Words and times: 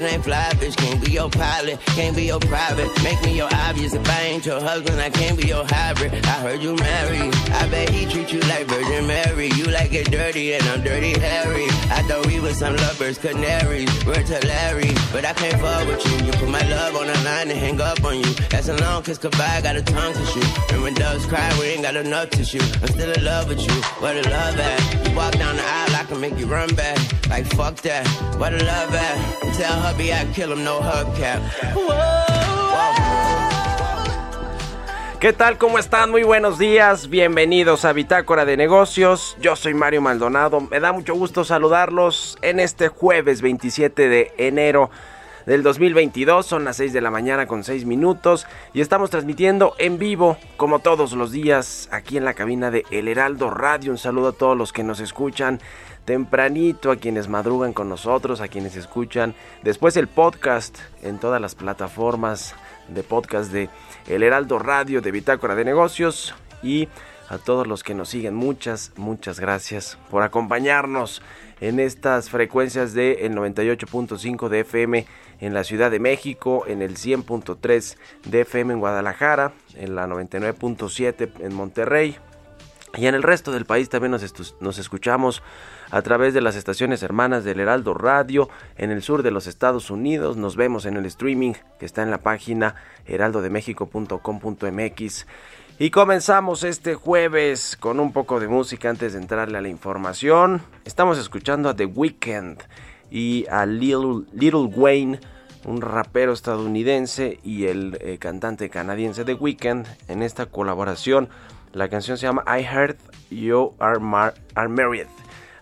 Ain't 0.00 0.24
fly, 0.24 0.50
bitch. 0.54 0.76
Can't 0.76 1.04
be 1.04 1.10
your 1.10 1.28
pilot, 1.28 1.80
can't 1.96 2.14
be 2.16 2.24
your 2.24 2.40
private. 2.40 2.88
Make 3.02 3.20
me 3.22 3.36
your 3.36 3.50
obvious. 3.52 3.92
If 3.92 4.08
I 4.08 4.22
ain't 4.22 4.46
your 4.46 4.60
husband, 4.60 5.00
I 5.00 5.10
can't 5.10 5.36
be 5.36 5.48
your 5.48 5.64
hybrid. 5.66 6.14
I 6.24 6.40
heard 6.40 6.62
you 6.62 6.76
married. 6.76 7.34
I 7.50 7.68
bet 7.68 7.90
he 7.90 8.06
treat 8.06 8.32
you 8.32 8.40
like 8.52 8.66
Virgin 8.66 9.06
Mary. 9.06 9.48
You 9.56 9.64
like 9.66 9.92
it 9.92 10.10
dirty, 10.10 10.54
and 10.54 10.62
I'm 10.68 10.82
dirty 10.82 11.18
Harry. 11.18 11.66
I 11.90 12.02
thought 12.06 12.26
we 12.26 12.38
were 12.38 12.54
some 12.54 12.76
lovers, 12.76 13.18
canaries. 13.18 13.90
Word 14.06 14.24
to 14.26 14.38
Larry, 14.46 14.94
but 15.12 15.24
I 15.24 15.32
can't 15.32 15.60
fall 15.60 15.84
with 15.86 16.04
you. 16.06 16.26
You 16.26 16.32
put 16.32 16.48
my 16.48 16.62
love 16.68 16.94
on 16.96 17.08
the 17.08 17.18
line 17.24 17.50
and 17.50 17.58
hang 17.58 17.80
up 17.80 18.02
on 18.04 18.18
you. 18.18 18.32
That's 18.50 18.68
a 18.68 18.76
long 18.76 19.02
kiss 19.02 19.18
goodbye, 19.18 19.60
got 19.62 19.74
a 19.74 19.82
tongue 19.82 20.14
to 20.14 20.24
shoot. 20.26 20.72
And 20.72 20.82
when 20.82 20.94
doves 20.94 21.26
cry, 21.26 21.50
we 21.58 21.66
ain't 21.66 21.82
got 21.82 21.96
enough 21.96 22.30
shoot. 22.52 22.82
I'm 22.82 22.88
still 22.88 23.10
in 23.10 23.24
love 23.24 23.48
with 23.48 23.60
you. 23.60 23.74
Where 24.02 24.14
the 24.20 24.28
love 24.28 24.58
at? 24.58 25.08
You 25.08 25.16
walk 25.16 25.32
down 25.32 25.56
the 25.56 25.62
aisle, 25.62 25.96
I 25.96 26.04
can 26.04 26.20
make 26.20 26.38
you 26.38 26.46
run 26.46 26.74
back. 26.74 26.98
Like 27.28 27.46
fuck 27.46 27.76
that. 27.82 28.06
Where 28.38 28.50
the 28.50 28.62
love 28.64 28.94
at? 28.94 29.54
Tell 29.54 29.81
¿Qué 35.20 35.32
tal? 35.32 35.56
¿Cómo 35.56 35.78
están? 35.78 36.10
Muy 36.10 36.24
buenos 36.24 36.58
días. 36.58 37.08
Bienvenidos 37.08 37.84
a 37.84 37.92
Bitácora 37.92 38.44
de 38.44 38.56
Negocios. 38.56 39.36
Yo 39.40 39.54
soy 39.54 39.72
Mario 39.72 40.02
Maldonado. 40.02 40.60
Me 40.60 40.80
da 40.80 40.92
mucho 40.92 41.14
gusto 41.14 41.44
saludarlos 41.44 42.36
en 42.42 42.58
este 42.58 42.88
jueves 42.88 43.40
27 43.40 44.08
de 44.08 44.32
enero 44.36 44.90
del 45.46 45.62
2022. 45.62 46.44
Son 46.44 46.64
las 46.64 46.76
6 46.76 46.92
de 46.92 47.00
la 47.00 47.10
mañana 47.10 47.46
con 47.46 47.64
6 47.64 47.84
minutos 47.86 48.46
y 48.72 48.80
estamos 48.80 49.10
transmitiendo 49.10 49.74
en 49.78 49.98
vivo, 49.98 50.36
como 50.56 50.80
todos 50.80 51.12
los 51.12 51.30
días, 51.30 51.88
aquí 51.92 52.16
en 52.16 52.24
la 52.24 52.34
cabina 52.34 52.70
de 52.70 52.84
El 52.90 53.08
Heraldo 53.08 53.50
Radio. 53.50 53.92
Un 53.92 53.98
saludo 53.98 54.28
a 54.28 54.32
todos 54.32 54.56
los 54.56 54.72
que 54.72 54.82
nos 54.82 55.00
escuchan 55.00 55.60
tempranito, 56.04 56.90
a 56.90 56.96
quienes 56.96 57.28
madrugan 57.28 57.72
con 57.72 57.88
nosotros, 57.88 58.40
a 58.40 58.48
quienes 58.48 58.76
escuchan 58.76 59.34
después 59.62 59.96
el 59.96 60.08
podcast 60.08 60.78
en 61.02 61.18
todas 61.18 61.40
las 61.40 61.54
plataformas 61.54 62.54
de 62.88 63.02
podcast 63.02 63.52
de 63.52 63.68
El 64.08 64.22
Heraldo 64.22 64.58
Radio, 64.58 65.00
de 65.00 65.10
Bitácora 65.10 65.54
de 65.54 65.64
Negocios 65.64 66.34
y 66.62 66.88
a 67.28 67.38
todos 67.38 67.66
los 67.66 67.82
que 67.82 67.94
nos 67.94 68.08
siguen. 68.08 68.34
Muchas, 68.34 68.92
muchas 68.96 69.40
gracias 69.40 69.96
por 70.10 70.22
acompañarnos 70.22 71.22
en 71.60 71.78
estas 71.78 72.28
frecuencias 72.28 72.92
de 72.92 73.24
el 73.26 73.34
98.5 73.34 74.48
de 74.48 74.60
FM 74.60 75.06
en 75.40 75.54
la 75.54 75.64
Ciudad 75.64 75.90
de 75.90 76.00
México, 76.00 76.64
en 76.66 76.82
el 76.82 76.96
100.3 76.96 77.96
de 78.26 78.40
FM 78.40 78.74
en 78.74 78.80
Guadalajara, 78.80 79.52
en 79.76 79.94
la 79.94 80.06
99.7 80.06 81.30
en 81.40 81.54
Monterrey 81.54 82.16
y 82.94 83.06
en 83.06 83.14
el 83.14 83.22
resto 83.22 83.52
del 83.52 83.64
país 83.64 83.88
también 83.88 84.10
nos, 84.10 84.78
escuchamos 84.78 85.42
a 85.90 86.02
través 86.02 86.34
de 86.34 86.42
las 86.42 86.56
estaciones 86.56 87.02
hermanas 87.02 87.42
del 87.44 87.60
Heraldo 87.60 87.94
Radio 87.94 88.50
en 88.76 88.90
el 88.90 89.02
sur 89.02 89.22
de 89.22 89.30
los 89.30 89.46
Estados 89.46 89.90
Unidos. 89.90 90.36
Nos 90.36 90.56
vemos 90.56 90.84
en 90.84 90.98
el 90.98 91.06
streaming 91.06 91.54
que 91.78 91.86
está 91.86 92.02
en 92.02 92.10
la 92.10 92.18
página 92.18 92.74
heraldodemexico.com.mx. 93.06 95.26
Y 95.78 95.90
comenzamos 95.90 96.64
este 96.64 96.94
jueves 96.94 97.78
con 97.80 97.98
un 97.98 98.12
poco 98.12 98.40
de 98.40 98.48
música 98.48 98.90
antes 98.90 99.14
de 99.14 99.20
entrarle 99.20 99.56
a 99.56 99.62
la 99.62 99.68
información. 99.68 100.60
Estamos 100.84 101.16
escuchando 101.18 101.70
a 101.70 101.74
The 101.74 101.86
Weeknd 101.86 102.58
y 103.10 103.46
a 103.50 103.64
Little, 103.64 104.26
Little 104.34 104.70
Wayne, 104.74 105.18
un 105.64 105.80
rapero 105.80 106.34
estadounidense 106.34 107.40
y 107.42 107.64
el 107.66 107.96
eh, 108.02 108.18
cantante 108.18 108.68
canadiense 108.68 109.24
The 109.24 109.32
Weeknd 109.34 109.86
en 110.08 110.22
esta 110.22 110.44
colaboración. 110.46 111.30
La 111.72 111.88
canción 111.88 112.18
se 112.18 112.26
llama 112.26 112.44
I 112.46 112.62
Heard 112.62 112.98
You 113.30 113.74
Are, 113.78 113.98
are 114.54 114.68
Married. 114.68 115.06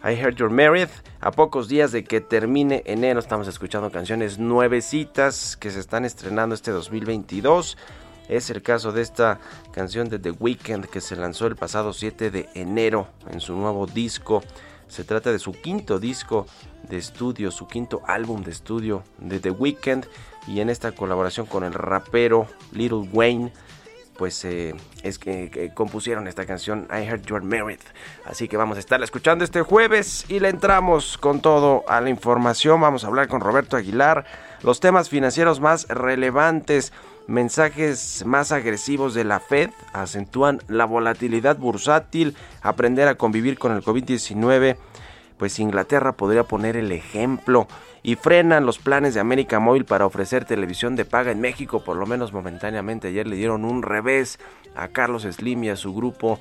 I 0.03 0.21
Heard 0.21 0.35
You're 0.35 0.53
Married. 0.53 0.89
A 1.21 1.31
pocos 1.31 1.69
días 1.69 1.93
de 1.93 2.03
que 2.03 2.21
termine 2.21 2.83
enero 2.85 3.21
estamos 3.21 3.47
escuchando 3.47 3.93
canciones 3.93 4.41
nuevecitas 4.41 5.57
que 5.57 5.71
se 5.71 5.79
están 5.79 6.05
estrenando 6.05 6.57
este 6.57 6.73
2022. 6.73 7.79
Es 8.29 8.51
el 8.51 8.61
caso 8.61 8.91
de 8.91 9.03
esta 9.03 9.39
canción 9.71 10.09
de 10.09 10.19
The 10.19 10.33
Weeknd 10.33 10.87
que 10.87 11.01
se 11.01 11.15
lanzó 11.15 11.47
el 11.47 11.55
pasado 11.55 11.93
7 11.93 12.33
de 12.33 12.49
enero 12.55 13.07
en 13.31 13.41
su 13.41 13.55
nuevo 13.55 13.87
disco. 13.87 14.43
Se 14.89 15.05
trata 15.05 15.31
de 15.31 15.39
su 15.39 15.53
quinto 15.53 16.01
disco 16.01 16.47
de 16.89 16.97
estudio, 16.97 17.53
su 17.53 17.69
quinto 17.69 18.03
álbum 18.07 18.43
de 18.43 18.51
estudio 18.51 19.05
de 19.19 19.39
The 19.39 19.53
Weeknd 19.53 20.07
y 20.49 20.59
en 20.59 20.71
esta 20.71 20.91
colaboración 20.91 21.47
con 21.47 21.63
el 21.63 21.73
rapero 21.73 22.49
Little 22.73 23.09
Wayne 23.13 23.53
pues 24.21 24.45
eh, 24.45 24.75
es 25.03 25.19
que, 25.19 25.73
compusieron 25.73 26.29
esta 26.29 26.45
canción 26.45 26.87
I 26.91 27.09
Heard 27.09 27.23
You're 27.23 27.43
Married. 27.43 27.81
Así 28.27 28.49
que 28.49 28.59
vamos 28.59 28.77
a 28.77 28.81
estar 28.81 29.03
escuchando 29.03 29.45
este 29.45 29.63
jueves 29.63 30.27
y 30.29 30.41
le 30.41 30.51
entramos 30.51 31.17
con 31.17 31.41
todo 31.41 31.85
a 31.89 32.03
la 32.03 32.11
información. 32.11 32.83
Vamos 32.83 33.03
a 33.03 33.07
hablar 33.07 33.29
con 33.29 33.41
Roberto 33.41 33.79
Aguilar, 33.79 34.27
los 34.63 34.79
temas 34.79 35.09
financieros 35.09 35.61
más 35.61 35.89
relevantes. 35.89 36.93
Mensajes 37.29 38.23
más 38.27 38.53
agresivos 38.53 39.15
de 39.15 39.25
la 39.25 39.41
Fed 39.41 39.71
acentúan 39.95 40.61
la 40.69 40.85
volatilidad 40.85 41.57
bursátil, 41.57 42.37
aprender 42.61 43.09
a 43.09 43.15
convivir 43.15 43.59
con 43.59 43.73
el 43.73 43.83
COVID-19, 43.83 44.77
pues 45.41 45.59
Inglaterra 45.59 46.13
podría 46.13 46.45
poner 46.45 46.77
el 46.77 46.93
ejemplo 46.93 47.67
y 48.03 48.17
frenan 48.17 48.67
los 48.67 48.79
planes 48.79 49.15
de 49.15 49.21
América 49.21 49.59
Móvil 49.59 49.87
para 49.87 50.05
ofrecer 50.05 50.45
televisión 50.45 50.97
de 50.97 51.07
paga 51.07 51.33
en 51.33 51.41
México, 51.41 51.83
por 51.83 51.97
lo 51.97 52.05
menos 52.05 52.35
momentáneamente. 52.35 53.09
Ayer 53.09 53.27
le 53.27 53.37
dieron 53.37 53.65
un 53.65 53.83
revés 53.83 54.39
a 54.77 54.89
Carlos 54.89 55.23
Slim 55.23 55.65
y 55.65 55.71
a 55.71 55.77
su 55.77 55.95
grupo 55.95 56.39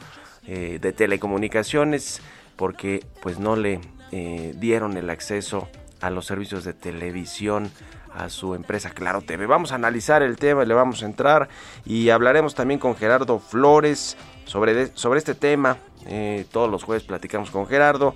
eh, 0.48 0.80
de 0.82 0.92
telecomunicaciones 0.92 2.22
porque 2.58 3.06
pues 3.22 3.40
no 3.40 3.56
le 3.56 3.80
eh, 4.12 4.54
dieron 4.58 4.98
el 4.98 5.10
acceso 5.10 5.70
a 6.02 6.10
los 6.10 6.26
servicios 6.26 6.66
de 6.66 6.74
televisión 6.74 7.72
a 8.14 8.28
su 8.28 8.54
empresa 8.54 8.90
Claro 8.90 9.22
TV. 9.22 9.46
Vamos 9.46 9.72
a 9.72 9.76
analizar 9.76 10.24
el 10.24 10.36
tema, 10.36 10.66
le 10.66 10.74
vamos 10.74 11.04
a 11.04 11.06
entrar 11.06 11.48
y 11.86 12.10
hablaremos 12.10 12.54
también 12.54 12.82
con 12.82 12.98
Gerardo 12.98 13.40
Flores 13.40 14.18
sobre, 14.44 14.88
sobre 14.98 15.20
este 15.20 15.36
tema. 15.36 15.78
Eh, 16.06 16.46
todos 16.52 16.70
los 16.70 16.84
jueves 16.84 17.04
platicamos 17.04 17.50
con 17.50 17.66
Gerardo. 17.66 18.14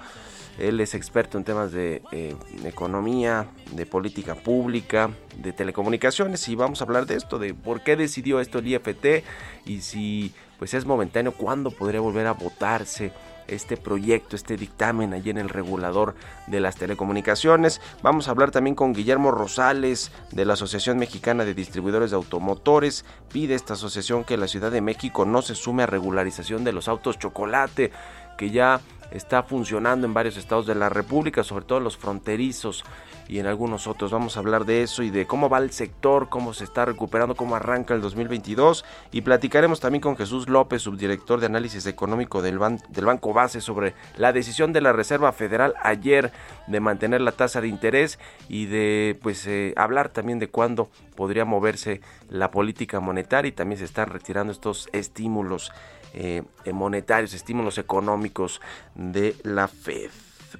Él 0.60 0.80
es 0.80 0.94
experto 0.94 1.38
en 1.38 1.44
temas 1.44 1.72
de 1.72 2.02
eh, 2.12 2.36
economía, 2.66 3.48
de 3.72 3.86
política 3.86 4.36
pública, 4.36 5.10
de 5.38 5.52
telecomunicaciones 5.52 6.48
y 6.48 6.56
vamos 6.56 6.82
a 6.82 6.86
hablar 6.86 7.06
de 7.06 7.16
esto, 7.16 7.40
de 7.40 7.54
por 7.54 7.82
qué 7.82 7.96
decidió 7.96 8.40
esto 8.40 8.60
el 8.60 8.68
IFT 8.68 9.24
y 9.66 9.82
si 9.82 10.34
pues 10.60 10.74
es 10.74 10.86
momentáneo, 10.86 11.34
cuándo 11.34 11.72
podría 11.72 12.00
volver 12.00 12.28
a 12.28 12.34
votarse 12.34 13.12
este 13.48 13.78
proyecto, 13.78 14.36
este 14.36 14.56
dictamen 14.56 15.14
allí 15.14 15.30
en 15.30 15.38
el 15.38 15.50
regulador 15.50 16.16
de 16.48 16.60
las 16.60 16.76
telecomunicaciones. 16.76 17.82
Vamos 18.02 18.28
a 18.28 18.32
hablar 18.32 18.52
también 18.52 18.76
con 18.76 18.94
Guillermo 18.94 19.32
Rosales 19.32 20.12
de 20.32 20.46
la 20.46 20.54
Asociación 20.54 20.98
Mexicana 20.98 21.46
de 21.46 21.54
Distribuidores 21.54 22.12
de 22.12 22.16
Automotores. 22.16 23.06
Pide 23.32 23.56
esta 23.56 23.74
asociación 23.74 24.24
que 24.24 24.38
la 24.38 24.48
Ciudad 24.48 24.72
de 24.72 24.82
México 24.82 25.26
no 25.26 25.42
se 25.42 25.56
sume 25.56 25.84
a 25.84 25.88
regularización 25.88 26.64
de 26.64 26.74
los 26.74 26.88
autos 26.88 27.20
chocolate, 27.20 27.92
que 28.38 28.50
ya 28.50 28.80
está 29.13 29.44
funcionando 29.44 30.07
en 30.07 30.13
varios 30.13 30.38
estados 30.38 30.65
de 30.65 30.75
la 30.75 30.89
República, 30.89 31.44
sobre 31.44 31.65
todo 31.65 31.80
los 31.80 31.98
fronterizos 31.98 32.83
y 33.27 33.39
en 33.39 33.45
algunos 33.45 33.88
otros. 33.88 34.12
Vamos 34.12 34.36
a 34.36 34.39
hablar 34.39 34.65
de 34.65 34.81
eso 34.81 35.04
y 35.04 35.10
de 35.10 35.25
cómo 35.25 35.50
va 35.50 35.60
el 35.60 35.71
sector, 35.71 36.30
cómo 36.30 36.54
se 36.54 36.63
está 36.63 36.86
recuperando, 36.86 37.36
cómo 37.36 37.56
arranca 37.56 37.94
el 37.94 38.01
2022 38.01 38.83
y 39.12 39.21
platicaremos 39.21 39.80
también 39.80 40.01
con 40.01 40.18
Jesús 40.18 40.50
López, 40.50 40.81
subdirector 40.81 41.39
de 41.39 41.45
análisis 41.45 41.86
económico 41.86 42.42
del, 42.42 42.57
Banco 42.57 43.33
Base 43.33 43.62
sobre 43.62 43.94
la 44.18 44.33
decisión 44.33 44.74
de 44.74 44.81
la 44.81 44.94
Reserva 44.94 45.31
Federal 45.31 45.75
ayer 45.81 46.31
de 46.68 46.80
mantener 46.80 47.21
la 47.21 47.31
tasa 47.31 47.62
de 47.62 47.68
interés 47.68 48.19
y 48.50 48.66
de 48.66 49.18
pues 49.21 49.45
eh, 49.48 49.74
hablar 49.77 50.09
también 50.09 50.39
de 50.39 50.50
cuándo 50.50 50.89
podría 51.16 51.45
moverse 51.45 52.01
la 52.30 52.50
política 52.50 53.00
monetaria 53.00 53.50
y 53.50 53.54
también 53.54 53.77
se 53.80 53.86
están 53.86 54.09
retirando 54.09 54.51
estos 54.51 54.89
estímulos 54.92 55.71
eh, 56.13 56.44
monetarios, 56.71 57.33
estímulos 57.33 57.77
económicos 57.77 58.62
de 58.95 59.36
la 59.44 59.68
Fed 59.68 60.10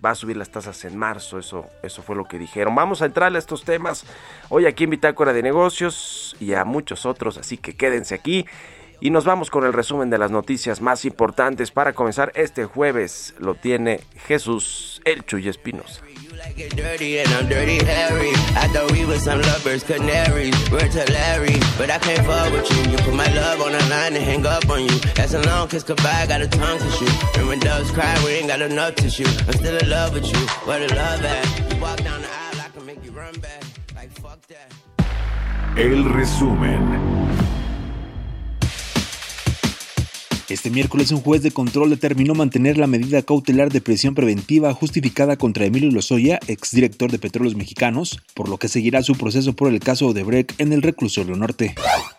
va 0.04 0.12
a 0.12 0.16
subir 0.16 0.38
las 0.38 0.50
tasas 0.50 0.84
en 0.86 0.98
marzo, 0.98 1.40
eso, 1.40 1.68
eso 1.82 2.02
fue 2.02 2.16
lo 2.16 2.26
que 2.26 2.40
dijeron. 2.40 2.76
Vamos 2.76 3.02
a 3.02 3.06
entrar 3.06 3.36
a 3.36 3.38
estos 3.38 3.64
temas 3.64 4.06
hoy 4.50 4.66
aquí 4.66 4.86
en 4.86 4.92
Bitácora 4.92 5.34
de 5.34 5.44
Negocios 5.44 6.36
y 6.40 6.54
a 6.54 6.66
muchos 6.66 7.06
otros, 7.06 7.38
así 7.38 7.58
que 7.58 7.76
quédense 7.76 8.16
aquí. 8.16 8.46
Y 9.00 9.10
nos 9.10 9.26
vamos 9.26 9.50
con 9.50 9.66
el 9.66 9.74
resumen 9.74 10.10
de 10.10 10.18
las 10.18 10.32
noticias 10.32 10.80
más 10.80 11.04
importantes 11.04 11.72
para 11.72 11.94
comenzar 11.94 12.32
este 12.36 12.64
jueves. 12.64 13.36
Lo 13.38 13.56
tiene 13.56 14.00
Jesús 14.28 15.02
El 15.04 15.26
Chuy 15.26 15.50
Espinosa. 15.50 16.02
Like 16.44 16.60
it 16.60 16.76
dirty 16.76 17.20
and 17.20 17.30
I'm 17.30 17.48
dirty 17.48 17.78
Harry. 17.86 18.32
I 18.56 18.68
thought 18.68 18.92
we 18.92 19.06
were 19.06 19.18
some 19.18 19.42
lovers, 19.42 19.84
canaries. 19.84 20.56
We're 20.72 20.88
to 20.88 21.04
Larry, 21.12 21.58
but 21.78 21.90
I 21.90 21.98
can't 22.00 22.26
fuck 22.26 22.52
with 22.52 22.70
you. 22.72 22.92
You 22.92 22.98
put 22.98 23.16
my 23.16 23.28
love 23.34 23.62
on 23.62 23.72
the 23.72 23.84
line 23.90 24.14
and 24.16 24.24
hang 24.24 24.46
up 24.46 24.70
on 24.70 24.82
you. 24.84 24.98
That's 25.16 25.34
a 25.34 25.42
long 25.42 25.68
kiss 25.70 25.84
goodbye, 25.84 26.26
got 26.28 26.42
a 26.42 26.48
tongue 26.48 26.80
to 26.80 26.92
shoot. 26.92 27.38
And 27.38 27.48
when 27.48 27.60
doves 27.60 27.92
cry, 27.92 28.14
we 28.26 28.32
ain't 28.32 28.48
got 28.48 28.62
enough 28.62 28.96
tissue. 28.96 29.28
I'm 29.48 29.54
still 29.54 29.78
in 29.78 29.90
love 29.90 30.14
with 30.14 30.28
you. 30.28 30.42
Where 30.68 30.80
the 30.86 30.94
love 30.94 31.24
at? 31.24 31.74
You 31.74 31.82
walk 31.82 32.04
down 32.04 32.22
the 32.22 32.28
aisle, 32.28 32.62
I 32.66 32.70
can 32.74 32.86
make 32.86 33.04
you 33.04 33.12
run 33.12 33.34
back. 33.40 33.64
Like 33.96 34.12
fuck 34.20 34.42
that. 34.48 34.72
El 35.78 36.04
resumen. 36.14 37.33
Este 40.54 40.70
miércoles 40.70 41.10
un 41.10 41.20
juez 41.20 41.42
de 41.42 41.50
control 41.50 41.90
determinó 41.90 42.36
mantener 42.36 42.78
la 42.78 42.86
medida 42.86 43.24
cautelar 43.24 43.72
de 43.72 43.82
prisión 43.82 44.14
preventiva 44.14 44.72
justificada 44.72 45.36
contra 45.36 45.66
Emilio 45.66 45.90
Lozoya, 45.90 46.40
exdirector 46.48 47.12
de 47.12 47.18
Petróleos 47.18 47.56
Mexicanos, 47.56 48.22
por 48.36 48.48
lo 48.48 48.60
que 48.60 48.68
seguirá 48.68 49.02
su 49.02 49.16
proceso 49.16 49.54
por 49.54 49.74
el 49.74 49.80
caso 49.80 50.14
de 50.14 50.22
Breck 50.22 50.54
en 50.60 50.72
el 50.72 50.84
reclusorio 50.84 51.36
norte. 51.36 51.74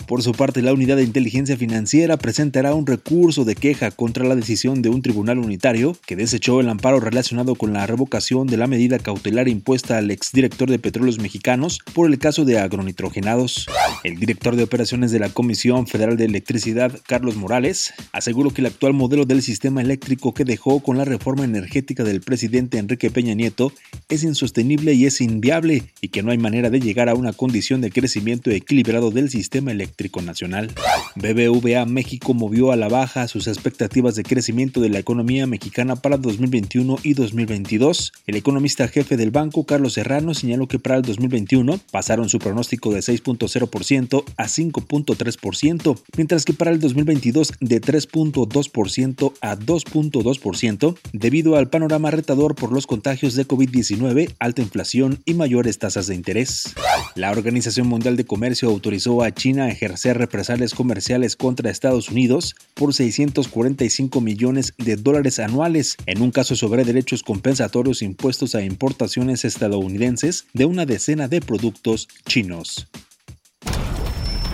Por 0.08 0.20
su 0.24 0.32
parte, 0.32 0.62
la 0.62 0.72
Unidad 0.72 0.96
de 0.96 1.04
Inteligencia 1.04 1.56
Financiera 1.56 2.16
presentará 2.16 2.74
un 2.74 2.88
recurso 2.88 3.44
de 3.44 3.54
queja 3.54 3.92
contra 3.92 4.24
la 4.24 4.34
decisión 4.34 4.82
de 4.82 4.88
un 4.88 5.00
tribunal 5.00 5.38
unitario 5.38 5.96
que 6.04 6.16
desechó 6.16 6.58
el 6.58 6.68
amparo 6.68 6.98
relacionado 6.98 7.54
con 7.54 7.72
la 7.72 7.86
revocación 7.86 8.48
de 8.48 8.56
la 8.56 8.66
medida 8.66 8.98
cautelar 8.98 9.46
impuesta 9.46 9.96
al 9.98 10.10
exdirector 10.10 10.68
de 10.68 10.80
Petróleos 10.80 11.20
Mexicanos 11.20 11.78
por 11.92 12.10
el 12.10 12.18
caso 12.18 12.44
de 12.44 12.58
agronitrogenados. 12.58 13.68
El 14.02 14.18
director 14.18 14.56
de 14.56 14.64
operaciones 14.64 15.12
de 15.12 15.20
la 15.20 15.28
Comisión 15.28 15.86
Federal 15.86 16.16
de 16.16 16.24
Electricidad, 16.24 16.98
Carlos 17.06 17.36
Morales, 17.36 17.94
aseguró 18.24 18.52
que 18.52 18.62
el 18.62 18.68
actual 18.68 18.94
modelo 18.94 19.26
del 19.26 19.42
sistema 19.42 19.82
eléctrico 19.82 20.32
que 20.32 20.46
dejó 20.46 20.80
con 20.80 20.96
la 20.96 21.04
reforma 21.04 21.44
energética 21.44 22.04
del 22.04 22.22
presidente 22.22 22.78
Enrique 22.78 23.10
Peña 23.10 23.34
Nieto 23.34 23.70
es 24.08 24.22
insostenible 24.22 24.94
y 24.94 25.04
es 25.04 25.20
inviable 25.20 25.82
y 26.00 26.08
que 26.08 26.22
no 26.22 26.30
hay 26.30 26.38
manera 26.38 26.70
de 26.70 26.80
llegar 26.80 27.10
a 27.10 27.14
una 27.14 27.34
condición 27.34 27.82
de 27.82 27.90
crecimiento 27.90 28.50
equilibrado 28.50 29.10
del 29.10 29.28
sistema 29.28 29.72
eléctrico 29.72 30.22
nacional. 30.22 30.72
BBVA 31.16 31.84
México 31.84 32.32
movió 32.32 32.72
a 32.72 32.76
la 32.76 32.88
baja 32.88 33.28
sus 33.28 33.46
expectativas 33.46 34.14
de 34.14 34.22
crecimiento 34.22 34.80
de 34.80 34.88
la 34.88 35.00
economía 35.00 35.46
mexicana 35.46 35.96
para 35.96 36.16
2021 36.16 36.96
y 37.02 37.12
2022. 37.12 38.14
El 38.26 38.36
economista 38.36 38.88
jefe 38.88 39.18
del 39.18 39.32
banco, 39.32 39.66
Carlos 39.66 39.92
Serrano, 39.92 40.32
señaló 40.32 40.66
que 40.66 40.78
para 40.78 40.96
el 40.96 41.02
2021 41.02 41.78
pasaron 41.90 42.30
su 42.30 42.38
pronóstico 42.38 42.90
de 42.94 43.00
6.0% 43.00 44.24
a 44.38 44.44
5.3%, 44.44 45.98
mientras 46.16 46.46
que 46.46 46.54
para 46.54 46.70
el 46.70 46.80
2022 46.80 47.52
de 47.60 47.80
3 47.80 48.13
2% 48.20 49.32
a 49.40 49.56
2.2% 49.56 50.96
debido 51.12 51.56
al 51.56 51.68
panorama 51.68 52.10
retador 52.10 52.54
por 52.54 52.72
los 52.72 52.86
contagios 52.86 53.34
de 53.34 53.46
COVID-19, 53.46 54.34
alta 54.38 54.62
inflación 54.62 55.20
y 55.24 55.34
mayores 55.34 55.78
tasas 55.78 56.06
de 56.06 56.14
interés. 56.14 56.74
La 57.14 57.30
Organización 57.30 57.86
Mundial 57.86 58.16
de 58.16 58.24
Comercio 58.24 58.68
autorizó 58.68 59.22
a 59.22 59.32
China 59.32 59.64
a 59.64 59.70
ejercer 59.70 60.18
represalias 60.18 60.74
comerciales 60.74 61.36
contra 61.36 61.70
Estados 61.70 62.10
Unidos 62.10 62.54
por 62.74 62.94
645 62.94 64.20
millones 64.20 64.74
de 64.78 64.96
dólares 64.96 65.38
anuales 65.38 65.96
en 66.06 66.22
un 66.22 66.30
caso 66.30 66.56
sobre 66.56 66.84
derechos 66.84 67.22
compensatorios 67.22 68.02
impuestos 68.02 68.54
a 68.54 68.62
importaciones 68.62 69.44
estadounidenses 69.44 70.46
de 70.52 70.64
una 70.64 70.86
decena 70.86 71.28
de 71.28 71.40
productos 71.40 72.08
chinos. 72.26 72.88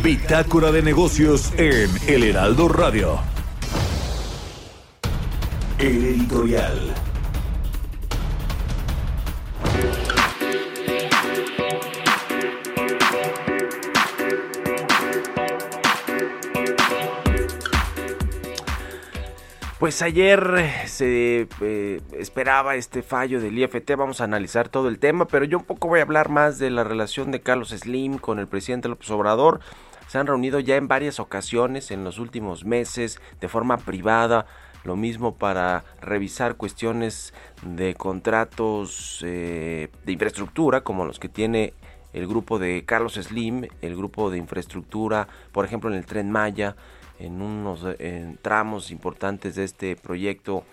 Bitácora 0.02 0.72
de 0.72 0.82
negocios 0.82 1.52
en 1.58 1.90
El 2.08 2.24
Heraldo 2.24 2.68
Radio. 2.68 3.20
El 5.80 6.04
editorial. 6.04 6.94
Pues 19.78 20.02
ayer 20.02 20.40
se 20.84 21.48
eh, 21.62 22.00
esperaba 22.12 22.74
este 22.74 23.02
fallo 23.02 23.40
del 23.40 23.58
IFT, 23.58 23.92
vamos 23.96 24.20
a 24.20 24.24
analizar 24.24 24.68
todo 24.68 24.88
el 24.88 24.98
tema, 24.98 25.26
pero 25.26 25.46
yo 25.46 25.56
un 25.56 25.64
poco 25.64 25.88
voy 25.88 26.00
a 26.00 26.02
hablar 26.02 26.28
más 26.28 26.58
de 26.58 26.68
la 26.68 26.84
relación 26.84 27.30
de 27.30 27.40
Carlos 27.40 27.70
Slim 27.70 28.18
con 28.18 28.38
el 28.38 28.48
presidente 28.48 28.90
López 28.90 29.10
Obrador. 29.10 29.60
Se 30.08 30.18
han 30.18 30.26
reunido 30.26 30.60
ya 30.60 30.76
en 30.76 30.88
varias 30.88 31.20
ocasiones 31.20 31.90
en 31.90 32.04
los 32.04 32.18
últimos 32.18 32.66
meses 32.66 33.18
de 33.40 33.48
forma 33.48 33.78
privada 33.78 34.44
lo 34.84 34.96
mismo 34.96 35.34
para 35.34 35.84
revisar 36.00 36.56
cuestiones 36.56 37.34
de 37.62 37.94
contratos 37.94 39.22
eh, 39.24 39.88
de 40.04 40.12
infraestructura 40.12 40.82
como 40.82 41.04
los 41.04 41.18
que 41.18 41.28
tiene 41.28 41.74
el 42.12 42.26
grupo 42.26 42.58
de 42.58 42.84
Carlos 42.84 43.14
Slim, 43.14 43.68
el 43.82 43.96
grupo 43.96 44.30
de 44.30 44.38
infraestructura, 44.38 45.28
por 45.52 45.64
ejemplo 45.64 45.90
en 45.90 45.96
el 45.96 46.06
tren 46.06 46.30
Maya, 46.30 46.74
en 47.18 47.42
unos 47.42 47.86
tramos 48.40 48.90
importantes 48.90 49.54
de 49.54 49.64
este 49.64 49.94
proyecto 49.94 50.64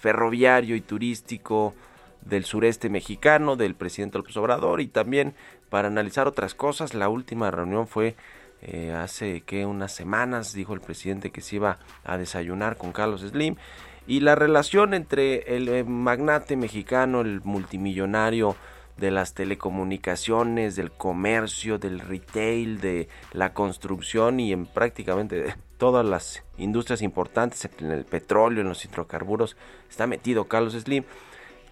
ferroviario 0.00 0.74
y 0.74 0.80
turístico 0.80 1.74
del 2.22 2.44
sureste 2.44 2.88
mexicano 2.88 3.56
del 3.56 3.74
presidente 3.74 4.18
López 4.18 4.36
Obrador 4.36 4.80
y 4.80 4.88
también 4.88 5.34
para 5.68 5.88
analizar 5.88 6.26
otras 6.26 6.54
cosas. 6.54 6.94
La 6.94 7.08
última 7.08 7.50
reunión 7.50 7.86
fue 7.86 8.16
eh, 8.62 8.92
hace 8.92 9.40
que 9.42 9.64
unas 9.66 9.92
semanas 9.92 10.52
dijo 10.52 10.74
el 10.74 10.80
presidente 10.80 11.30
que 11.30 11.40
se 11.40 11.56
iba 11.56 11.78
a 12.04 12.18
desayunar 12.18 12.76
con 12.76 12.92
Carlos 12.92 13.22
Slim 13.22 13.56
y 14.06 14.20
la 14.20 14.34
relación 14.34 14.92
entre 14.92 15.56
el 15.56 15.68
eh, 15.68 15.84
magnate 15.84 16.56
mexicano, 16.56 17.20
el 17.20 17.40
multimillonario 17.42 18.56
de 18.96 19.10
las 19.10 19.34
telecomunicaciones, 19.34 20.76
del 20.76 20.90
comercio, 20.90 21.78
del 21.78 22.00
retail, 22.00 22.80
de 22.80 23.08
la 23.32 23.54
construcción 23.54 24.40
y 24.40 24.52
en 24.52 24.66
prácticamente 24.66 25.54
todas 25.78 26.04
las 26.04 26.44
industrias 26.58 27.00
importantes, 27.00 27.68
en 27.78 27.90
el 27.90 28.04
petróleo, 28.04 28.60
en 28.60 28.68
los 28.68 28.84
hidrocarburos, 28.84 29.56
está 29.88 30.06
metido 30.06 30.44
Carlos 30.44 30.74
Slim. 30.74 31.04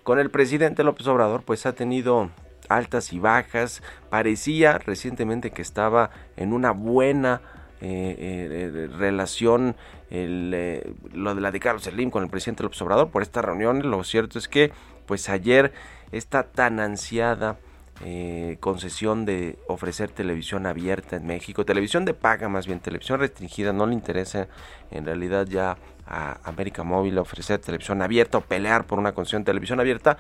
Con 0.03 0.19
el 0.19 0.31
presidente 0.31 0.85
López 0.85 1.07
Obrador, 1.07 1.43
pues 1.43 1.67
ha 1.67 1.75
tenido 1.75 2.31
altas 2.69 3.13
y 3.13 3.19
bajas. 3.19 3.83
Parecía 4.11 4.79
recientemente 4.79 5.51
que 5.51 5.63
estaba 5.63 6.11
en 6.37 6.53
una 6.53 6.71
buena 6.71 7.41
eh, 7.81 8.17
eh, 8.21 8.89
relación 8.97 9.77
el, 10.11 10.97
lo 11.13 11.35
de 11.35 11.41
la 11.41 11.51
de 11.51 11.61
Carlos 11.61 11.85
Slim 11.85 12.11
con 12.11 12.25
el 12.25 12.31
presidente 12.31 12.63
López 12.63 12.81
Obrador 12.83 13.11
por 13.11 13.23
esta 13.23 13.43
reunión. 13.43 13.91
Lo 13.91 14.03
cierto 14.05 14.39
es 14.39 14.49
que 14.49 14.73
pues 15.07 15.29
ayer 15.29 15.73
esta 16.13 16.45
tan 16.45 16.81
ansiada 16.81 17.57
eh, 18.05 18.59
concesión 18.61 19.25
de 19.25 19.59
ofrecer 19.67 20.11
televisión 20.11 20.67
abierta 20.67 21.17
en 21.17 21.27
México, 21.27 21.65
televisión 21.65 22.05
de 22.05 22.15
paga 22.15 22.49
más 22.49 22.67
bien, 22.67 22.79
televisión 22.79 23.19
restringida, 23.19 23.73
no 23.73 23.87
le 23.87 23.95
interesa 23.95 24.47
en 24.93 25.05
realidad 25.05 25.47
ya 25.49 25.77
a 26.07 26.39
América 26.45 26.85
Móvil 26.85 27.19
ofrecer 27.19 27.59
televisión 27.59 28.01
abierta 28.01 28.39
o 28.39 28.41
pelear 28.41 28.87
por 28.87 29.01
una 29.01 29.13
concesión 29.13 29.43
de 29.43 29.47
televisión 29.47 29.81
abierta, 29.81 30.17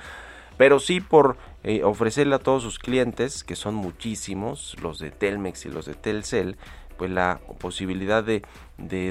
pero 0.58 0.80
sí 0.80 1.00
por 1.00 1.38
eh, 1.64 1.82
ofrecerle 1.84 2.34
a 2.34 2.40
todos 2.40 2.62
sus 2.62 2.78
clientes, 2.78 3.44
que 3.44 3.56
son 3.56 3.74
muchísimos, 3.74 4.76
los 4.82 4.98
de 4.98 5.10
Telmex 5.10 5.64
y 5.64 5.70
los 5.70 5.86
de 5.86 5.94
Telcel, 5.94 6.58
pues 6.98 7.10
la 7.10 7.40
posibilidad 7.58 8.22
de, 8.22 8.42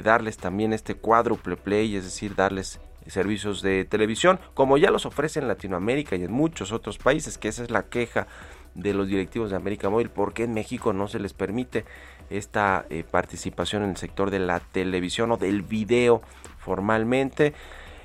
darles 0.04 0.38
también 0.38 0.74
este 0.74 0.96
cuádruple 0.96 1.56
play, 1.56 1.96
es 1.96 2.04
decir, 2.04 2.36
darles 2.36 2.80
servicios 3.08 3.62
de 3.62 3.86
televisión, 3.86 4.40
como 4.54 4.78
ya 4.78 4.92
los 4.92 5.06
ofrece 5.06 5.40
en 5.40 5.48
Latinoamérica 5.48 6.18
y 6.18 6.24
en 6.24 6.32
muchos 6.32 6.74
otros 6.74 6.98
países, 6.98 7.38
que 7.38 7.48
esa 7.48 7.64
es 7.64 7.72
la 7.72 7.84
queja 7.84 8.28
de 8.76 8.94
los 8.94 9.08
directivos 9.08 9.50
de 9.50 9.56
América 9.56 9.90
Móvil, 9.90 10.10
porque 10.10 10.44
en 10.44 10.54
México 10.54 10.92
no 10.92 11.08
se 11.08 11.20
les 11.20 11.34
permite 11.34 11.86
esta 12.30 12.86
eh, 12.90 13.06
participación 13.10 13.84
en 13.84 13.92
el 13.92 13.98
sector 13.98 14.30
de 14.30 14.40
la 14.40 14.60
televisión 14.60 15.32
o 15.32 15.38
del 15.38 15.62
video 15.62 16.22
formalmente. 16.60 17.54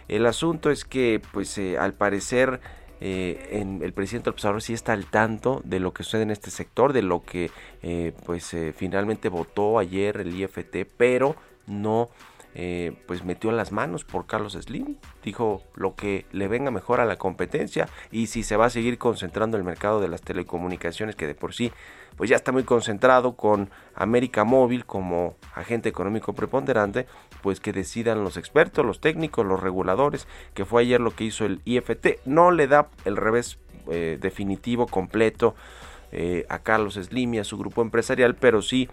El 0.07 0.27
asunto 0.27 0.71
es 0.71 0.85
que, 0.85 1.21
pues, 1.33 1.59
eh, 1.59 1.79
al 1.79 1.95
parecer, 1.95 2.61
eh, 3.03 3.49
en 3.61 3.83
el 3.83 3.93
presidente 3.93 4.31
Observador 4.31 4.63
sí 4.63 4.73
está 4.73 4.93
al 4.93 5.07
tanto 5.07 5.61
de 5.65 5.81
lo 5.81 5.93
que 5.93 6.05
sucede 6.05 6.23
en 6.23 6.31
este 6.31 6.51
sector, 6.51 6.93
de 6.93 7.03
lo 7.03 7.25
que, 7.25 7.51
pues, 8.25 8.57
finalmente 8.77 9.29
votó 9.29 9.79
ayer 9.79 10.19
el 10.19 10.35
IFT, 10.35 10.87
pero 10.97 11.37
no 11.67 12.11
eh, 12.55 12.93
pues 13.07 13.25
metió 13.25 13.51
las 13.53 13.73
manos 13.73 14.05
por 14.05 14.27
Carlos 14.27 14.53
Slim. 14.53 14.97
Dijo 15.23 15.63
lo 15.75 15.95
que 15.95 16.27
le 16.33 16.49
venga 16.49 16.71
mejor 16.71 17.01
a 17.01 17.05
la 17.05 17.17
competencia 17.17 17.89
y 18.11 18.27
si 18.27 18.43
se 18.43 18.57
va 18.57 18.67
a 18.67 18.71
seguir 18.71 18.99
concentrando 18.99 19.57
el 19.57 19.65
mercado 19.65 20.01
de 20.01 20.09
las 20.09 20.23
telecomunicaciones 20.23 21.17
que 21.17 21.27
de 21.27 21.35
por 21.35 21.55
sí 21.55 21.73
pues 22.17 22.31
ya 22.31 22.37
está 22.37 22.53
muy 22.53 22.65
concentrado 22.65 23.37
con 23.37 23.71
América 23.95 24.45
Móvil 24.45 24.85
como 24.85 25.35
agente 25.55 25.89
económico 25.89 26.35
preponderante, 26.35 27.07
pues 27.43 27.61
que 27.61 27.73
decidan 27.73 28.23
los 28.23 28.37
expertos, 28.37 28.85
los 28.85 29.01
técnicos, 29.01 29.47
los 29.47 29.61
reguladores, 29.61 30.29
que 30.55 30.65
fue 30.65 30.83
ayer 30.83 31.01
lo 31.01 31.13
que 31.13 31.25
hizo 31.25 31.45
el 31.47 31.61
IFT. 31.65 32.21
No 32.25 32.51
le 32.51 32.67
da 32.67 32.89
el 33.05 33.17
revés 33.17 33.59
eh, 33.91 34.19
definitivo, 34.21 34.87
completo 34.87 35.55
eh, 36.13 36.45
a 36.49 36.59
Carlos 36.59 36.95
Slim 36.95 37.35
y 37.35 37.39
a 37.39 37.45
su 37.45 37.59
grupo 37.59 37.83
empresarial, 37.83 38.35
pero 38.35 38.63
sí 38.63 38.89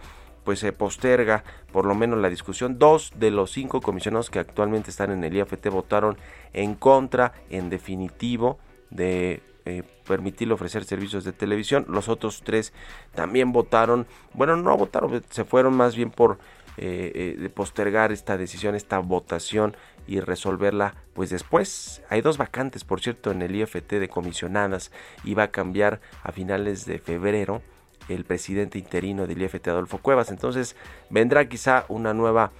pues 0.49 0.57
se 0.57 0.73
posterga 0.73 1.43
por 1.71 1.85
lo 1.85 1.93
menos 1.93 2.17
la 2.17 2.27
discusión. 2.27 2.79
Dos 2.79 3.13
de 3.15 3.29
los 3.29 3.51
cinco 3.51 3.81
comisionados 3.81 4.31
que 4.31 4.39
actualmente 4.39 4.89
están 4.89 5.11
en 5.11 5.23
el 5.23 5.37
IFT 5.37 5.67
votaron 5.67 6.17
en 6.53 6.73
contra, 6.73 7.33
en 7.51 7.69
definitivo, 7.69 8.57
de 8.89 9.43
eh, 9.65 9.83
permitirle 10.07 10.55
ofrecer 10.55 10.85
servicios 10.85 11.23
de 11.23 11.33
televisión. 11.33 11.85
Los 11.87 12.09
otros 12.09 12.41
tres 12.43 12.73
también 13.13 13.51
votaron, 13.51 14.07
bueno, 14.33 14.55
no 14.55 14.75
votaron, 14.75 15.23
se 15.29 15.45
fueron 15.45 15.77
más 15.77 15.95
bien 15.95 16.09
por 16.09 16.39
eh, 16.77 17.37
eh, 17.39 17.49
postergar 17.49 18.11
esta 18.11 18.35
decisión, 18.35 18.73
esta 18.73 18.97
votación 18.97 19.77
y 20.07 20.19
resolverla 20.19 20.95
pues 21.13 21.29
después. 21.29 22.01
Hay 22.09 22.21
dos 22.21 22.39
vacantes, 22.39 22.83
por 22.83 23.01
cierto, 23.01 23.29
en 23.29 23.43
el 23.43 23.55
IFT 23.55 23.99
de 23.99 24.09
comisionadas 24.09 24.91
y 25.23 25.35
va 25.35 25.43
a 25.43 25.51
cambiar 25.51 26.01
a 26.23 26.31
finales 26.31 26.87
de 26.87 26.97
febrero 26.97 27.61
el 28.09 28.25
presidente 28.25 28.77
interino 28.77 29.27
del 29.27 29.41
IFT 29.41 29.67
Adolfo 29.69 29.99
Cuevas. 29.99 30.29
Entonces 30.29 30.75
vendrá 31.09 31.47
quizá 31.47 31.85
una 31.87 32.13
nueva 32.13 32.51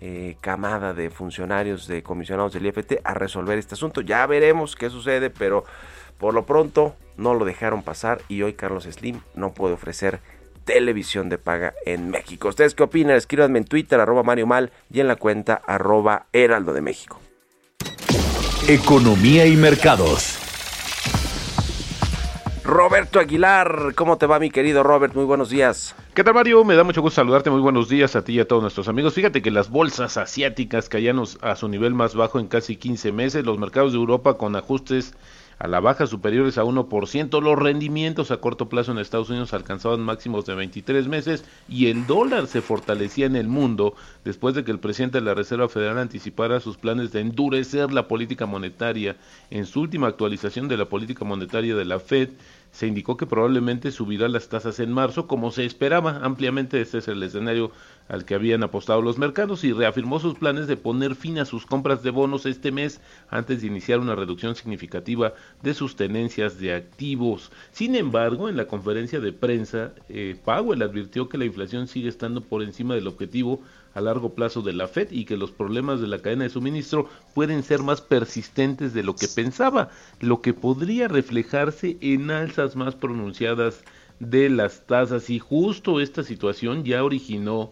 eh, 0.00 0.36
camada 0.40 0.92
de 0.92 1.10
funcionarios, 1.10 1.86
de 1.86 2.02
comisionados 2.02 2.52
del 2.52 2.66
IFT 2.66 3.00
a 3.04 3.14
resolver 3.14 3.58
este 3.58 3.74
asunto. 3.74 4.00
Ya 4.00 4.26
veremos 4.26 4.76
qué 4.76 4.90
sucede, 4.90 5.30
pero 5.30 5.64
por 6.18 6.34
lo 6.34 6.44
pronto 6.46 6.94
no 7.16 7.34
lo 7.34 7.44
dejaron 7.44 7.82
pasar 7.82 8.20
y 8.28 8.42
hoy 8.42 8.54
Carlos 8.54 8.84
Slim 8.84 9.20
no 9.34 9.54
puede 9.54 9.74
ofrecer 9.74 10.20
televisión 10.64 11.28
de 11.28 11.38
paga 11.38 11.74
en 11.86 12.10
México. 12.10 12.48
¿Ustedes 12.48 12.74
qué 12.74 12.82
opinan? 12.82 13.16
Escríbanme 13.16 13.58
en 13.58 13.64
Twitter, 13.64 14.00
arroba 14.00 14.22
Mario 14.22 14.46
Mal 14.46 14.72
y 14.90 15.00
en 15.00 15.08
la 15.08 15.16
cuenta 15.16 15.54
arroba 15.66 16.26
Heraldo 16.32 16.72
de 16.72 16.80
México. 16.80 17.20
Economía 18.68 19.46
y 19.46 19.56
mercados. 19.56 20.43
Roberto 22.64 23.20
Aguilar, 23.20 23.92
¿cómo 23.94 24.16
te 24.16 24.24
va 24.24 24.38
mi 24.38 24.50
querido 24.50 24.82
Robert? 24.82 25.14
Muy 25.14 25.26
buenos 25.26 25.50
días. 25.50 25.94
¿Qué 26.14 26.24
tal 26.24 26.32
Mario? 26.32 26.64
Me 26.64 26.74
da 26.74 26.82
mucho 26.82 27.02
gusto 27.02 27.16
saludarte, 27.16 27.50
muy 27.50 27.60
buenos 27.60 27.90
días 27.90 28.16
a 28.16 28.24
ti 28.24 28.32
y 28.32 28.40
a 28.40 28.48
todos 28.48 28.62
nuestros 28.62 28.88
amigos. 28.88 29.12
Fíjate 29.12 29.42
que 29.42 29.50
las 29.50 29.68
bolsas 29.68 30.16
asiáticas 30.16 30.88
caían 30.88 31.22
a 31.42 31.56
su 31.56 31.68
nivel 31.68 31.92
más 31.92 32.14
bajo 32.14 32.40
en 32.40 32.46
casi 32.46 32.76
15 32.76 33.12
meses, 33.12 33.44
los 33.44 33.58
mercados 33.58 33.92
de 33.92 33.98
Europa 33.98 34.38
con 34.38 34.56
ajustes 34.56 35.14
a 35.58 35.68
la 35.68 35.80
baja 35.80 36.06
superiores 36.06 36.58
a 36.58 36.64
1%. 36.64 37.42
Los 37.42 37.58
rendimientos 37.58 38.30
a 38.30 38.38
corto 38.38 38.68
plazo 38.68 38.92
en 38.92 38.98
Estados 38.98 39.30
Unidos 39.30 39.54
alcanzaban 39.54 40.00
máximos 40.00 40.46
de 40.46 40.54
23 40.54 41.08
meses 41.08 41.44
y 41.68 41.86
el 41.86 42.06
dólar 42.06 42.46
se 42.46 42.60
fortalecía 42.60 43.26
en 43.26 43.36
el 43.36 43.48
mundo 43.48 43.94
después 44.24 44.54
de 44.54 44.64
que 44.64 44.70
el 44.70 44.78
presidente 44.78 45.18
de 45.18 45.24
la 45.24 45.34
Reserva 45.34 45.68
Federal 45.68 45.98
anticipara 45.98 46.60
sus 46.60 46.76
planes 46.76 47.12
de 47.12 47.20
endurecer 47.20 47.92
la 47.92 48.08
política 48.08 48.46
monetaria. 48.46 49.16
En 49.50 49.66
su 49.66 49.80
última 49.80 50.08
actualización 50.08 50.68
de 50.68 50.76
la 50.76 50.86
política 50.86 51.24
monetaria 51.24 51.74
de 51.74 51.84
la 51.84 52.00
Fed, 52.00 52.30
se 52.74 52.88
indicó 52.88 53.16
que 53.16 53.24
probablemente 53.24 53.92
subirá 53.92 54.28
las 54.28 54.48
tasas 54.48 54.80
en 54.80 54.90
marzo, 54.90 55.28
como 55.28 55.52
se 55.52 55.64
esperaba 55.64 56.18
ampliamente. 56.24 56.80
Este 56.80 56.98
es 56.98 57.06
el 57.06 57.22
escenario 57.22 57.70
al 58.08 58.24
que 58.24 58.34
habían 58.34 58.64
apostado 58.64 59.00
los 59.00 59.16
mercados 59.16 59.62
y 59.62 59.72
reafirmó 59.72 60.18
sus 60.18 60.34
planes 60.34 60.66
de 60.66 60.76
poner 60.76 61.14
fin 61.14 61.38
a 61.38 61.44
sus 61.44 61.66
compras 61.66 62.02
de 62.02 62.10
bonos 62.10 62.46
este 62.46 62.72
mes 62.72 63.00
antes 63.30 63.60
de 63.60 63.68
iniciar 63.68 64.00
una 64.00 64.16
reducción 64.16 64.56
significativa 64.56 65.34
de 65.62 65.72
sus 65.72 65.94
tenencias 65.94 66.58
de 66.58 66.74
activos. 66.74 67.52
Sin 67.70 67.94
embargo, 67.94 68.48
en 68.48 68.56
la 68.56 68.66
conferencia 68.66 69.20
de 69.20 69.32
prensa, 69.32 69.92
eh, 70.08 70.36
Powell 70.44 70.82
advirtió 70.82 71.28
que 71.28 71.38
la 71.38 71.44
inflación 71.44 71.86
sigue 71.86 72.08
estando 72.08 72.40
por 72.40 72.64
encima 72.64 72.96
del 72.96 73.06
objetivo 73.06 73.62
a 73.94 74.00
largo 74.00 74.34
plazo 74.34 74.62
de 74.62 74.72
la 74.72 74.88
Fed 74.88 75.08
y 75.10 75.24
que 75.24 75.36
los 75.36 75.50
problemas 75.50 76.00
de 76.00 76.08
la 76.08 76.18
cadena 76.18 76.44
de 76.44 76.50
suministro 76.50 77.08
pueden 77.34 77.62
ser 77.62 77.82
más 77.82 78.00
persistentes 78.00 78.92
de 78.92 79.02
lo 79.02 79.14
que 79.14 79.28
pensaba, 79.28 79.90
lo 80.20 80.42
que 80.42 80.52
podría 80.52 81.08
reflejarse 81.08 81.96
en 82.00 82.30
alzas 82.30 82.76
más 82.76 82.94
pronunciadas 82.94 83.84
de 84.20 84.50
las 84.50 84.86
tasas. 84.86 85.30
Y 85.30 85.38
justo 85.38 86.00
esta 86.00 86.22
situación 86.22 86.84
ya 86.84 87.04
originó 87.04 87.70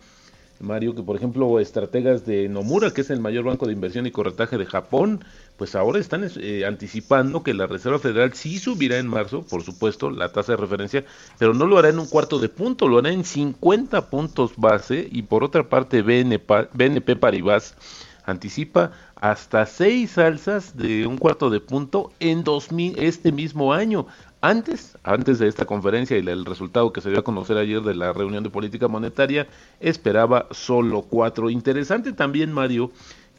Mario, 0.63 0.95
que 0.95 1.03
por 1.03 1.17
ejemplo 1.17 1.59
estrategas 1.59 2.25
de 2.25 2.49
Nomura, 2.49 2.93
que 2.93 3.01
es 3.03 3.11
el 3.11 3.21
mayor 3.21 3.45
banco 3.45 3.67
de 3.67 3.73
inversión 3.73 4.07
y 4.07 4.11
corretaje 4.11 4.59
de 4.59 4.67
Japón, 4.67 5.25
pues 5.57 5.75
ahora 5.75 5.99
están 5.99 6.29
eh, 6.37 6.65
anticipando 6.67 7.43
que 7.43 7.55
la 7.55 7.67
Reserva 7.67 7.99
Federal 7.99 8.33
sí 8.35 8.59
subirá 8.59 8.99
en 8.99 9.07
marzo, 9.07 9.43
por 9.43 9.63
supuesto, 9.63 10.11
la 10.11 10.33
tasa 10.33 10.53
de 10.53 10.59
referencia, 10.59 11.05
pero 11.39 11.55
no 11.55 11.67
lo 11.67 11.79
hará 11.79 11.89
en 11.89 11.99
un 11.99 12.07
cuarto 12.07 12.39
de 12.39 12.49
punto, 12.49 12.89
lo 12.89 12.99
hará 12.99 13.11
en 13.11 13.25
50 13.25 14.11
puntos 14.11 14.53
base 14.57 15.09
y 15.11 15.23
por 15.23 15.45
otra 15.45 15.69
parte 15.69 16.03
BNP, 16.03 16.69
BNP 16.73 17.17
Paribas 17.17 17.77
anticipa 18.25 18.93
hasta 19.17 19.67
seis 19.67 20.19
alzas 20.19 20.77
de 20.77 21.07
un 21.07 21.17
cuarto 21.17 21.51
de 21.51 21.61
punto 21.61 22.13
en 22.19 22.45
2000, 22.45 22.99
este 22.99 23.33
mismo 23.33 23.73
año. 23.73 24.07
Antes, 24.41 24.99
antes 25.05 25.39
de 25.39 25.47
esta 25.47 25.67
conferencia 25.67 26.19
y 26.19 26.27
el 26.27 26.45
resultado 26.45 26.93
que 26.93 27.01
se 27.01 27.11
dio 27.11 27.21
a 27.21 27.25
conocer 27.25 27.57
ayer 27.57 27.81
de 27.83 27.95
la 27.95 28.13
reunión 28.13 28.43
de 28.43 28.51
política 28.51 28.89
monetaria, 28.89 29.47
esperaba 29.79 30.49
solo 30.51 31.03
cuatro. 31.03 31.49
Interesante 31.49 32.13
también, 32.13 32.53
Mario, 32.53 32.91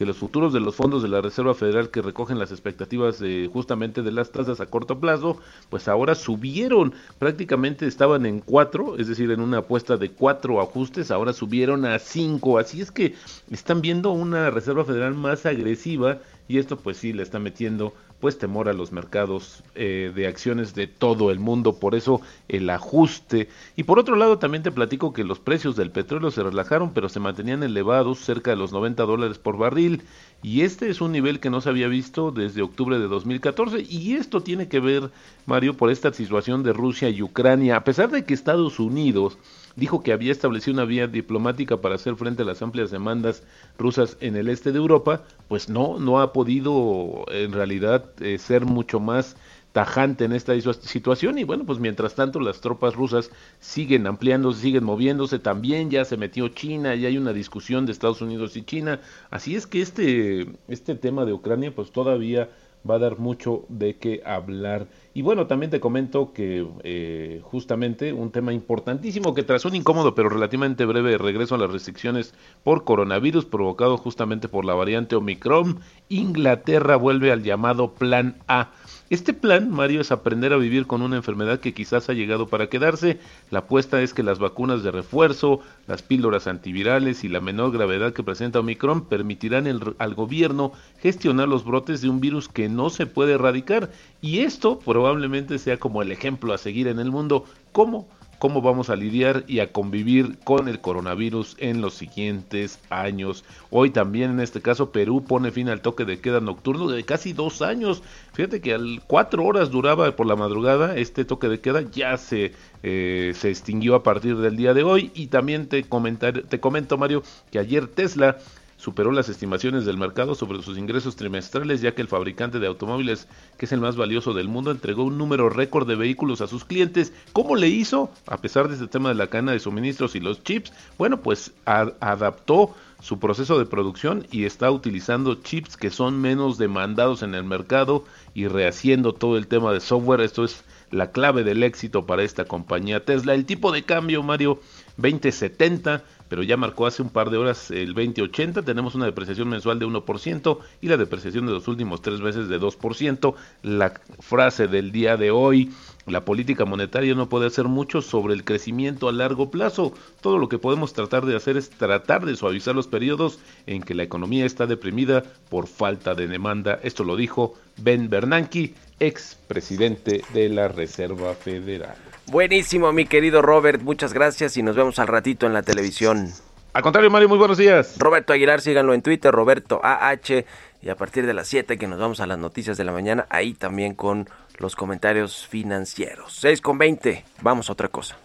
que 0.03 0.07
los 0.07 0.17
futuros 0.17 0.51
de 0.51 0.60
los 0.60 0.75
fondos 0.75 1.01
de 1.01 1.07
la 1.07 1.22
Reserva 1.22 1.53
Federal 1.53 1.89
que 1.89 2.01
recogen 2.01 2.38
las 2.38 2.51
expectativas 2.51 3.24
justamente 3.53 4.01
de 4.01 4.12
las 4.12 4.31
tasas 4.31 4.60
a 4.60 4.65
corto 4.65 5.00
plazo, 5.00 5.38
pues 5.69 5.88
ahora 5.88 6.13
subieron, 6.13 6.93
prácticamente 7.19 7.88
estaban 7.88 8.25
en 8.25 8.41
cuatro, 8.41 8.98
es 8.98 9.07
decir, 9.07 9.31
en 9.31 9.39
una 9.39 9.60
apuesta 9.60 9.95
de 9.95 10.12
cuatro 10.12 10.60
ajustes, 10.60 11.10
ahora 11.10 11.31
subieron 11.31 11.86
a 11.86 12.00
cinco, 12.00 12.57
así 12.57 12.81
es 12.81 12.91
que 12.91 13.15
están 13.50 13.79
viendo 13.79 14.12
una 14.12 14.50
Reserva 14.50 14.83
Federal 14.83 15.13
más 15.13 15.45
agresiva 15.45 16.17
y 16.50 16.57
esto 16.57 16.75
pues 16.75 16.98
sí 16.98 17.13
le 17.13 17.24
está 17.24 17.39
metiendo 17.39 17.93
pues 18.24 18.38
temor 18.38 18.70
a 18.70 18.74
los 18.74 18.94
mercados 18.94 19.65
eh, 19.75 20.13
de 20.15 20.27
acciones 20.27 20.74
de 20.74 20.88
todo 20.88 21.30
el 21.30 21.42
mundo, 21.42 21.77
por 21.77 21.94
eso 21.94 22.22
el 22.48 22.70
ajuste. 22.70 23.50
Y 23.75 23.84
por 23.84 24.00
otro 24.00 24.15
lado 24.15 24.39
también 24.39 24.63
te 24.63 24.72
platico 24.72 25.12
que 25.12 25.25
los 25.25 25.39
precios 25.39 25.75
del 25.75 25.92
petróleo 25.92 26.32
se 26.32 26.42
relajaron, 26.42 26.94
pero 26.94 27.10
se 27.10 27.20
mantenían 27.20 27.63
elevados, 27.63 28.20
cerca 28.20 28.51
de 28.51 28.56
los 28.56 28.72
90 28.72 29.03
dólares 29.03 29.39
por 29.39 29.58
barril, 29.58 30.03
y 30.42 30.62
este 30.62 30.89
es 30.89 31.01
un 31.01 31.12
nivel 31.12 31.42
que 31.42 31.50
no 31.50 31.60
se 31.60 31.68
había 31.68 31.89
visto 31.89 32.32
desde 32.32 32.62
octubre 32.62 32.98
de 32.98 33.10
2014, 33.10 33.86
y 33.89 34.13
esto 34.13 34.42
tiene 34.42 34.70
que 34.70 34.80
ver, 34.80 35.12
Mario, 35.46 35.75
por 35.75 35.92
esta 35.92 36.13
situación 36.13 36.63
de 36.63 36.72
Rusia 36.72 37.10
y 37.10 37.22
Ucrania, 37.22 37.75
a 37.75 37.84
pesar 37.84 38.10
de 38.10 38.24
que 38.24 38.34
Estados 38.34 38.80
Unidos 38.80 39.38
dijo 39.75 40.03
que 40.03 40.13
había 40.13 40.32
establecido 40.32 40.74
una 40.74 40.86
vía 40.86 41.08
diplomática 41.08 41.77
para 41.82 41.96
hacer 41.96 42.15
frente 42.15 42.44
a 42.44 42.46
las 42.46 42.62
amplias 42.62 42.92
demandas 42.92 43.44
rusas 43.77 44.18
en 44.20 44.36
el 44.36 44.50
este 44.50 44.72
de 44.72 44.77
Europa, 44.77 45.24
pues 45.48 45.70
no, 45.70 46.00
no 46.00 46.22
ha 46.22 46.34
podido 46.34 47.25
en 47.30 47.51
realidad 47.51 48.06
eh, 48.20 48.38
ser 48.38 48.65
mucho 48.65 49.00
más 49.00 49.36
tajante 49.74 50.25
en 50.25 50.32
esta 50.34 50.53
situación. 50.82 51.38
Y 51.39 51.44
bueno, 51.44 51.65
pues 51.65 51.80
mientras 51.80 52.15
tanto 52.15 52.39
las 52.39 52.62
tropas 52.62 52.96
rusas 52.96 53.32
siguen 53.60 54.08
ampliándose, 54.08 54.62
siguen 54.62 54.84
moviéndose, 54.84 55.39
también 55.39 55.89
ya 55.89 56.06
se 56.06 56.15
metió 56.15 56.48
China, 56.50 56.96
ya 56.96 57.10
hay 57.10 57.18
una 57.18 57.34
discusión 57.34 57.86
de 57.86 57.92
Estados 57.92 58.22
Unidos 58.22 58.56
y 58.56 58.63
China, 58.63 59.01
así 59.32 59.56
es 59.56 59.68
que 59.68 59.82
este, 59.82 60.48
este 60.68 60.96
tema 60.96 61.25
de 61.25 61.34
Ucrania 61.34 61.74
pues 61.75 61.92
todavía 61.92 62.50
va 62.90 62.96
a 62.96 63.00
dar 63.00 63.20
mucho 63.20 63.66
de 63.70 63.98
qué 63.98 64.22
hablar. 64.25 64.88
Y 65.13 65.22
bueno, 65.22 65.48
también 65.48 65.70
te 65.70 65.80
comento 65.80 66.34
que 66.34 66.68
eh, 66.84 67.42
justamente 67.44 68.13
un 68.13 68.32
tema 68.32 68.54
importantísimo 68.54 69.34
que 69.34 69.44
tras 69.44 69.66
un 69.66 69.75
incómodo 69.75 70.16
pero 70.16 70.30
relativamente 70.30 70.86
breve 70.86 71.18
regreso 71.18 71.56
a 71.56 71.58
las 71.58 71.72
restricciones 71.72 72.34
por 72.63 72.84
coronavirus 72.84 73.46
provocado 73.46 73.98
justamente 73.98 74.50
por 74.50 74.66
la 74.66 74.74
variante 74.74 75.16
Omicron, 75.16 75.80
Inglaterra 76.10 76.96
vuelve 76.96 77.32
al 77.32 77.44
llamado 77.44 77.94
Plan 77.94 78.38
A 78.48 78.72
este 79.13 79.34
plan, 79.34 79.70
Mario, 79.70 80.01
es 80.01 80.12
aprender 80.12 80.53
a 80.53 80.58
vivir 80.58 80.88
con 80.88 81.03
una 81.03 81.17
enfermedad 81.17 81.60
que 81.60 81.74
quizás 81.74 82.10
ha 82.10 82.13
llegado 82.13 82.48
para 82.48 82.67
quedarse. 82.67 83.20
La 83.51 83.60
apuesta 83.60 84.01
es 84.01 84.12
que 84.13 84.24
las 84.24 84.39
vacunas 84.39 84.82
de 84.82 84.89
refuerzo, 84.89 85.60
las 85.88 86.01
píldoras 86.01 86.48
antivirales 86.48 87.24
y 87.24 87.29
la 87.29 87.39
menor 87.39 87.72
gravedad 87.72 88.13
que 88.13 88.24
presenta 88.24 88.60
Omicron 88.60 89.05
permitirán 89.05 89.67
al 90.00 90.15
gobierno 90.15 90.72
gestionar 91.00 91.48
los 91.48 91.63
brotes 91.63 92.01
de 92.01 92.10
un 92.10 92.22
virus 92.22 92.50
que 92.50 92.70
no 92.70 92.89
se 92.89 93.05
puede 93.05 93.34
erradicar. 93.34 93.91
Y 94.20 94.39
esto 94.39 94.79
probablemente 94.79 95.60
sea 95.60 95.77
como 95.77 96.01
el 96.01 96.12
ejemplo 96.12 96.51
a 96.51 96.58
seguir 96.58 96.88
en 96.88 97.00
el 97.00 97.12
mundo. 97.12 97.46
¿Cómo? 97.72 98.08
Cómo 98.44 98.62
vamos 98.62 98.90
a 98.90 98.98
lidiar 98.98 99.46
y 99.48 99.62
a 99.62 99.72
convivir 99.72 100.38
con 100.44 100.68
el 100.68 100.82
coronavirus 100.82 101.56
en 101.60 101.80
los 101.80 101.94
siguientes 101.94 102.78
años. 102.90 103.46
Hoy 103.70 103.90
también 103.90 104.32
en 104.32 104.42
este 104.42 104.62
caso 104.62 104.92
Perú 104.92 105.24
pone 105.24 105.50
fin 105.50 105.70
al 105.70 105.80
toque 105.80 106.04
de 106.04 106.20
queda 106.20 106.42
nocturno 106.42 106.90
de 106.90 107.06
casi 107.06 107.32
dos 107.32 107.62
años. 107.62 108.04
Fíjate 108.34 108.60
que 108.60 108.74
al 108.74 109.02
cuatro 109.08 109.46
horas 109.46 109.72
duraba 109.72 110.14
por 110.18 110.28
la 110.28 110.36
madrugada 110.36 110.98
este 110.98 111.24
toque 111.24 111.48
de 111.48 111.62
queda 111.62 111.84
ya 111.90 112.18
se 112.18 112.52
eh, 112.86 113.32
se 113.34 113.50
extinguió 113.50 113.96
a 113.96 114.04
partir 114.04 114.36
del 114.36 114.58
día 114.58 114.74
de 114.74 114.84
hoy 114.84 115.10
y 115.16 115.28
también 115.28 115.70
te 115.70 115.86
comentar, 115.86 116.42
te 116.42 116.60
comento 116.60 116.98
Mario 116.98 117.24
que 117.50 117.60
ayer 117.60 117.88
Tesla 117.88 118.40
superó 118.84 119.13
las 119.13 119.30
estimaciones 119.30 119.86
del 119.86 119.96
mercado 119.96 120.36
sobre 120.36 120.62
sus 120.62 120.78
ingresos 120.78 121.16
trimestrales, 121.16 121.80
ya 121.80 121.96
que 121.96 122.02
el 122.02 122.10
fabricante 122.10 122.60
de 122.60 122.68
automóviles, 122.68 123.30
que 123.58 123.66
es 123.66 123.72
el 123.72 123.80
más 123.80 123.96
valioso 123.96 124.34
del 124.34 124.50
mundo, 124.50 124.72
entregó 124.72 125.06
un 125.06 125.18
número 125.18 125.48
récord 125.48 125.88
de 125.88 125.96
vehículos 125.96 126.42
a 126.42 126.48
sus 126.48 126.66
clientes. 126.66 127.13
¿Cómo 127.32 127.56
le 127.56 127.70
hizo? 127.70 128.12
A 128.28 128.36
pesar 128.40 128.68
de 128.68 128.74
este 128.74 128.88
tema 128.88 129.08
de 129.08 129.16
la 129.16 129.28
cadena 129.28 129.54
de 129.54 129.60
suministros 129.60 130.16
y 130.16 130.20
los 130.20 130.44
chips, 130.44 130.74
bueno, 130.98 131.22
pues 131.22 131.54
adaptó 131.63 132.75
su 133.00 133.20
proceso 133.20 133.58
de 133.58 133.66
producción 133.66 134.28
y 134.32 134.44
está 134.44 134.70
utilizando 134.70 135.36
chips 135.36 135.78
que 135.78 135.90
son 135.90 136.20
menos 136.20 136.58
demandados 136.58 137.24
en 137.24 137.36
el 137.36 137.46
mercado 137.46 138.04
y 138.34 138.48
rehaciendo 138.48 139.13
todo 139.13 139.38
el 139.38 139.48
tema 139.48 139.72
de 139.72 139.80
software. 139.80 140.20
Esto 140.20 140.44
es 140.44 140.66
la 140.92 141.12
clave 141.12 141.46
del 141.46 141.63
éxito 141.63 142.06
para 142.06 142.24
esta 142.24 142.44
compañía 142.44 143.06
Tesla. 143.06 143.34
El 143.34 143.46
tipo 143.46 143.72
de 143.72 143.84
cambio, 143.84 144.24
Mario, 144.24 144.60
2070 144.98 146.04
pero 146.34 146.42
ya 146.42 146.58
marcó 146.58 146.88
hace 146.88 147.04
un 147.04 147.12
par 147.12 147.30
de 147.30 147.38
horas 147.38 147.70
el 147.70 147.94
2080, 147.94 148.63
tenemos 148.63 148.96
una 148.96 149.06
depreciación 149.06 149.50
mensual 149.50 149.78
de 149.78 149.86
1% 149.86 150.58
y 150.82 150.88
la 150.88 150.98
depreciación 150.98 151.46
de 151.46 151.52
los 151.52 151.68
últimos 151.68 152.02
tres 152.02 152.22
meses 152.22 152.50
de 152.50 152.60
2%. 152.60 153.36
La 153.62 154.02
frase 154.20 154.68
del 154.68 154.92
día 154.92 155.16
de 155.16 155.30
hoy, 155.30 155.72
la 156.08 156.25
política 156.25 156.66
monetaria 156.66 157.13
no 157.13 157.30
puede 157.30 157.46
hacer 157.46 157.66
mucho 157.66 158.02
sobre 158.02 158.34
el 158.34 158.44
crecimiento 158.44 159.08
a 159.08 159.12
largo 159.12 159.52
plazo. 159.52 159.94
Todo 160.22 160.40
lo 160.40 160.50
que 160.50 160.58
podemos 160.58 160.94
tratar 160.94 161.28
de 161.28 161.36
hacer 161.36 161.56
es 161.56 161.70
tratar 161.70 162.25
de 162.25 162.36
suavizar 162.36 162.74
los 162.74 162.88
periodos 162.88 163.38
en 163.68 163.84
que 163.84 163.94
la 163.94 164.02
economía 164.02 164.48
está 164.48 164.66
deprimida 164.66 165.22
por 165.52 165.68
falta 165.68 166.16
de 166.16 166.25
demanda. 166.25 166.80
Esto 166.82 167.04
lo 167.04 167.16
dijo 167.16 167.54
Ben 167.78 168.10
Bernanke, 168.10 168.74
ex 169.00 169.38
presidente 169.48 170.24
de 170.34 170.50
la 170.50 170.68
Reserva 170.68 171.36
Federal. 171.36 172.12
Buenísimo, 172.27 172.92
mi 172.94 173.06
querido 173.06 173.42
Robert. 173.42 173.82
Muchas 173.82 174.13
gracias 174.13 174.58
y 174.58 174.63
nos 174.63 174.75
vemos 174.75 175.00
al 175.00 175.08
ratito 175.08 175.46
en 175.46 175.53
la 175.53 175.62
televisión. 175.62 176.32
Al 176.74 176.82
contrario, 176.82 177.12
Mario, 177.12 177.30
muy 177.30 177.38
buenos 177.38 177.58
días. 177.58 177.96
Roberto 178.00 178.34
Aguilar, 178.34 178.62
síganlo 178.62 178.94
en 178.94 179.01
Twitter, 179.01 179.32
Roberto 179.32 179.80
AH. 179.84 180.46
Y 180.82 180.89
a 180.89 180.96
partir 180.96 181.25
de 181.25 181.34
las 181.34 181.48
7 181.48 181.77
que 181.77 181.88
nos 181.88 182.00
vamos 182.00 182.20
a 182.20 182.25
las 182.25 182.39
noticias 182.39 182.77
de 182.77 182.84
la 182.84 182.92
mañana, 182.92 183.27
ahí 183.30 183.53
también 183.53 183.94
con 183.94 184.27
los 184.58 184.75
comentarios 184.75 185.48
financieros. 185.48 186.36
6 186.39 186.62
con 186.62 186.77
20, 186.77 187.24
vamos 187.42 187.70
a 187.70 187.74
otra 187.74 187.89
cosa. 187.89 188.18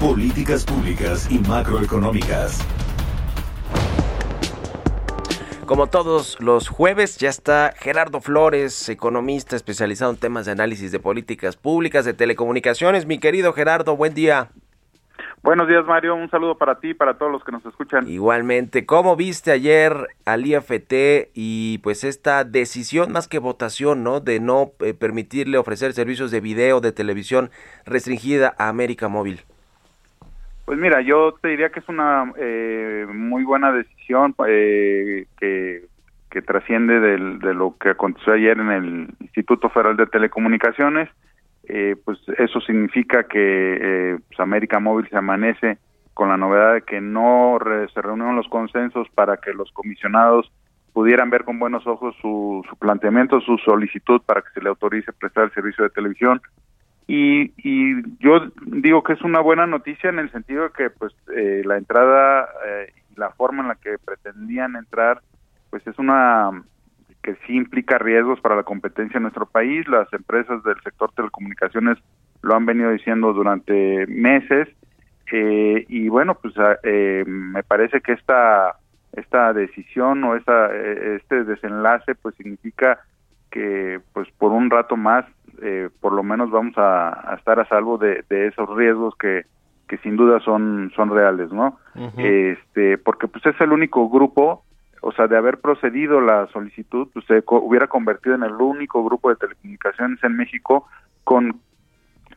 Políticas 0.00 0.64
públicas 0.64 1.28
y 1.30 1.38
macroeconómicas. 1.40 2.60
Como 5.66 5.86
todos 5.86 6.38
los 6.40 6.68
jueves, 6.68 7.16
ya 7.16 7.30
está 7.30 7.72
Gerardo 7.78 8.20
Flores, 8.20 8.90
economista 8.90 9.56
especializado 9.56 10.10
en 10.10 10.18
temas 10.18 10.44
de 10.44 10.52
análisis 10.52 10.92
de 10.92 10.98
políticas 10.98 11.56
públicas 11.56 12.04
de 12.04 12.12
telecomunicaciones. 12.12 13.06
Mi 13.06 13.18
querido 13.18 13.54
Gerardo, 13.54 13.96
buen 13.96 14.12
día. 14.12 14.50
Buenos 15.42 15.66
días, 15.66 15.86
Mario. 15.86 16.16
Un 16.16 16.28
saludo 16.30 16.58
para 16.58 16.80
ti 16.80 16.90
y 16.90 16.94
para 16.94 17.16
todos 17.16 17.32
los 17.32 17.42
que 17.44 17.52
nos 17.52 17.64
escuchan. 17.64 18.06
Igualmente, 18.06 18.84
¿cómo 18.84 19.16
viste 19.16 19.52
ayer 19.52 20.08
al 20.26 20.46
IFT 20.46 21.30
y 21.32 21.78
pues 21.78 22.04
esta 22.04 22.44
decisión 22.44 23.10
más 23.10 23.26
que 23.26 23.38
votación, 23.38 24.04
¿no? 24.04 24.20
De 24.20 24.40
no 24.40 24.72
eh, 24.80 24.92
permitirle 24.92 25.56
ofrecer 25.56 25.94
servicios 25.94 26.30
de 26.30 26.40
video, 26.40 26.82
de 26.82 26.92
televisión 26.92 27.50
restringida 27.86 28.54
a 28.58 28.68
América 28.68 29.08
Móvil. 29.08 29.44
Pues 30.64 30.78
mira, 30.78 31.02
yo 31.02 31.34
te 31.42 31.48
diría 31.48 31.70
que 31.70 31.80
es 31.80 31.88
una 31.88 32.32
eh, 32.38 33.06
muy 33.12 33.44
buena 33.44 33.70
decisión 33.70 34.34
eh, 34.48 35.26
que, 35.38 35.84
que, 36.30 36.42
trasciende 36.42 37.00
de 37.00 37.54
lo 37.54 37.76
que 37.78 37.90
aconteció 37.90 38.32
ayer 38.32 38.58
en 38.58 38.70
el 38.70 39.08
Instituto 39.20 39.68
Federal 39.68 39.96
de 39.96 40.06
Telecomunicaciones. 40.06 41.10
Eh, 41.64 41.96
pues 42.04 42.18
eso 42.38 42.60
significa 42.60 43.24
que 43.24 44.18
pues 44.26 44.40
América 44.40 44.80
Móvil 44.80 45.08
se 45.08 45.16
amanece 45.16 45.78
con 46.14 46.28
la 46.28 46.36
novedad 46.36 46.74
de 46.74 46.82
que 46.82 47.00
no 47.00 47.58
se 47.92 48.00
reunieron 48.00 48.36
los 48.36 48.48
consensos 48.48 49.08
para 49.14 49.36
que 49.38 49.52
los 49.52 49.70
comisionados 49.72 50.50
pudieran 50.92 51.28
ver 51.28 51.44
con 51.44 51.58
buenos 51.58 51.86
ojos 51.86 52.14
su, 52.20 52.64
su 52.68 52.76
planteamiento, 52.76 53.40
su 53.40 53.58
solicitud 53.58 54.22
para 54.22 54.42
que 54.42 54.50
se 54.54 54.62
le 54.62 54.68
autorice 54.68 55.12
prestar 55.12 55.44
el 55.44 55.52
servicio 55.52 55.84
de 55.84 55.90
televisión 55.90 56.40
y, 57.06 57.52
y 57.58 58.02
yo 58.18 58.50
digo 58.64 59.02
que 59.02 59.12
es 59.12 59.22
una 59.22 59.40
buena 59.40 59.66
noticia 59.66 60.08
en 60.08 60.18
el 60.18 60.30
sentido 60.32 60.64
de 60.64 60.70
que 60.70 60.90
pues 60.90 61.14
eh, 61.36 61.62
la 61.64 61.76
entrada 61.76 62.48
eh, 62.66 62.92
y 63.14 63.20
la 63.20 63.30
forma 63.30 63.62
en 63.62 63.68
la 63.68 63.74
que 63.74 63.98
pretendían 63.98 64.76
entrar 64.76 65.20
pues 65.70 65.86
es 65.86 65.98
una 65.98 66.62
que 67.22 67.34
sí 67.46 67.56
implica 67.56 67.98
riesgos 67.98 68.40
para 68.40 68.56
la 68.56 68.64
competencia 68.64 69.16
en 69.16 69.22
nuestro 69.24 69.46
país. 69.46 69.88
Las 69.88 70.12
empresas 70.12 70.62
del 70.62 70.80
sector 70.82 71.10
telecomunicaciones 71.12 71.98
lo 72.42 72.54
han 72.54 72.66
venido 72.66 72.90
diciendo 72.90 73.32
durante 73.32 74.06
meses. 74.06 74.68
Eh, 75.32 75.86
y 75.88 76.08
bueno 76.08 76.34
pues 76.34 76.54
me 77.26 77.62
parece 77.64 78.00
que 78.00 78.12
esta 78.12 78.76
esta 79.12 79.52
decisión 79.52 80.22
o 80.24 80.36
esta 80.36 80.74
este 80.74 81.44
desenlace 81.44 82.14
pues 82.14 82.34
significa 82.36 83.00
que 83.54 84.00
pues 84.12 84.28
por 84.36 84.50
un 84.50 84.68
rato 84.68 84.96
más 84.96 85.24
eh, 85.62 85.88
por 86.00 86.12
lo 86.12 86.24
menos 86.24 86.50
vamos 86.50 86.74
a, 86.76 87.36
estar 87.38 87.60
a 87.60 87.68
salvo 87.68 87.98
de, 87.98 88.24
esos 88.28 88.68
riesgos 88.76 89.14
que, 89.14 89.46
que 89.86 89.96
sin 89.98 90.16
duda 90.16 90.40
son 90.40 90.90
son 90.96 91.10
reales 91.10 91.52
no 91.52 91.78
este 92.18 92.98
porque 92.98 93.28
pues 93.28 93.46
es 93.46 93.58
el 93.60 93.70
único 93.70 94.10
grupo 94.10 94.64
o 95.02 95.12
sea 95.12 95.28
de 95.28 95.36
haber 95.36 95.60
procedido 95.60 96.20
la 96.20 96.48
solicitud 96.48 97.06
pues 97.12 97.24
se 97.26 97.44
hubiera 97.46 97.86
convertido 97.86 98.34
en 98.34 98.42
el 98.42 98.54
único 98.54 99.04
grupo 99.04 99.30
de 99.30 99.36
telecomunicaciones 99.36 100.18
en 100.24 100.36
México 100.36 100.88
con 101.22 101.60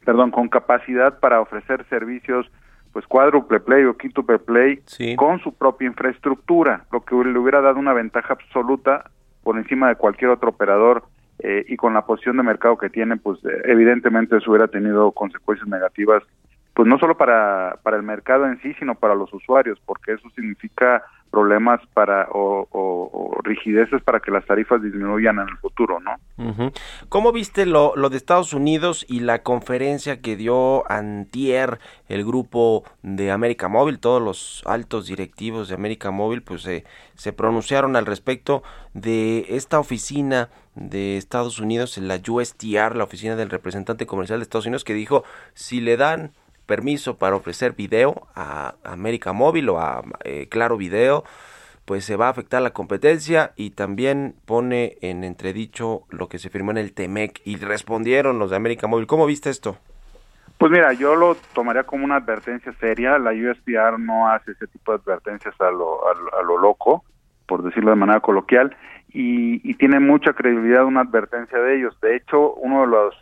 perdón 0.05 0.29
con 0.29 0.49
capacidad 0.49 1.19
para 1.19 1.41
ofrecer 1.41 1.83
servicios 1.89 2.45
pues 2.93 3.07
cuádruple 3.07 3.59
play 3.59 3.85
o 3.85 3.97
quíntuple 3.97 4.37
play 4.37 4.83
con 5.15 5.39
su 5.39 5.51
propia 5.55 5.87
infraestructura 5.87 6.85
lo 6.91 7.03
que 7.03 7.15
le 7.15 7.39
hubiera 7.39 7.61
dado 7.61 7.79
una 7.79 7.93
ventaja 7.93 8.33
absoluta 8.33 9.09
por 9.47 9.57
encima 9.57 9.87
de 9.87 9.95
cualquier 9.95 10.29
otro 10.31 10.49
operador 10.49 11.05
eh, 11.39 11.63
y 11.69 11.77
con 11.77 11.93
la 11.93 12.05
posición 12.05 12.35
de 12.35 12.43
mercado 12.43 12.77
que 12.77 12.89
tiene, 12.89 13.15
pues 13.15 13.39
eh, 13.45 13.61
evidentemente 13.63 14.35
eso 14.35 14.51
hubiera 14.51 14.67
tenido 14.67 15.13
consecuencias 15.13 15.69
negativas, 15.69 16.21
pues 16.77 16.87
no 16.87 16.99
solo 16.99 17.17
para, 17.17 17.79
para 17.81 17.97
el 17.97 18.03
mercado 18.03 18.45
en 18.45 18.61
sí, 18.61 18.71
sino 18.77 18.93
para 18.93 19.15
los 19.15 19.33
usuarios, 19.33 19.79
porque 19.83 20.13
eso 20.13 20.29
significa 20.35 21.03
problemas 21.31 21.81
para 21.95 22.27
o, 22.31 23.35
rigideces 23.41 24.03
para 24.03 24.19
que 24.19 24.29
las 24.29 24.45
tarifas 24.45 24.83
disminuyan 24.83 25.39
en 25.39 25.49
el 25.49 25.57
futuro, 25.57 25.99
¿no? 25.99 26.71
¿Cómo 27.09 27.31
viste 27.31 27.65
lo, 27.65 27.95
lo, 27.95 28.09
de 28.09 28.17
Estados 28.17 28.53
Unidos 28.53 29.07
y 29.09 29.21
la 29.21 29.41
conferencia 29.41 30.21
que 30.21 30.35
dio 30.35 30.89
antier 30.91 31.79
el 32.09 32.23
grupo 32.23 32.83
de 33.01 33.31
América 33.31 33.67
Móvil? 33.69 33.97
Todos 33.97 34.21
los 34.21 34.61
altos 34.67 35.07
directivos 35.07 35.69
de 35.69 35.75
América 35.75 36.11
Móvil 36.11 36.43
pues 36.43 36.61
se 36.61 37.33
pronunciaron 37.33 37.95
al 37.95 38.05
respecto 38.05 38.61
de 38.93 39.47
esta 39.49 39.79
oficina 39.79 40.49
de 40.75 41.17
Estados 41.17 41.59
Unidos, 41.59 41.97
la 41.97 42.19
USTR, 42.27 42.95
la 42.95 43.05
oficina 43.05 43.35
del 43.35 43.49
representante 43.49 44.05
comercial 44.05 44.37
de 44.37 44.43
Estados 44.43 44.67
Unidos, 44.67 44.83
que 44.83 44.93
dijo 44.93 45.23
si 45.55 45.81
le 45.81 45.97
dan 45.97 46.33
permiso 46.67 47.17
para 47.17 47.35
ofrecer 47.35 47.71
video 47.71 48.27
a 48.35 48.75
América 48.83 49.33
Móvil 49.33 49.69
o 49.69 49.79
a 49.79 50.03
eh, 50.23 50.47
Claro 50.49 50.77
Video, 50.77 51.23
pues 51.85 52.05
se 52.05 52.17
va 52.17 52.27
a 52.27 52.29
afectar 52.29 52.61
la 52.61 52.71
competencia 52.71 53.53
y 53.55 53.71
también 53.71 54.35
pone 54.45 54.97
en 55.01 55.23
entredicho 55.23 56.01
lo 56.09 56.27
que 56.27 56.37
se 56.37 56.49
firmó 56.49 56.71
en 56.71 56.77
el 56.77 56.93
TEMEC 56.93 57.41
y 57.45 57.55
respondieron 57.55 58.37
los 58.37 58.51
de 58.51 58.57
América 58.57 58.87
Móvil. 58.87 59.07
¿Cómo 59.07 59.25
viste 59.25 59.49
esto? 59.49 59.77
Pues 60.57 60.71
mira, 60.71 60.91
yo 60.93 61.15
lo 61.15 61.35
tomaría 61.53 61.83
como 61.83 62.03
una 62.03 62.17
advertencia 62.17 62.73
seria. 62.73 63.17
La 63.17 63.31
USTR 63.31 63.99
no 63.99 64.27
hace 64.27 64.51
ese 64.51 64.67
tipo 64.67 64.91
de 64.91 64.99
advertencias 64.99 65.55
a 65.61 65.71
lo, 65.71 66.01
a 66.07 66.43
lo 66.43 66.57
loco, 66.57 67.05
por 67.45 67.63
decirlo 67.63 67.91
de 67.91 67.95
manera 67.95 68.19
coloquial. 68.19 68.75
y, 69.13 69.73
tiene 69.75 69.99
mucha 69.99 70.33
credibilidad 70.33 70.83
una 70.83 71.01
advertencia 71.01 71.57
de 71.59 71.77
ellos. 71.77 71.97
De 72.01 72.17
hecho, 72.17 72.53
uno 72.55 72.81
de 72.81 72.87
los, 72.87 73.15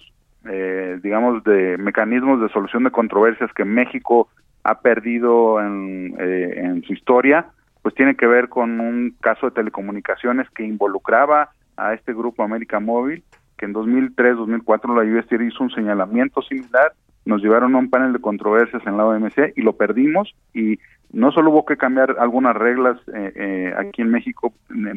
eh, 0.50 1.00
digamos, 1.02 1.44
de 1.44 1.78
mecanismos 1.78 2.42
de 2.42 2.50
solución 2.50 2.84
de 2.84 2.92
controversias 2.92 3.52
que 3.54 3.66
México 3.66 4.30
ha 4.64 4.80
perdido 4.80 5.62
en, 5.62 6.16
eh, 6.20 6.54
en 6.58 6.84
su 6.84 6.94
historia, 6.94 7.48
pues 7.82 7.94
tiene 7.96 8.16
que 8.16 8.28
ver 8.28 8.50
con 8.50 8.80
un 8.80 9.16
caso 9.22 9.48
de 9.48 9.52
telecomunicaciones 9.54 10.50
que 10.52 10.64
involucraba 10.64 11.50
a 11.78 11.94
este 11.94 12.14
grupo 12.14 12.44
América 12.44 12.80
Móvil, 12.80 13.24
que 13.58 13.66
en 13.66 13.74
2003-2004 13.74 14.96
la 14.96 15.20
USTR 15.20 15.44
hizo 15.44 15.64
un 15.64 15.72
señalamiento 15.72 16.42
similar, 16.42 16.94
nos 17.26 17.42
llevaron 17.42 17.76
a 17.76 17.80
un 17.80 17.90
panel 17.90 18.14
de 18.14 18.20
controversias 18.20 18.86
en 18.86 18.98
la 18.98 19.06
OMC 19.06 19.54
y 19.56 19.62
lo 19.62 19.74
perdimos 19.74 20.34
y 20.54 20.80
no 21.12 21.32
solo 21.32 21.52
hubo 21.52 21.66
que 21.66 21.78
cambiar 21.78 22.16
algunas 22.20 22.56
reglas 22.56 22.98
eh, 23.14 23.32
eh, 23.36 23.74
aquí 23.78 24.02
en 24.02 24.12
México 24.12 24.54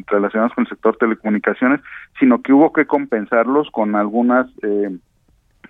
relacionadas 0.07 0.53
con 0.53 0.63
el 0.63 0.69
sector 0.69 0.97
telecomunicaciones, 0.97 1.81
sino 2.19 2.41
que 2.41 2.53
hubo 2.53 2.73
que 2.73 2.85
compensarlos 2.85 3.69
con 3.71 3.95
algunas, 3.95 4.47
eh, 4.61 4.97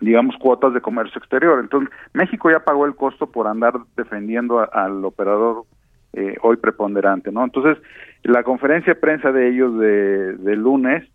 digamos, 0.01 0.35
cuotas 0.37 0.73
de 0.73 0.81
comercio 0.81 1.19
exterior. 1.19 1.59
Entonces, 1.59 1.89
México 2.13 2.49
ya 2.49 2.59
pagó 2.59 2.85
el 2.85 2.95
costo 2.95 3.27
por 3.27 3.47
andar 3.47 3.73
defendiendo 3.95 4.67
al 4.73 5.03
operador 5.03 5.63
hoy 6.41 6.57
preponderante, 6.57 7.31
¿no? 7.31 7.43
Entonces, 7.43 7.77
la 8.23 8.43
conferencia 8.43 8.93
de 8.93 8.99
prensa 8.99 9.31
de 9.31 9.49
ellos 9.49 9.77
de, 9.79 10.33
de 10.33 10.55
lunes, 10.55 11.07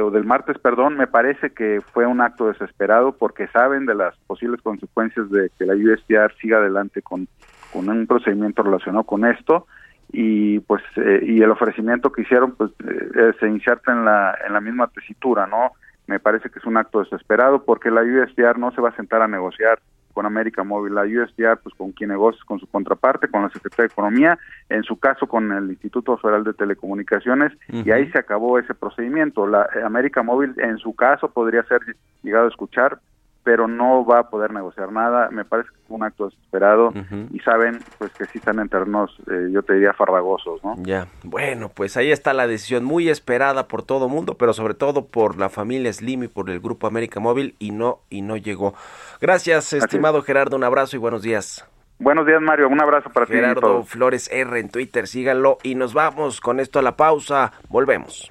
o 0.00 0.10
del 0.10 0.24
martes, 0.24 0.58
perdón, 0.58 0.96
me 0.96 1.06
parece 1.06 1.50
que 1.50 1.80
fue 1.92 2.06
un 2.06 2.20
acto 2.20 2.48
desesperado 2.48 3.12
porque 3.12 3.46
saben 3.48 3.86
de 3.86 3.94
las 3.94 4.16
posibles 4.26 4.60
consecuencias 4.62 5.30
de 5.30 5.50
que 5.58 5.66
la 5.66 5.74
USTR 5.74 6.34
siga 6.40 6.58
adelante 6.58 7.00
con 7.00 7.28
con 7.72 7.88
un 7.88 8.06
procedimiento 8.06 8.62
relacionado 8.62 9.04
con 9.04 9.24
esto 9.24 9.66
y 10.10 10.60
pues 10.60 10.82
eh, 10.96 11.20
y 11.22 11.42
el 11.42 11.50
ofrecimiento 11.50 12.10
que 12.10 12.22
hicieron 12.22 12.52
pues 12.52 12.70
eh, 12.80 13.32
se 13.38 13.46
inserta 13.46 13.92
en 13.92 14.04
la 14.04 14.36
en 14.46 14.52
la 14.52 14.60
misma 14.60 14.88
tesitura 14.88 15.46
no 15.46 15.72
me 16.08 16.18
parece 16.18 16.50
que 16.50 16.58
es 16.58 16.64
un 16.64 16.76
acto 16.76 16.98
desesperado 17.00 17.64
porque 17.64 17.90
la 17.90 18.02
USDR 18.02 18.58
no 18.58 18.72
se 18.72 18.80
va 18.80 18.88
a 18.88 18.96
sentar 18.96 19.22
a 19.22 19.28
negociar 19.28 19.78
con 20.14 20.26
América 20.26 20.64
Móvil, 20.64 20.94
la 20.94 21.02
USDR 21.02 21.58
pues 21.62 21.74
con 21.76 21.92
quien 21.92 22.10
negocia 22.10 22.42
con 22.44 22.58
su 22.58 22.66
contraparte, 22.66 23.28
con 23.28 23.42
la 23.42 23.50
Secretaría 23.50 23.84
de 23.84 23.92
Economía, 23.92 24.38
en 24.68 24.82
su 24.82 24.98
caso 24.98 25.28
con 25.28 25.52
el 25.52 25.68
Instituto 25.70 26.16
Federal 26.16 26.42
de 26.42 26.54
Telecomunicaciones 26.54 27.52
y 27.68 27.90
ahí 27.92 28.10
se 28.10 28.18
acabó 28.18 28.58
ese 28.58 28.74
procedimiento. 28.74 29.46
La 29.46 29.68
eh, 29.76 29.82
América 29.84 30.22
Móvil 30.22 30.54
en 30.56 30.78
su 30.78 30.96
caso 30.96 31.30
podría 31.30 31.62
ser 31.64 31.80
llegado 32.22 32.46
a 32.46 32.48
escuchar, 32.48 32.98
pero 33.48 33.66
no 33.66 34.04
va 34.04 34.18
a 34.18 34.28
poder 34.28 34.52
negociar 34.52 34.92
nada. 34.92 35.30
Me 35.30 35.42
parece 35.42 35.70
que 35.70 35.76
es 35.76 35.88
un 35.88 36.02
acto 36.02 36.26
desesperado 36.26 36.92
y 37.32 37.38
saben 37.38 37.78
pues 37.96 38.12
que 38.12 38.26
sí 38.26 38.36
están 38.36 38.58
en 38.58 38.68
terrenos, 38.68 39.18
eh, 39.26 39.48
yo 39.50 39.62
te 39.62 39.72
diría, 39.72 39.94
farragosos, 39.94 40.62
¿no? 40.62 40.74
Ya, 40.82 41.06
bueno, 41.24 41.70
pues 41.70 41.96
ahí 41.96 42.12
está 42.12 42.34
la 42.34 42.46
decisión 42.46 42.84
muy 42.84 43.08
esperada 43.08 43.66
por 43.66 43.82
todo 43.82 44.10
mundo, 44.10 44.34
pero 44.34 44.52
sobre 44.52 44.74
todo 44.74 45.06
por 45.06 45.38
la 45.38 45.48
familia 45.48 45.90
Slim 45.90 46.24
y 46.24 46.28
por 46.28 46.50
el 46.50 46.60
Grupo 46.60 46.86
América 46.86 47.20
Móvil 47.20 47.54
y 47.58 47.70
no, 47.70 48.00
y 48.10 48.20
no 48.20 48.36
llegó. 48.36 48.74
Gracias, 49.18 49.72
estimado 49.72 50.20
Gerardo, 50.20 50.54
un 50.54 50.64
abrazo 50.64 50.96
y 50.96 50.98
buenos 50.98 51.22
días. 51.22 51.66
Buenos 51.98 52.26
días, 52.26 52.42
Mario. 52.42 52.68
Un 52.68 52.82
abrazo 52.82 53.08
para 53.08 53.24
ti. 53.24 53.32
Gerardo 53.32 53.82
Flores 53.82 54.30
R 54.30 54.60
en 54.60 54.68
Twitter, 54.68 55.06
síganlo 55.06 55.56
y 55.62 55.74
nos 55.74 55.94
vamos 55.94 56.42
con 56.42 56.60
esto 56.60 56.80
a 56.80 56.82
la 56.82 56.98
pausa. 56.98 57.52
Volvemos. 57.70 58.30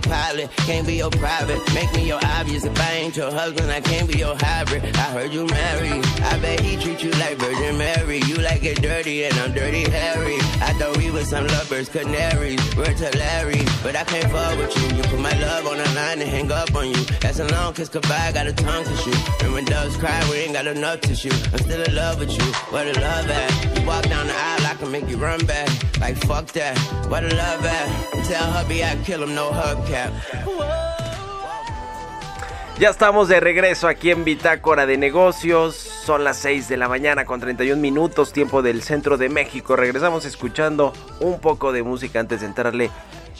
Pilot, 0.00 0.50
can't 0.68 0.86
be 0.86 0.94
your 0.96 1.10
private. 1.10 1.60
Make 1.74 1.92
me 1.94 2.06
your 2.06 2.20
obvious. 2.22 2.64
If 2.64 2.80
I 2.80 2.92
ain't 2.92 3.16
your 3.16 3.30
husband, 3.30 3.70
I 3.70 3.80
can't 3.80 4.08
be 4.08 4.18
your 4.18 4.36
hybrid. 4.36 4.84
I 4.96 5.08
heard 5.12 5.32
you 5.32 5.46
married. 5.46 6.04
I 6.22 6.38
bet 6.38 6.60
he 6.60 6.76
treat 6.76 7.02
you 7.02 7.10
like 7.12 7.36
Virgin 7.38 7.76
Mary. 7.76 8.18
You 8.18 8.36
like 8.36 8.64
it 8.64 8.80
dirty, 8.80 9.24
and 9.24 9.34
I'm 9.34 9.52
dirty 9.52 9.88
Harry. 9.90 10.38
I 10.60 10.72
thought 10.78 10.96
we 10.96 11.10
were 11.10 11.24
some 11.24 11.46
lovers, 11.48 11.88
canaries. 11.88 12.60
We're 12.76 12.94
to 12.94 13.18
Larry, 13.18 13.62
but 13.82 13.96
I 13.96 14.04
can't 14.04 14.30
fuck 14.30 14.56
with 14.58 14.74
you. 14.78 14.96
You 14.96 15.02
put 15.04 15.20
my 15.20 15.34
love 15.40 15.66
on 15.66 15.76
the 15.76 15.88
line 15.94 16.20
and 16.20 16.30
hang 16.30 16.50
up 16.50 16.74
on 16.74 16.88
you. 16.88 17.04
That's 17.20 17.38
a 17.40 17.48
long 17.48 17.74
kiss 17.74 17.88
goodbye, 17.88 18.32
got 18.32 18.46
a 18.46 18.52
tongue 18.52 18.84
to 18.84 18.96
shoot. 18.96 19.42
And 19.42 19.52
when 19.52 19.64
doves 19.64 19.96
cry, 19.96 20.18
we 20.30 20.36
ain't 20.38 20.54
got 20.54 20.66
enough 20.66 21.02
shoot. 21.18 21.34
I'm 21.52 21.58
still 21.58 21.82
in 21.82 21.94
love 21.94 22.20
with 22.20 22.30
you. 22.30 22.44
Where 22.70 22.84
the 22.90 23.00
love 23.00 23.28
at? 23.28 23.78
You 23.78 23.86
walk 23.86 24.04
down 24.04 24.26
the 24.26 24.34
aisle, 24.34 24.66
make 24.86 25.08
you 25.08 25.16
run 25.18 25.44
back. 25.46 25.68
Like 26.00 26.16
fuck 26.26 26.46
that. 26.52 26.76
Tell 28.28 28.50
hubby 28.52 28.82
kill 29.04 29.22
him, 29.22 29.34
no. 29.34 29.50
Ya 32.78 32.90
estamos 32.90 33.26
de 33.26 33.40
regreso 33.40 33.88
aquí 33.88 34.12
en 34.12 34.22
Bitácora 34.22 34.86
de 34.86 34.96
Negocios. 34.96 35.74
Son 35.74 36.22
las 36.22 36.36
6 36.36 36.68
de 36.68 36.76
la 36.76 36.88
mañana 36.88 37.24
con 37.24 37.40
31 37.40 37.82
minutos, 37.82 38.32
tiempo 38.32 38.62
del 38.62 38.82
centro 38.82 39.18
de 39.18 39.28
México. 39.28 39.74
Regresamos 39.74 40.24
escuchando 40.24 40.92
un 41.18 41.40
poco 41.40 41.72
de 41.72 41.82
música 41.82 42.20
antes 42.20 42.40
de 42.42 42.46
entrarle 42.46 42.90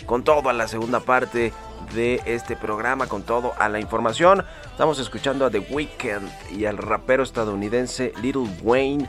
con 0.06 0.24
todo 0.24 0.48
a 0.48 0.52
la 0.52 0.66
segunda 0.66 0.98
parte 0.98 1.52
de 1.94 2.20
este 2.26 2.56
programa, 2.56 3.06
con 3.06 3.22
todo 3.22 3.54
a 3.60 3.68
la 3.68 3.78
información. 3.78 4.44
Estamos 4.72 4.98
escuchando 4.98 5.46
a 5.46 5.50
The 5.50 5.60
Weeknd 5.60 6.28
y 6.50 6.64
al 6.64 6.76
rapero 6.76 7.22
estadounidense 7.22 8.12
Little 8.20 8.48
Wayne. 8.62 9.08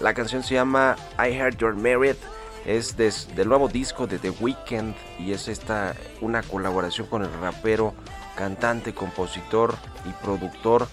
La 0.00 0.14
canción 0.14 0.42
se 0.42 0.54
llama 0.54 0.96
I 1.18 1.32
Heard 1.32 1.56
You're 1.58 1.76
Married. 1.76 2.16
Es 2.64 2.96
del 2.96 3.48
nuevo 3.48 3.68
disco 3.68 4.06
de 4.06 4.18
The 4.18 4.30
Weeknd 4.30 4.94
y 5.18 5.32
es 5.32 5.48
esta 5.48 5.94
una 6.20 6.42
colaboración 6.42 7.08
con 7.08 7.22
el 7.22 7.32
rapero, 7.40 7.92
cantante, 8.36 8.94
compositor 8.94 9.74
y 10.04 10.24
productor 10.24 10.86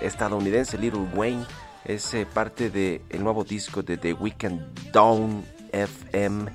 estadounidense 0.00 0.78
Little 0.78 1.06
Wayne. 1.14 1.44
Es 1.84 2.14
eh, 2.14 2.26
parte 2.26 2.70
del 2.70 3.22
nuevo 3.22 3.44
disco 3.44 3.82
de 3.82 3.96
The 3.96 4.12
Weeknd 4.14 4.92
Down 4.92 5.44
FM. 5.72 6.50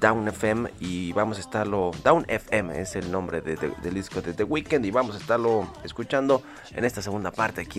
Down 0.00 0.28
FM 0.28 0.70
y 0.80 1.12
vamos 1.12 1.38
a 1.38 1.40
estarlo. 1.40 1.92
Down 2.02 2.24
FM 2.28 2.80
es 2.80 2.96
el 2.96 3.10
nombre 3.10 3.40
del 3.40 3.94
disco 3.94 4.20
de 4.20 4.34
The 4.34 4.44
Weeknd 4.44 4.84
y 4.84 4.90
vamos 4.90 5.14
a 5.14 5.18
estarlo 5.18 5.70
escuchando 5.84 6.42
en 6.72 6.84
esta 6.84 7.00
segunda 7.00 7.30
parte 7.30 7.62
aquí 7.62 7.78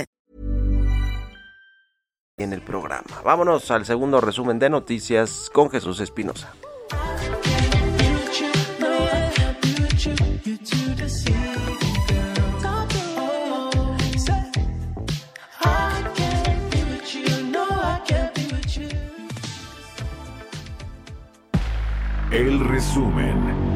en 2.41 2.53
el 2.53 2.61
programa. 2.61 3.21
Vámonos 3.23 3.69
al 3.71 3.85
segundo 3.85 4.21
resumen 4.21 4.59
de 4.59 4.69
noticias 4.69 5.49
con 5.53 5.69
Jesús 5.69 5.99
Espinosa. 5.99 6.53
El 22.31 22.61
resumen. 22.61 23.70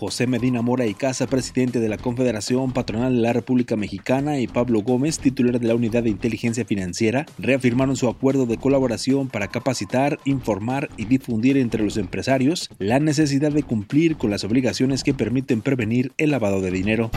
José 0.00 0.26
Medina 0.26 0.62
Mora 0.62 0.86
y 0.86 0.94
Casa, 0.94 1.26
presidente 1.26 1.78
de 1.78 1.90
la 1.90 1.98
Confederación 1.98 2.72
Patronal 2.72 3.14
de 3.14 3.20
la 3.20 3.34
República 3.34 3.76
Mexicana, 3.76 4.40
y 4.40 4.46
Pablo 4.46 4.80
Gómez, 4.80 5.18
titular 5.18 5.60
de 5.60 5.68
la 5.68 5.74
Unidad 5.74 6.04
de 6.04 6.08
Inteligencia 6.08 6.64
Financiera, 6.64 7.26
reafirmaron 7.38 7.96
su 7.96 8.08
acuerdo 8.08 8.46
de 8.46 8.56
colaboración 8.56 9.28
para 9.28 9.48
capacitar, 9.48 10.18
informar 10.24 10.88
y 10.96 11.04
difundir 11.04 11.58
entre 11.58 11.84
los 11.84 11.98
empresarios 11.98 12.70
la 12.78 12.98
necesidad 12.98 13.52
de 13.52 13.62
cumplir 13.62 14.16
con 14.16 14.30
las 14.30 14.42
obligaciones 14.42 15.04
que 15.04 15.12
permiten 15.12 15.60
prevenir 15.60 16.12
el 16.16 16.30
lavado 16.30 16.62
de 16.62 16.70
dinero. 16.70 17.10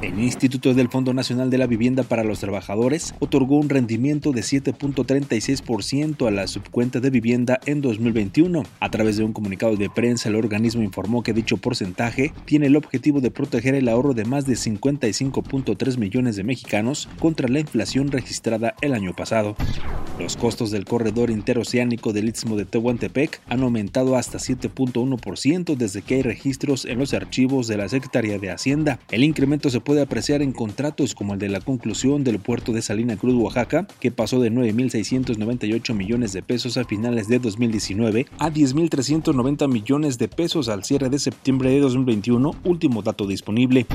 El 0.00 0.18
Instituto 0.18 0.72
del 0.72 0.88
Fondo 0.88 1.12
Nacional 1.12 1.50
de 1.50 1.58
la 1.58 1.66
Vivienda 1.66 2.04
para 2.04 2.24
los 2.24 2.40
Trabajadores 2.40 3.12
otorgó 3.18 3.58
un 3.58 3.68
rendimiento 3.68 4.32
de 4.32 4.40
7.36% 4.40 6.26
a 6.26 6.30
la 6.30 6.46
subcuenta 6.46 7.00
de 7.00 7.10
vivienda 7.10 7.60
en 7.66 7.82
2021. 7.82 8.62
A 8.80 8.90
través 8.90 9.18
de 9.18 9.24
un 9.24 9.34
comunicado 9.34 9.76
de 9.76 9.90
prensa, 9.90 10.30
el 10.30 10.36
organismo 10.36 10.82
informó 10.82 11.22
que 11.22 11.34
dicho 11.34 11.58
porcentaje 11.58 12.19
tiene 12.44 12.66
el 12.66 12.76
objetivo 12.76 13.20
de 13.20 13.30
proteger 13.30 13.74
el 13.74 13.88
ahorro 13.88 14.14
de 14.14 14.24
más 14.24 14.46
de 14.46 14.54
55.3 14.54 15.98
millones 15.98 16.36
de 16.36 16.44
mexicanos 16.44 17.08
contra 17.18 17.48
la 17.48 17.60
inflación 17.60 18.10
registrada 18.10 18.74
el 18.80 18.94
año 18.94 19.14
pasado. 19.14 19.56
Los 20.18 20.36
costos 20.36 20.70
del 20.70 20.84
corredor 20.84 21.30
interoceánico 21.30 22.12
del 22.12 22.28
Istmo 22.28 22.56
de 22.56 22.66
Tehuantepec 22.66 23.40
han 23.48 23.62
aumentado 23.62 24.16
hasta 24.16 24.38
7.1% 24.38 25.76
desde 25.76 26.02
que 26.02 26.16
hay 26.16 26.22
registros 26.22 26.84
en 26.84 26.98
los 26.98 27.14
archivos 27.14 27.68
de 27.68 27.78
la 27.78 27.88
Secretaría 27.88 28.38
de 28.38 28.50
Hacienda. 28.50 28.98
El 29.10 29.24
incremento 29.24 29.70
se 29.70 29.80
puede 29.80 30.02
apreciar 30.02 30.42
en 30.42 30.52
contratos 30.52 31.14
como 31.14 31.34
el 31.34 31.40
de 31.40 31.48
la 31.48 31.60
conclusión 31.60 32.22
del 32.22 32.38
puerto 32.38 32.72
de 32.72 32.82
Salina 32.82 33.16
Cruz, 33.16 33.34
Oaxaca, 33.34 33.86
que 33.98 34.10
pasó 34.10 34.40
de 34.40 34.52
9.698 34.52 35.94
millones 35.94 36.34
de 36.34 36.42
pesos 36.42 36.76
a 36.76 36.84
finales 36.84 37.28
de 37.28 37.38
2019 37.38 38.26
a 38.38 38.50
10.390 38.50 39.68
millones 39.68 40.18
de 40.18 40.28
pesos 40.28 40.68
al 40.68 40.84
cierre 40.84 41.08
de 41.08 41.18
septiembre 41.18 41.70
de 41.70 41.80
2020 41.80 42.09
último 42.64 43.02
dato 43.02 43.26
disponible. 43.26 43.86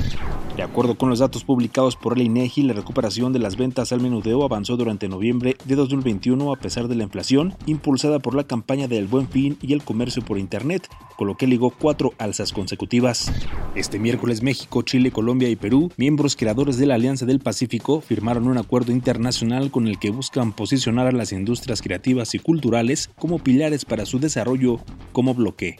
De 0.56 0.62
acuerdo 0.62 0.96
con 0.96 1.10
los 1.10 1.18
datos 1.18 1.44
publicados 1.44 1.96
por 1.96 2.14
el 2.14 2.24
INEGI, 2.24 2.62
la 2.62 2.72
recuperación 2.72 3.34
de 3.34 3.38
las 3.38 3.56
ventas 3.56 3.92
al 3.92 4.00
menudeo 4.00 4.42
avanzó 4.42 4.78
durante 4.78 5.06
noviembre 5.06 5.54
de 5.66 5.74
2021 5.74 6.50
a 6.50 6.56
pesar 6.56 6.88
de 6.88 6.94
la 6.94 7.02
inflación 7.02 7.54
impulsada 7.66 8.20
por 8.20 8.34
la 8.34 8.44
campaña 8.44 8.88
del 8.88 9.06
Buen 9.06 9.28
Fin 9.28 9.58
y 9.60 9.74
el 9.74 9.82
comercio 9.82 10.22
por 10.22 10.38
Internet, 10.38 10.88
con 11.18 11.26
lo 11.26 11.36
que 11.36 11.46
ligó 11.46 11.70
cuatro 11.70 12.14
alzas 12.16 12.54
consecutivas. 12.54 13.30
Este 13.74 13.98
miércoles 13.98 14.42
México, 14.42 14.80
Chile, 14.80 15.10
Colombia 15.10 15.50
y 15.50 15.56
Perú, 15.56 15.92
miembros 15.98 16.36
creadores 16.36 16.78
de 16.78 16.86
la 16.86 16.94
Alianza 16.94 17.26
del 17.26 17.40
Pacífico, 17.40 18.00
firmaron 18.00 18.48
un 18.48 18.56
acuerdo 18.56 18.92
internacional 18.92 19.70
con 19.70 19.86
el 19.86 19.98
que 19.98 20.10
buscan 20.10 20.54
posicionar 20.54 21.06
a 21.06 21.12
las 21.12 21.32
industrias 21.32 21.82
creativas 21.82 22.34
y 22.34 22.38
culturales 22.38 23.10
como 23.18 23.38
pilares 23.40 23.84
para 23.84 24.06
su 24.06 24.20
desarrollo 24.20 24.80
como 25.12 25.34
bloque. 25.34 25.76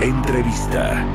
Entrevista. 0.00 1.06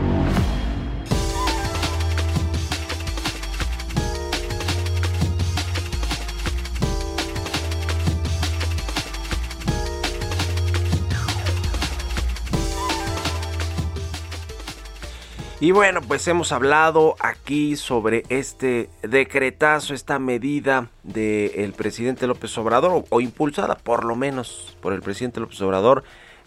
Y 15.60 15.72
bueno, 15.72 16.02
pues 16.02 16.28
hemos 16.28 16.52
hablado 16.52 17.16
aquí 17.20 17.76
sobre 17.78 18.24
este 18.30 18.92
decretazo, 19.02 19.96
esta 19.96 20.20
medida 20.20 20.90
del 21.02 21.74
presidente 21.74 22.28
López 22.28 22.56
Obrador, 22.60 22.92
o, 22.92 23.06
o, 23.10 23.20
impulsada 23.20 23.74
por 23.74 24.06
lo 24.06 24.16
menos 24.16 24.78
por 24.80 24.94
el 24.94 25.02
presidente 25.02 25.40
López 25.40 25.60
Obrador, 25.62 26.04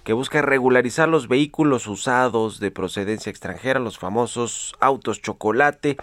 que 0.09 0.15
busca 0.15 0.41
regularizar 0.41 1.07
los 1.07 1.29
vehículos 1.29 1.87
usados 1.87 2.61
de 2.61 2.71
procedencia 2.71 3.29
extranjera, 3.29 3.79
los 3.79 3.99
famosos 3.99 4.75
autos 4.81 5.21
chocolate, 5.21 5.99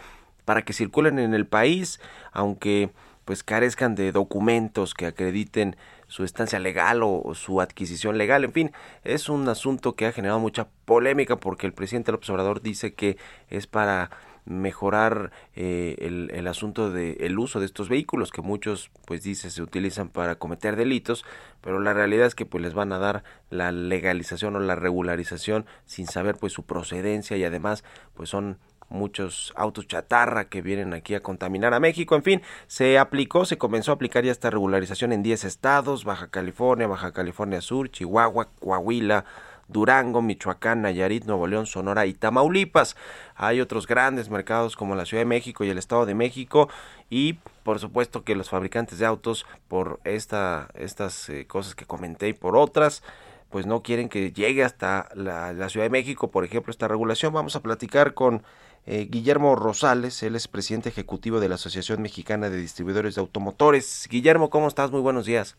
para 0.46 0.62
que 0.62 0.74
circulen 0.74 1.18
en 1.18 1.34
el 1.34 1.48
país, 1.48 2.00
aunque 2.32 2.92
pues 3.26 3.42
carezcan 3.42 3.96
de 3.96 4.12
documentos 4.12 4.94
que 4.94 5.08
acrediten 5.08 5.76
su 6.06 6.24
estancia 6.24 6.60
legal 6.60 7.02
o, 7.02 7.34
su 7.34 7.62
adquisición 7.62 8.20
legal. 8.20 8.44
En 8.44 8.54
fin, 8.54 8.72
es 9.04 9.28
un 9.28 9.50
asunto 9.50 9.96
que 9.96 10.06
ha 10.06 10.12
generado 10.12 10.40
mucha 10.40 10.68
polémica 10.86 11.38
porque 11.38 11.66
el 11.66 11.74
presidente 11.74 12.12
López 12.12 12.30
Obrador 12.30 12.62
dice 12.62 12.94
que 12.94 13.18
es 13.50 13.66
para 13.66 14.12
mejorar 14.46 15.32
eh, 15.56 15.96
el, 16.00 16.30
el, 16.34 16.48
asunto 16.48 16.92
del 16.92 17.18
el 17.20 17.40
uso 17.40 17.60
de 17.60 17.66
estos 17.66 17.90
vehículos 17.90 18.32
que 18.32 18.42
muchos 18.42 18.92
pues 19.06 19.24
dice 19.24 19.50
se 19.50 19.64
utilizan 19.64 20.10
para 20.10 20.36
cometer 20.36 20.76
delitos 20.76 21.26
pero 21.62 21.80
la 21.80 21.94
realidad 21.94 22.28
es 22.28 22.36
que 22.36 22.46
pues 22.46 22.64
les 22.64 22.76
van 22.76 22.92
a 22.92 23.00
dar 23.00 23.24
la 23.50 23.72
legalización 23.72 24.56
o 24.56 24.60
la 24.60 24.76
regularización 24.76 25.66
sin 25.86 26.06
saber 26.06 26.36
pues 26.38 26.54
su 26.54 26.64
procedencia 26.64 27.38
y 27.38 27.44
además 27.44 27.84
pues 28.14 28.30
son 28.30 28.60
muchos 28.90 29.54
autos 29.56 29.88
chatarra 29.88 30.46
que 30.46 30.62
vienen 30.62 30.94
aquí 30.94 31.16
a 31.16 31.24
contaminar 31.24 31.74
a 31.74 31.80
México. 31.80 32.16
En 32.16 32.24
fin, 32.24 32.42
se 32.68 32.98
aplicó, 32.98 33.46
se 33.46 33.58
comenzó 33.58 33.92
a 33.92 33.96
aplicar 33.96 34.24
ya 34.24 34.32
esta 34.32 34.50
regularización 34.50 35.12
en 35.12 35.24
10 35.24 35.44
estados, 35.46 36.06
Baja 36.06 36.28
California, 36.30 36.88
Baja 36.88 37.12
California 37.12 37.62
Sur, 37.62 37.90
Chihuahua, 37.90 38.50
Coahuila, 38.60 39.26
Durango, 39.68 40.22
Michoacán, 40.22 40.82
Nayarit, 40.82 41.26
Nuevo 41.26 41.48
León, 41.48 41.66
Sonora 41.66 42.06
y 42.06 42.14
Tamaulipas. 42.14 42.96
Hay 43.36 43.62
otros 43.62 43.88
grandes 43.88 44.30
mercados 44.30 44.76
como 44.76 44.96
la 44.96 45.06
Ciudad 45.06 45.22
de 45.22 45.28
México 45.28 45.64
y 45.64 45.70
el 45.70 45.78
Estado 45.78 46.06
de 46.06 46.16
México 46.16 46.70
y 47.10 47.34
por 47.64 47.80
supuesto 47.80 48.24
que 48.24 48.36
los 48.36 48.50
fabricantes 48.50 49.00
de 49.00 49.06
autos 49.06 49.46
por 49.68 50.00
esta, 50.04 50.70
estas 50.76 51.30
eh, 51.30 51.48
cosas 51.48 51.76
que 51.76 51.86
comenté 51.86 52.30
y 52.30 52.34
por 52.34 52.56
otras 52.56 53.04
pues 53.50 53.66
no 53.66 53.84
quieren 53.84 54.10
que 54.10 54.32
llegue 54.32 54.64
hasta 54.64 55.10
la, 55.14 55.70
Ciudad 55.70 55.86
de 55.86 55.90
México, 55.90 56.30
por 56.30 56.44
ejemplo, 56.44 56.72
esta 56.72 56.88
regulación. 56.88 57.32
Vamos 57.32 57.56
a 57.56 57.62
platicar 57.62 58.14
con 58.14 58.44
eh, 58.86 59.08
Guillermo 59.10 59.56
Rosales, 59.56 60.22
él 60.24 60.36
es 60.36 60.48
presidente 60.48 60.90
ejecutivo 60.90 61.40
de 61.40 61.48
la 61.48 61.56
Asociación 61.56 62.02
Mexicana 62.02 62.50
de 62.50 62.58
Distribuidores 62.58 63.16
de 63.16 63.22
Automotores. 63.22 64.08
Guillermo, 64.10 64.50
¿cómo 64.50 64.68
estás? 64.68 64.92
Muy 64.92 65.02
buenos 65.02 65.26
días. 65.26 65.56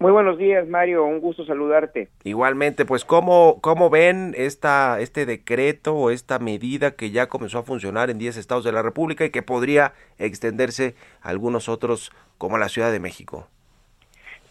Muy 0.00 0.12
buenos 0.12 0.38
días, 0.38 0.66
Mario. 0.66 1.04
Un 1.04 1.20
gusto 1.20 1.44
saludarte. 1.44 2.08
Igualmente, 2.24 2.86
pues, 2.86 3.04
¿cómo, 3.04 3.58
cómo 3.60 3.90
ven 3.90 4.32
esta, 4.34 4.98
este 4.98 5.26
decreto 5.26 5.94
o 5.94 6.10
esta 6.10 6.38
medida 6.38 6.92
que 6.92 7.10
ya 7.10 7.26
comenzó 7.26 7.58
a 7.58 7.64
funcionar 7.64 8.08
en 8.08 8.16
10 8.16 8.38
estados 8.38 8.64
de 8.64 8.72
la 8.72 8.80
República 8.80 9.26
y 9.26 9.30
que 9.30 9.42
podría 9.42 9.92
extenderse 10.18 10.94
a 11.20 11.28
algunos 11.28 11.68
otros 11.68 12.12
como 12.38 12.56
la 12.56 12.70
Ciudad 12.70 12.90
de 12.90 12.98
México? 12.98 13.46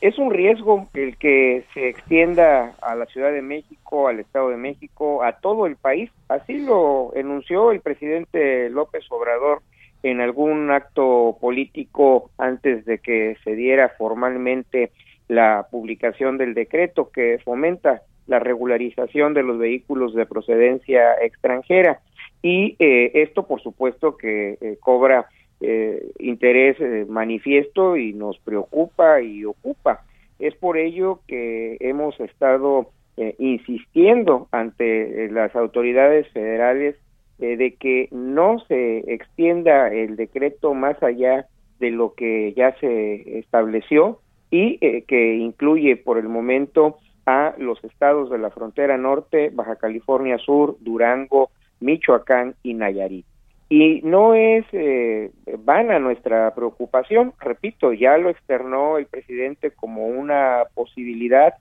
Es 0.01 0.19
un 0.19 0.29
riesgo 0.31 0.88
el 0.93 1.17
que 1.17 1.63
se 1.73 1.89
extienda 1.89 2.75
a 2.83 2.93
la 2.93 3.07
Ciudad 3.07 3.31
de 3.31 3.41
México, 3.41 4.07
al 4.07 4.19
Estado 4.19 4.49
de 4.49 4.57
México, 4.57 5.23
a 5.23 5.39
todo 5.39 5.65
el 5.65 5.77
país. 5.77 6.12
Así 6.27 6.59
lo 6.59 7.12
enunció 7.15 7.71
el 7.71 7.81
presidente 7.81 8.69
López 8.69 9.03
Obrador 9.09 9.63
en 10.03 10.21
algún 10.21 10.69
acto 10.69 11.39
político 11.41 12.29
antes 12.38 12.85
de 12.85 12.99
que 12.99 13.35
se 13.43 13.55
diera 13.55 13.89
formalmente 13.97 14.91
la 15.29 15.67
publicación 15.71 16.37
del 16.37 16.53
decreto 16.53 17.11
que 17.11 17.39
fomenta 17.45 18.01
la 18.27 18.39
regularización 18.39 19.33
de 19.33 19.43
los 19.43 19.57
vehículos 19.57 20.13
de 20.13 20.25
procedencia 20.25 21.13
extranjera 21.21 22.01
y 22.41 22.75
eh, 22.79 23.11
esto 23.15 23.43
por 23.43 23.61
supuesto 23.61 24.17
que 24.17 24.57
eh, 24.59 24.77
cobra 24.79 25.27
eh, 25.61 26.11
interés 26.19 26.77
eh, 26.79 27.05
manifiesto 27.07 27.95
y 27.95 28.13
nos 28.13 28.39
preocupa 28.39 29.21
y 29.21 29.45
ocupa. 29.45 30.01
Es 30.39 30.55
por 30.55 30.77
ello 30.77 31.19
que 31.27 31.77
hemos 31.79 32.19
estado 32.19 32.89
insistiendo 33.37 34.47
ante 34.53 35.29
las 35.29 35.53
autoridades 35.53 36.25
federales 36.29 36.95
de 37.37 37.75
que 37.77 38.07
no 38.11 38.59
se 38.69 38.99
extienda 39.13 39.93
el 39.93 40.15
decreto 40.15 40.73
más 40.73 41.03
allá 41.03 41.45
de 41.81 41.91
lo 41.91 42.13
que 42.13 42.53
ya 42.53 42.73
se 42.79 43.39
estableció 43.39 44.19
y 44.51 44.77
eh, 44.81 45.03
que 45.07 45.35
incluye 45.35 45.95
por 45.97 46.17
el 46.17 46.27
momento 46.27 46.97
a 47.25 47.53
los 47.57 47.83
estados 47.83 48.29
de 48.29 48.39
la 48.39 48.49
frontera 48.49 48.97
norte, 48.97 49.51
Baja 49.53 49.75
California 49.75 50.38
Sur, 50.39 50.77
Durango, 50.79 51.51
Michoacán 51.79 52.55
y 52.63 52.73
Nayarit. 52.73 53.25
Y 53.69 54.01
no 54.01 54.33
es 54.33 54.65
eh, 54.71 55.31
vana 55.59 55.99
nuestra 55.99 56.53
preocupación, 56.55 57.33
repito, 57.39 57.93
ya 57.93 58.17
lo 58.17 58.31
externó 58.31 58.97
el 58.97 59.05
presidente 59.05 59.69
como 59.69 60.07
una 60.07 60.63
posibilidad 60.73 61.53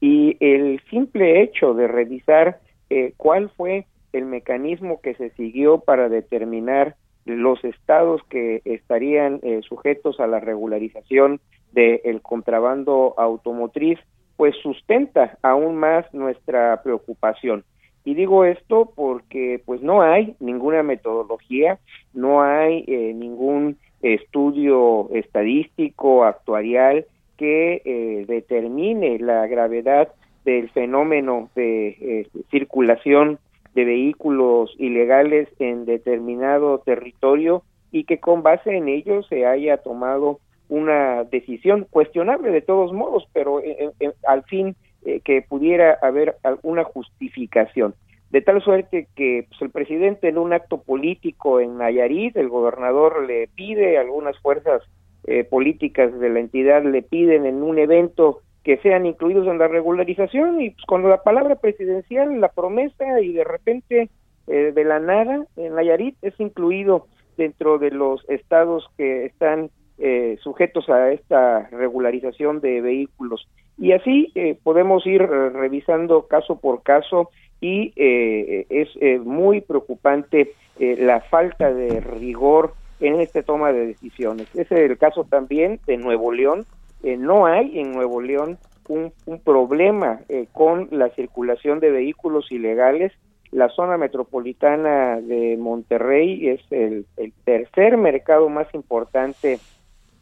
y 0.00 0.36
el 0.38 0.80
simple 0.90 1.42
hecho 1.42 1.74
de 1.74 1.88
revisar 1.88 2.60
eh, 2.88 3.14
cuál 3.16 3.50
fue 3.50 3.86
el 4.12 4.26
mecanismo 4.26 5.00
que 5.00 5.14
se 5.14 5.30
siguió 5.30 5.80
para 5.80 6.08
determinar 6.08 6.94
los 7.24 7.62
estados 7.64 8.22
que 8.30 8.62
estarían 8.64 9.40
eh, 9.42 9.60
sujetos 9.68 10.20
a 10.20 10.28
la 10.28 10.38
regularización 10.38 11.40
del 11.76 12.22
contrabando 12.22 13.14
automotriz, 13.18 13.98
pues 14.36 14.56
sustenta 14.62 15.38
aún 15.42 15.76
más 15.76 16.12
nuestra 16.12 16.82
preocupación. 16.82 17.64
Y 18.04 18.14
digo 18.14 18.44
esto 18.44 18.92
porque 18.94 19.60
pues 19.64 19.82
no 19.82 20.00
hay 20.00 20.36
ninguna 20.40 20.82
metodología, 20.82 21.78
no 22.14 22.42
hay 22.42 22.84
eh, 22.86 23.12
ningún 23.14 23.76
estudio 24.00 25.10
estadístico, 25.12 26.24
actuarial, 26.24 27.04
que 27.36 27.82
eh, 27.84 28.24
determine 28.26 29.18
la 29.18 29.46
gravedad 29.46 30.08
del 30.44 30.70
fenómeno 30.70 31.50
de 31.54 31.88
eh, 31.88 32.28
circulación 32.50 33.38
de 33.74 33.84
vehículos 33.84 34.74
ilegales 34.78 35.48
en 35.58 35.84
determinado 35.84 36.78
territorio 36.78 37.62
y 37.92 38.04
que 38.04 38.18
con 38.18 38.42
base 38.42 38.76
en 38.76 38.88
ello 38.88 39.22
se 39.24 39.44
haya 39.44 39.76
tomado 39.78 40.38
una 40.68 41.24
decisión 41.24 41.86
cuestionable 41.90 42.50
de 42.50 42.62
todos 42.62 42.92
modos, 42.92 43.28
pero 43.32 43.60
eh, 43.60 43.92
al 44.26 44.42
fin 44.44 44.76
que 45.24 45.40
pudiera 45.40 45.96
haber 46.02 46.34
alguna 46.42 46.82
justificación. 46.82 47.94
De 48.30 48.42
tal 48.42 48.60
suerte 48.62 49.08
que 49.14 49.46
pues, 49.48 49.62
el 49.62 49.70
presidente 49.70 50.28
en 50.28 50.38
un 50.38 50.52
acto 50.52 50.82
político 50.82 51.60
en 51.60 51.78
Nayarit, 51.78 52.36
el 52.36 52.48
gobernador 52.48 53.24
le 53.24 53.48
pide, 53.54 53.98
algunas 53.98 54.36
fuerzas 54.40 54.82
eh, 55.26 55.44
políticas 55.44 56.18
de 56.18 56.28
la 56.28 56.40
entidad 56.40 56.82
le 56.84 57.02
piden 57.02 57.46
en 57.46 57.62
un 57.62 57.78
evento 57.78 58.42
que 58.64 58.78
sean 58.78 59.06
incluidos 59.06 59.46
en 59.46 59.58
la 59.58 59.68
regularización 59.68 60.60
y 60.60 60.70
pues, 60.70 60.84
con 60.86 61.08
la 61.08 61.22
palabra 61.22 61.54
presidencial, 61.54 62.40
la 62.40 62.48
promesa 62.48 63.20
y 63.20 63.32
de 63.32 63.44
repente 63.44 64.10
eh, 64.48 64.72
de 64.74 64.84
la 64.84 64.98
nada 64.98 65.46
en 65.56 65.74
Nayarit 65.74 66.16
es 66.22 66.38
incluido 66.40 67.06
dentro 67.36 67.78
de 67.78 67.90
los 67.90 68.28
estados 68.28 68.88
que 68.96 69.26
están 69.26 69.70
eh, 69.98 70.38
sujetos 70.42 70.88
a 70.88 71.10
esta 71.12 71.68
regularización 71.70 72.60
de 72.60 72.80
vehículos. 72.80 73.48
Y 73.78 73.92
así 73.92 74.32
podemos 74.62 75.06
ir 75.06 75.20
revisando 75.20 76.26
caso 76.26 76.58
por 76.58 76.82
caso 76.82 77.28
y 77.60 77.92
es 77.96 78.88
muy 79.22 79.60
preocupante 79.60 80.52
la 80.78 81.20
falta 81.20 81.74
de 81.74 82.00
rigor 82.00 82.72
en 83.00 83.20
esta 83.20 83.42
toma 83.42 83.72
de 83.72 83.86
decisiones. 83.86 84.48
Ese 84.54 84.74
es 84.84 84.90
el 84.90 84.98
caso 84.98 85.24
también 85.24 85.80
de 85.86 85.96
Nuevo 85.96 86.32
León. 86.32 86.64
Eh, 87.02 87.16
no 87.16 87.46
hay 87.46 87.78
en 87.78 87.92
Nuevo 87.92 88.20
León 88.20 88.58
un, 88.88 89.12
problema 89.44 90.20
eh, 90.28 90.46
con 90.52 90.88
la 90.92 91.08
circulación 91.10 91.80
de 91.80 91.90
vehículos 91.90 92.50
ilegales. 92.50 93.12
La 93.50 93.68
zona 93.68 93.96
metropolitana 93.96 95.20
de 95.20 95.56
Monterrey 95.56 96.48
es 96.48 96.60
el, 96.70 97.06
tercer 97.44 97.96
mercado 97.96 98.48
más 98.48 98.72
importante 98.74 99.58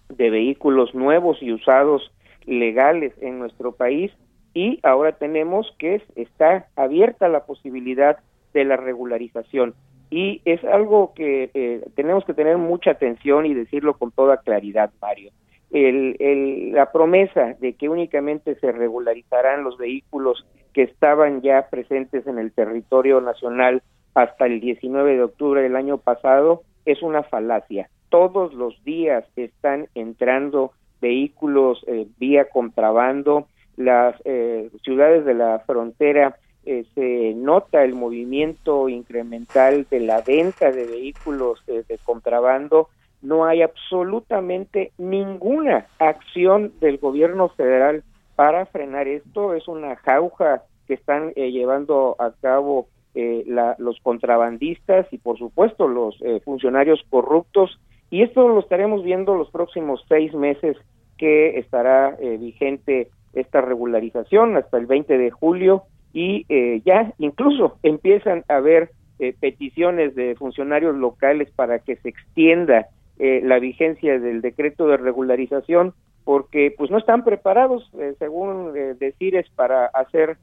de 0.09 0.31
vehículos 0.31 0.95
nuevos 0.95 1.43
y 1.43 1.53
usados 1.53 2.13
legales 2.47 3.13
en 3.21 3.39
nuestro 3.39 3.73
país 3.73 4.13
y 4.53 4.79
ahora 4.83 5.13
tenemos 5.13 5.75
que 5.79 6.03
está 6.15 6.69
abierta 6.77 7.29
la 7.29 7.45
posibilidad 7.45 8.19
de 8.53 8.65
la 8.65 8.77
regularización 8.77 9.75
y 10.11 10.41
es 10.45 10.63
algo 10.65 11.13
que 11.15 11.51
eh, 11.55 11.85
tenemos 11.97 12.25
que 12.25 12.35
tener 12.35 12.57
mucha 12.57 12.93
atención 12.93 13.47
y 13.47 13.55
decirlo 13.55 13.95
con 13.95 14.13
toda 14.13 14.37
claridad, 14.37 14.93
Mario. 15.01 15.33
El, 15.73 16.71
la 16.73 16.93
promesa 16.93 17.55
de 17.59 17.73
que 17.73 17.89
únicamente 17.89 18.55
se 18.61 18.71
regularizarán 18.71 19.65
los 19.65 19.77
vehículos 19.77 20.47
que 20.73 20.83
estaban 20.83 21.43
ya 21.43 21.69
presentes 21.69 22.29
en 22.29 22.39
el 22.39 22.53
territorio 22.53 23.21
nacional 23.21 23.83
hasta 24.15 24.47
el 24.47 24.61
19 24.61 25.17
de 25.17 25.23
octubre 25.25 25.63
del 25.63 25.75
año 25.75 25.99
pasado 25.99 26.63
es 26.85 27.03
una 27.03 27.25
falacia. 27.25 27.89
Todos 28.15 28.55
los 28.55 28.81
días 28.85 29.25
están 29.35 29.89
entrando 29.97 30.71
vehículos 31.01 31.85
eh, 31.89 32.07
vía 32.17 32.45
contrabando, 32.49 33.49
las 33.77 34.15
eh, 34.25 34.71
ciudades 34.85 35.25
de 35.25 35.35
la 35.35 35.59
frontera 35.67 36.37
eh, 36.65 36.85
se 36.95 37.35
nota 37.35 37.83
el 37.83 37.95
movimiento 37.95 38.89
incremental 38.89 39.89
de 39.91 39.99
la 39.99 40.21
venta 40.21 40.71
de 40.71 40.87
vehículos 40.87 41.61
de, 41.67 41.85
contrabando, 42.05 42.89
no 43.21 43.47
hay 43.47 43.63
absolutamente 43.63 44.93
ninguna 44.97 45.89
acción 45.99 46.73
del 46.79 46.99
gobierno 46.99 47.49
federal 47.49 48.05
para 48.37 48.65
frenar 48.67 49.09
esto. 49.09 49.55
Es 49.55 49.67
una 49.67 49.97
jauja 49.97 50.63
que 50.87 50.95
están 50.95 51.33
eh, 51.35 51.51
llevando 51.51 52.15
a 52.21 52.31
cabo 52.31 52.87
eh, 53.17 53.45
los 53.79 53.99
contrabandistas 54.05 55.13
y, 55.13 55.19
por 55.19 55.37
supuesto, 55.37 55.89
los 55.89 56.17
funcionarios 56.45 57.05
corruptos. 57.11 57.77
Y 58.15 58.23
esto 58.23 58.47
lo 58.47 58.61
estaremos 58.61 59.03
viendo 59.03 59.35
los 59.35 59.51
próximos 59.51 60.05
seis 60.07 60.33
meses 60.35 60.77
que 61.19 61.59
estará 61.59 62.17
vigente 62.39 63.09
esta 63.33 63.61
regularización 63.61 64.57
hasta 64.57 64.79
el 64.79 64.87
20 64.87 65.19
de 65.19 65.33
julio 65.33 65.83
y 66.13 66.47
eh, 66.49 66.81
ya 66.85 67.13
incluso 67.19 67.79
empiezan 67.83 68.45
a 68.49 68.59
haber 68.59 68.91
eh, 69.19 69.35
peticiones 69.41 70.15
de 70.15 70.37
funcionarios 70.37 70.95
locales 70.95 71.51
para 71.57 71.81
que 71.81 71.97
se 71.97 72.11
extienda 72.11 72.87
eh, 73.19 73.41
la 73.43 73.59
vigencia 73.59 74.21
del 74.21 74.43
decreto 74.43 74.87
de 74.87 74.97
regularización 74.97 75.93
porque 76.23 76.73
pues 76.79 76.93
no 76.93 76.99
están 76.99 77.25
preparados 77.25 77.91
según 78.21 78.75
decires 79.01 79.51
para 79.57 79.87
hacer 79.87 80.37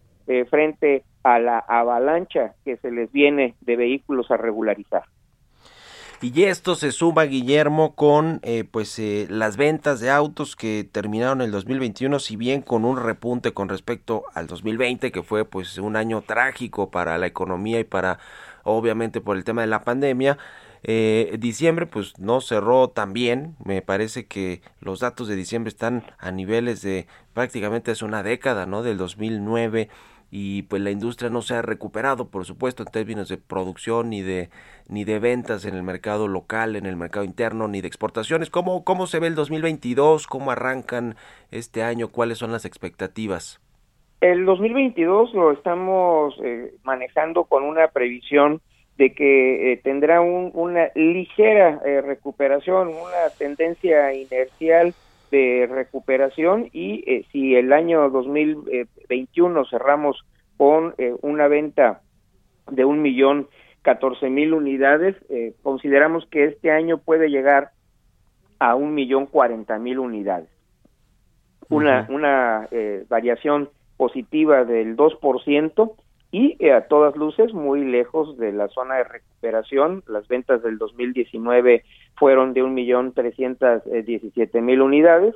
frente 0.50 1.04
a 1.24 1.40
la 1.40 1.60
avalancha 1.60 2.54
que 2.66 2.76
se 2.76 2.92
les 2.92 3.10
viene 3.14 3.56
de 3.62 3.78
vehículos 3.78 4.30
a 4.30 4.36
regularizar. 4.36 5.04
Y 6.24 6.44
esto 6.44 6.76
se 6.76 6.92
suma, 6.92 7.24
Guillermo, 7.24 7.96
con 7.96 8.42
eh, 8.44 8.64
pues 8.64 9.00
eh, 9.00 9.26
las 9.28 9.58
ventas 9.58 10.00
de 10.00 10.12
autos 10.12 10.56
que 10.56 10.88
terminaron 10.90 11.42
el 11.42 11.50
2021, 11.50 12.20
si 12.20 12.36
bien 12.36 12.62
con 12.62 12.86
un 12.86 12.98
repunte 12.98 13.54
con 13.54 13.70
respecto 13.70 14.26
al 14.36 14.46
2020, 14.46 15.12
que 15.12 15.24
fue 15.24 15.46
pues 15.46 15.80
un 15.80 15.96
año 15.96 16.22
trágico 16.22 16.92
para 16.92 17.18
la 17.18 17.26
economía 17.26 17.80
y 17.80 17.86
para, 17.86 18.20
obviamente, 18.64 19.20
por 19.20 19.36
el 19.36 19.44
tema 19.44 19.62
de 19.62 19.68
la 19.68 19.84
pandemia. 19.84 20.38
Eh, 20.84 21.38
diciembre 21.40 21.88
pues 21.88 22.18
no 22.20 22.40
cerró 22.40 22.90
tan 22.90 23.14
bien, 23.14 23.56
me 23.64 23.82
parece 23.82 24.26
que 24.28 24.62
los 24.80 25.00
datos 25.00 25.28
de 25.28 25.36
diciembre 25.36 25.70
están 25.70 26.04
a 26.20 26.32
niveles 26.32 26.84
de 26.84 27.08
prácticamente 27.34 27.92
hace 27.92 28.06
una 28.06 28.22
década, 28.22 28.68
¿no? 28.68 28.84
Del 28.84 28.98
2009 28.98 29.90
y 30.32 30.63
pues 30.63 30.82
la 30.82 30.91
industria 30.91 31.30
no 31.30 31.41
se 31.41 31.56
ha 31.56 31.62
recuperado, 31.62 32.30
por 32.30 32.46
supuesto, 32.46 32.84
en 32.84 32.91
términos 32.91 33.28
de 33.28 33.38
producción 33.38 34.10
ni 34.10 34.22
de 34.22 34.50
ni 34.88 35.04
de 35.04 35.20
ventas 35.20 35.65
en 35.65 35.76
el 35.76 35.84
mercado 35.84 36.28
local, 36.30 36.78
en 36.78 36.86
el 36.86 36.96
mercado 36.96 37.26
interno, 37.26 37.67
ni 37.67 37.82
de 37.82 37.88
exportaciones. 37.88 38.50
¿Cómo, 38.50 38.84
cómo 38.86 39.08
se 39.08 39.20
ve 39.20 39.28
el 39.28 39.36
2022? 39.36 40.28
¿Cómo 40.28 40.52
arrancan 40.52 41.15
este 41.52 41.84
año? 41.84 42.08
¿Cuáles 42.08 42.38
son 42.38 42.52
las 42.52 42.65
expectativas? 42.65 43.60
El 44.22 44.46
2022 44.46 45.34
lo 45.34 45.52
estamos 45.52 46.36
eh, 46.44 46.76
manejando 46.84 47.44
con 47.46 47.63
una 47.63 47.88
previsión 47.89 48.62
de 48.98 49.13
que 49.13 49.74
eh, 49.74 49.78
tendrá 49.78 50.22
una 50.22 50.89
ligera 50.96 51.82
eh, 51.84 52.02
recuperación, 52.02 52.89
una 52.89 53.30
tendencia 53.38 54.13
inercial 54.13 54.94
de 55.32 55.67
recuperación 55.67 56.70
y 56.74 57.04
eh, 57.08 57.26
si 57.32 57.56
el 57.56 57.74
año 57.74 58.10
2021 58.10 59.65
cerramos 59.65 60.24
con 60.58 60.94
eh, 60.98 61.15
una 61.22 61.48
venta 61.48 62.02
de 62.70 62.86
un 62.86 63.02
millón 63.02 63.48
catorce 63.82 64.30
mil 64.30 64.54
unidades, 64.54 65.15
eh, 65.30 65.56
consideramos 65.63 66.28
que 66.28 66.46
este 66.46 66.70
año 66.70 67.00
puede 67.00 67.30
llegar 67.30 67.72
a 68.60 68.76
un 68.76 68.94
millón 68.94 69.26
cuarenta 69.26 69.80
mil 69.80 69.98
unidades. 69.98 70.50
Una, 71.70 72.06
una 72.10 72.67
variación 73.08 73.70
positiva 73.96 74.65
del 74.65 74.98
2% 74.98 75.94
y 76.32 76.56
eh, 76.60 76.72
a 76.72 76.88
todas 76.88 77.15
luces 77.17 77.54
muy 77.54 77.84
lejos 77.84 78.38
de 78.38 78.54
la 78.54 78.70
zona 78.70 78.96
de 78.96 79.04
recuperación. 79.04 80.04
Las 80.08 80.28
ventas 80.28 80.63
del 80.63 80.78
2019 80.78 81.84
fueron 82.15 82.54
de 82.54 82.63
un 82.63 82.74
millón 82.74 83.13
trescientos 83.13 83.84
diecisiete 84.06 84.62
mil 84.62 84.82
unidades. 84.82 85.36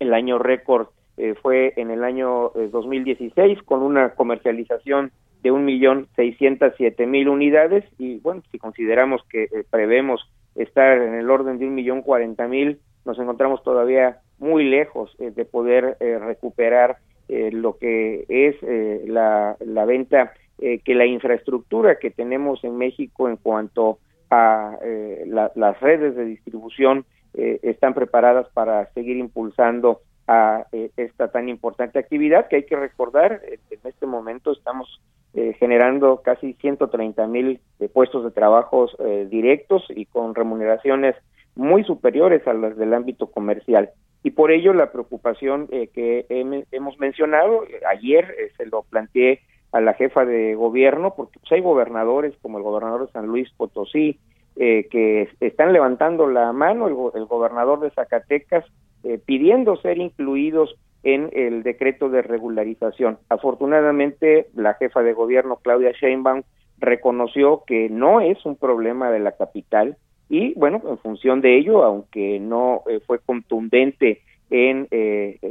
El 0.00 0.12
año 0.12 0.38
récord 0.38 0.88
eh, 1.16 1.34
fue 1.40 1.74
en 1.76 1.90
el 1.90 2.02
año 2.02 2.50
2016 2.54 3.58
eh, 3.58 3.62
con 3.64 3.82
una 3.82 4.14
comercialización 4.14 5.12
de 5.42 5.52
un 5.52 5.64
millón 5.64 6.08
seiscientos 6.16 6.74
siete 6.76 7.06
mil 7.06 7.28
unidades 7.28 7.84
y 7.98 8.18
bueno 8.18 8.42
si 8.50 8.58
consideramos 8.58 9.22
que 9.30 9.48
prevemos 9.70 10.20
estar 10.54 10.98
en 10.98 11.14
el 11.14 11.30
orden 11.30 11.58
de 11.58 11.66
un 11.66 11.74
millón 11.74 12.02
cuarenta 12.02 12.46
mil 12.46 12.78
nos 13.06 13.18
encontramos 13.18 13.62
todavía 13.62 14.18
muy 14.38 14.64
lejos 14.64 15.16
de 15.18 15.44
poder 15.46 15.96
recuperar 15.98 16.98
eh, 17.32 17.52
lo 17.52 17.78
que 17.78 18.24
es 18.28 18.56
eh, 18.62 19.04
la, 19.06 19.56
la, 19.60 19.84
venta, 19.84 20.32
eh, 20.58 20.80
que 20.80 20.96
la 20.96 21.06
infraestructura 21.06 22.00
que 22.00 22.10
tenemos 22.10 22.64
en 22.64 22.76
México 22.76 23.28
en 23.28 23.36
cuanto 23.36 24.00
a 24.30 24.76
las 25.56 25.80
redes 25.80 26.14
de 26.14 26.24
distribución 26.24 27.04
están 27.34 27.94
preparadas 27.94 28.46
para 28.54 28.86
seguir 28.92 29.16
impulsando 29.16 30.02
a 30.28 30.66
esta 30.96 31.32
tan 31.32 31.48
importante 31.48 31.98
actividad 31.98 32.46
que 32.46 32.56
hay 32.56 32.62
que 32.62 32.76
recordar, 32.76 33.40
en 33.44 33.80
este 33.82 34.06
momento 34.06 34.52
estamos 34.52 35.00
generando 35.58 36.22
casi 36.22 36.52
130 36.52 37.26
mil 37.26 37.58
puestos 37.92 38.22
de 38.22 38.30
trabajo 38.30 38.86
directos 39.28 39.84
y 39.88 40.06
con 40.06 40.36
remuneraciones 40.36 41.16
muy 41.56 41.82
superiores 41.82 42.46
a 42.46 42.54
las 42.54 42.76
del 42.76 42.94
ámbito 42.94 43.26
comercial 43.32 43.90
y 44.22 44.32
por 44.32 44.50
ello 44.50 44.72
la 44.72 44.92
preocupación 44.92 45.68
eh, 45.70 45.88
que 45.94 46.26
hemos 46.28 46.98
mencionado, 46.98 47.64
eh, 47.64 47.80
ayer 47.90 48.34
eh, 48.38 48.52
se 48.56 48.66
lo 48.66 48.82
planteé 48.82 49.40
a 49.72 49.80
la 49.80 49.94
jefa 49.94 50.24
de 50.24 50.54
gobierno, 50.54 51.14
porque 51.14 51.38
pues, 51.38 51.52
hay 51.52 51.60
gobernadores 51.60 52.34
como 52.42 52.58
el 52.58 52.64
gobernador 52.64 53.06
de 53.06 53.12
San 53.12 53.26
Luis 53.26 53.50
Potosí, 53.56 54.18
eh, 54.56 54.88
que 54.90 55.28
están 55.40 55.72
levantando 55.72 56.26
la 56.26 56.52
mano, 56.52 56.88
el, 56.88 57.24
gobernador 57.24 57.80
de 57.80 57.90
Zacatecas, 57.90 58.64
eh, 59.04 59.18
pidiendo 59.24 59.76
ser 59.76 59.98
incluidos 59.98 60.74
en 61.02 61.30
el 61.32 61.62
decreto 61.62 62.10
de 62.10 62.20
regularización. 62.20 63.18
Afortunadamente, 63.28 64.48
la 64.54 64.74
jefa 64.74 65.02
de 65.02 65.14
gobierno, 65.14 65.60
Claudia 65.62 65.92
Sheinbaum, 65.92 66.42
reconoció 66.78 67.62
que 67.66 67.88
no 67.88 68.20
es 68.20 68.44
un 68.44 68.56
problema 68.56 69.10
de 69.10 69.20
la 69.20 69.32
capital 69.32 69.96
y, 70.30 70.54
bueno, 70.54 70.80
en 70.88 70.96
función 70.98 71.42
de 71.42 71.58
ello, 71.58 71.82
aunque 71.82 72.40
no 72.40 72.82
eh, 72.88 73.00
fue 73.06 73.18
contundente 73.18 74.22
en 74.48 74.88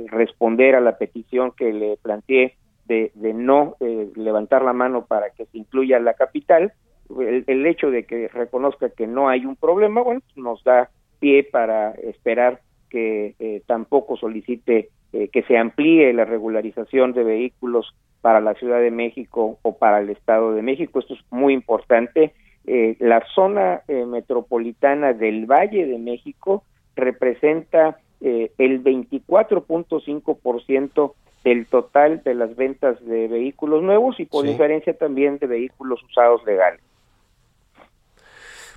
responder 0.09 0.75
a 0.75 0.81
la 0.81 0.97
petición 0.97 1.53
que 1.55 1.71
le 1.71 1.95
planteé 2.01 2.55
de, 2.85 3.11
de 3.15 3.33
no 3.33 3.77
levantar 3.79 4.61
la 4.61 4.73
mano 4.73 5.05
para 5.05 5.29
que 5.29 5.45
se 5.45 5.57
incluya 5.57 5.99
la 5.99 6.15
capital, 6.15 6.73
el, 7.17 7.65
hecho 7.65 7.89
de 7.91 8.03
que 8.05 8.27
reconozca 8.27 8.89
que 8.89 9.07
no 9.07 9.29
hay 9.29 9.45
un 9.45 9.55
problema, 9.55 10.01
bueno, 10.01 10.21
nos 10.35 10.63
da 10.63 10.89
pie 11.19 11.43
para 11.43 11.91
esperar 11.91 12.61
que 12.89 13.35
eh, 13.39 13.61
tampoco 13.65 14.17
solicite 14.17 14.89
eh, 15.13 15.29
que 15.29 15.43
se 15.43 15.57
amplíe 15.57 16.13
la 16.13 16.25
regularización 16.25 17.13
de 17.13 17.23
vehículos 17.23 17.93
para 18.21 18.41
la 18.41 18.53
Ciudad 18.55 18.79
de 18.79 18.91
México 18.91 19.57
o 19.61 19.77
para 19.77 19.99
el 19.99 20.09
Estado 20.09 20.53
de 20.53 20.61
México. 20.61 20.99
Esto 20.99 21.13
es 21.13 21.21
muy 21.31 21.53
importante. 21.53 22.33
Eh, 22.71 22.95
la 22.99 23.25
zona 23.33 23.81
metropolitana 23.87 25.13
del 25.13 25.47
Valle 25.47 25.87
de 25.87 25.97
México 25.97 26.63
representa 26.95 27.97
el 28.21 28.83
24.5% 28.83 31.13
del 31.43 31.65
total 31.65 32.21
de 32.23 32.35
las 32.35 32.55
ventas 32.55 33.03
de 33.05 33.27
vehículos 33.27 33.81
nuevos 33.81 34.19
y 34.19 34.25
por 34.25 34.45
diferencia 34.45 34.93
también 34.93 35.39
de 35.39 35.47
vehículos 35.47 36.03
usados 36.03 36.45
legales 36.45 36.81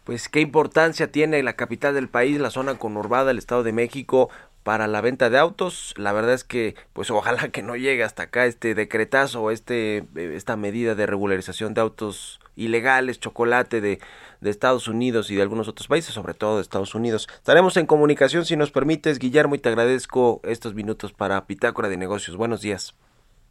pues 0.04 0.28
qué 0.28 0.40
importancia 0.40 1.10
tiene 1.10 1.42
la 1.42 1.54
capital 1.54 1.94
del 1.94 2.08
país, 2.08 2.40
la 2.40 2.50
zona 2.50 2.76
conurbada, 2.76 3.30
el 3.30 3.38
Estado 3.38 3.62
de 3.62 3.72
México 3.72 4.30
para 4.62 4.86
la 4.86 5.00
venta 5.00 5.30
de 5.30 5.38
autos. 5.38 5.94
La 5.96 6.12
verdad 6.12 6.34
es 6.34 6.44
que, 6.44 6.74
pues 6.92 7.10
ojalá 7.10 7.50
que 7.50 7.62
no 7.62 7.76
llegue 7.76 8.04
hasta 8.04 8.24
acá 8.24 8.46
este 8.46 8.74
decretazo, 8.74 9.50
este, 9.50 9.98
eh, 9.98 10.32
esta 10.34 10.56
medida 10.56 10.94
de 10.94 11.06
regularización 11.06 11.74
de 11.74 11.80
autos 11.80 12.40
ilegales, 12.56 13.20
chocolate 13.20 13.80
de, 13.80 13.98
de 14.40 14.50
Estados 14.50 14.88
Unidos 14.88 15.30
y 15.30 15.36
de 15.36 15.42
algunos 15.42 15.68
otros 15.68 15.88
países, 15.88 16.14
sobre 16.14 16.34
todo 16.34 16.56
de 16.56 16.62
Estados 16.62 16.94
Unidos. 16.94 17.28
Estaremos 17.32 17.76
en 17.76 17.86
comunicación 17.86 18.44
si 18.44 18.56
nos 18.56 18.70
permites, 18.70 19.18
Guillermo, 19.18 19.54
y 19.54 19.58
te 19.58 19.68
agradezco 19.68 20.40
estos 20.44 20.74
minutos 20.74 21.12
para 21.12 21.46
Pitácora 21.46 21.88
de 21.88 21.96
Negocios. 21.96 22.36
Buenos 22.36 22.60
días. 22.60 22.94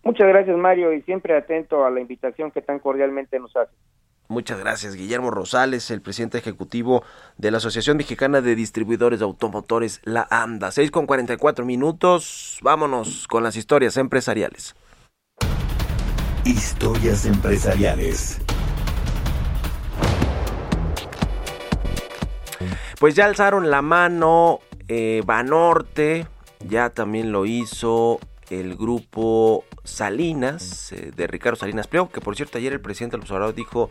Muchas 0.04 0.28
gracias, 0.28 0.58
Mario, 0.58 0.94
y 0.94 1.02
siempre 1.04 1.38
atento 1.38 1.86
a 1.86 1.92
la 1.92 2.02
invitación 2.02 2.52
que 2.52 2.62
tan 2.62 2.80
cordialmente 2.80 3.40
nos 3.40 3.56
hace. 3.56 3.72
Muchas 4.32 4.60
gracias, 4.60 4.96
Guillermo 4.96 5.30
Rosales, 5.30 5.92
el 5.92 6.02
presidente 6.02 6.38
ejecutivo 6.38 7.04
de 7.38 7.52
la 7.52 7.58
Asociación 7.58 7.98
Mexicana 7.98 8.40
de 8.40 8.56
Distribuidores 8.56 9.20
de 9.20 9.26
Automotores, 9.26 10.00
la 10.06 10.26
AMDA. 10.32 10.72
6 10.72 10.90
con 10.90 11.06
44 11.06 11.66
minutos. 11.66 12.58
Vámonos 12.62 13.28
con 13.28 13.44
las 13.44 13.58
historias 13.58 13.98
empresariales. 13.98 14.74
Historias 16.46 17.26
empresariales. 17.26 18.40
Pues 23.02 23.16
ya 23.16 23.26
alzaron 23.26 23.72
la 23.72 23.82
mano 23.82 24.60
eh, 24.88 25.24
Banorte, 25.26 26.28
ya 26.60 26.92
también 26.92 27.32
lo 27.32 27.48
hizo 27.48 28.20
el 28.52 28.76
grupo 28.76 29.66
Salinas, 29.84 30.92
eh, 30.92 31.12
de 31.16 31.26
Ricardo 31.26 31.56
Salinas 31.56 31.88
Pliego, 31.88 32.10
que 32.10 32.22
por 32.22 32.36
cierto 32.36 32.60
ayer 32.60 32.74
el 32.74 32.80
presidente 32.80 33.18
del 33.18 33.22
observador 33.22 33.56
dijo 33.56 33.90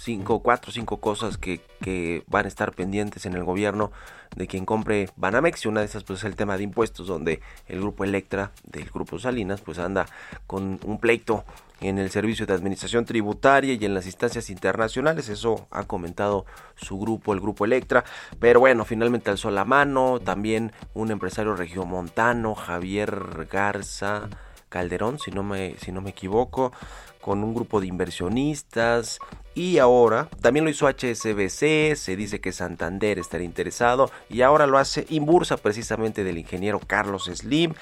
cinco, 0.00 0.40
cuatro, 0.40 0.72
cinco 0.72 0.96
cosas 0.98 1.36
que, 1.36 1.60
que, 1.82 2.24
van 2.26 2.46
a 2.46 2.48
estar 2.48 2.72
pendientes 2.72 3.26
en 3.26 3.34
el 3.34 3.44
gobierno 3.44 3.92
de 4.34 4.46
quien 4.46 4.64
compre 4.64 5.10
Banamex 5.16 5.64
y 5.64 5.68
una 5.68 5.80
de 5.80 5.86
esas 5.86 6.04
pues 6.04 6.20
es 6.20 6.24
el 6.24 6.36
tema 6.36 6.56
de 6.56 6.62
impuestos 6.62 7.06
donde 7.06 7.40
el 7.66 7.80
grupo 7.80 8.04
Electra 8.04 8.52
del 8.64 8.88
grupo 8.88 9.18
Salinas 9.18 9.60
pues 9.60 9.78
anda 9.78 10.06
con 10.46 10.80
un 10.84 10.98
pleito 10.98 11.44
en 11.80 11.98
el 11.98 12.10
servicio 12.10 12.46
de 12.46 12.54
administración 12.54 13.04
tributaria 13.04 13.74
y 13.74 13.84
en 13.84 13.94
las 13.94 14.06
instancias 14.06 14.50
internacionales. 14.50 15.28
Eso 15.28 15.66
ha 15.70 15.84
comentado 15.84 16.46
su 16.76 16.98
grupo 16.98 17.32
el 17.32 17.40
grupo 17.40 17.64
Electra. 17.64 18.04
Pero 18.38 18.60
bueno 18.60 18.84
finalmente 18.84 19.30
alzó 19.30 19.50
la 19.50 19.64
mano 19.64 20.20
también 20.20 20.72
un 20.94 21.10
empresario 21.10 21.56
regiomontano 21.56 22.54
Javier 22.54 23.48
Garza 23.50 24.28
Calderón, 24.70 25.18
si 25.18 25.32
no 25.32 25.42
me, 25.42 25.76
si 25.78 25.92
no 25.92 26.00
me 26.00 26.10
equivoco, 26.10 26.72
con 27.20 27.44
un 27.44 27.54
grupo 27.54 27.80
de 27.80 27.86
inversionistas. 27.86 29.18
Y 29.54 29.78
ahora 29.78 30.28
también 30.40 30.64
lo 30.64 30.70
hizo 30.70 30.86
HSBC, 30.86 31.96
se 31.96 32.16
dice 32.16 32.40
que 32.40 32.52
Santander 32.52 33.18
estaría 33.18 33.46
interesado 33.46 34.10
y 34.28 34.42
ahora 34.42 34.66
lo 34.66 34.78
hace 34.78 35.06
Inbursa 35.10 35.56
precisamente 35.56 36.24
del 36.24 36.38
ingeniero 36.38 36.80
Carlos 36.80 37.24
Slim. 37.24 37.74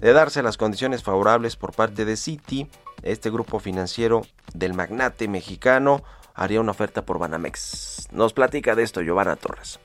De 0.00 0.12
darse 0.12 0.42
las 0.42 0.58
condiciones 0.58 1.02
favorables 1.02 1.56
por 1.56 1.74
parte 1.74 2.04
de 2.04 2.18
Citi, 2.18 2.68
este 3.02 3.30
grupo 3.30 3.60
financiero 3.60 4.22
del 4.52 4.74
magnate 4.74 5.26
mexicano 5.26 6.02
haría 6.34 6.60
una 6.60 6.72
oferta 6.72 7.06
por 7.06 7.18
Banamex. 7.18 8.08
Nos 8.12 8.34
platica 8.34 8.74
de 8.74 8.82
esto 8.82 9.00
Giovanna 9.00 9.36
Torres. 9.36 9.80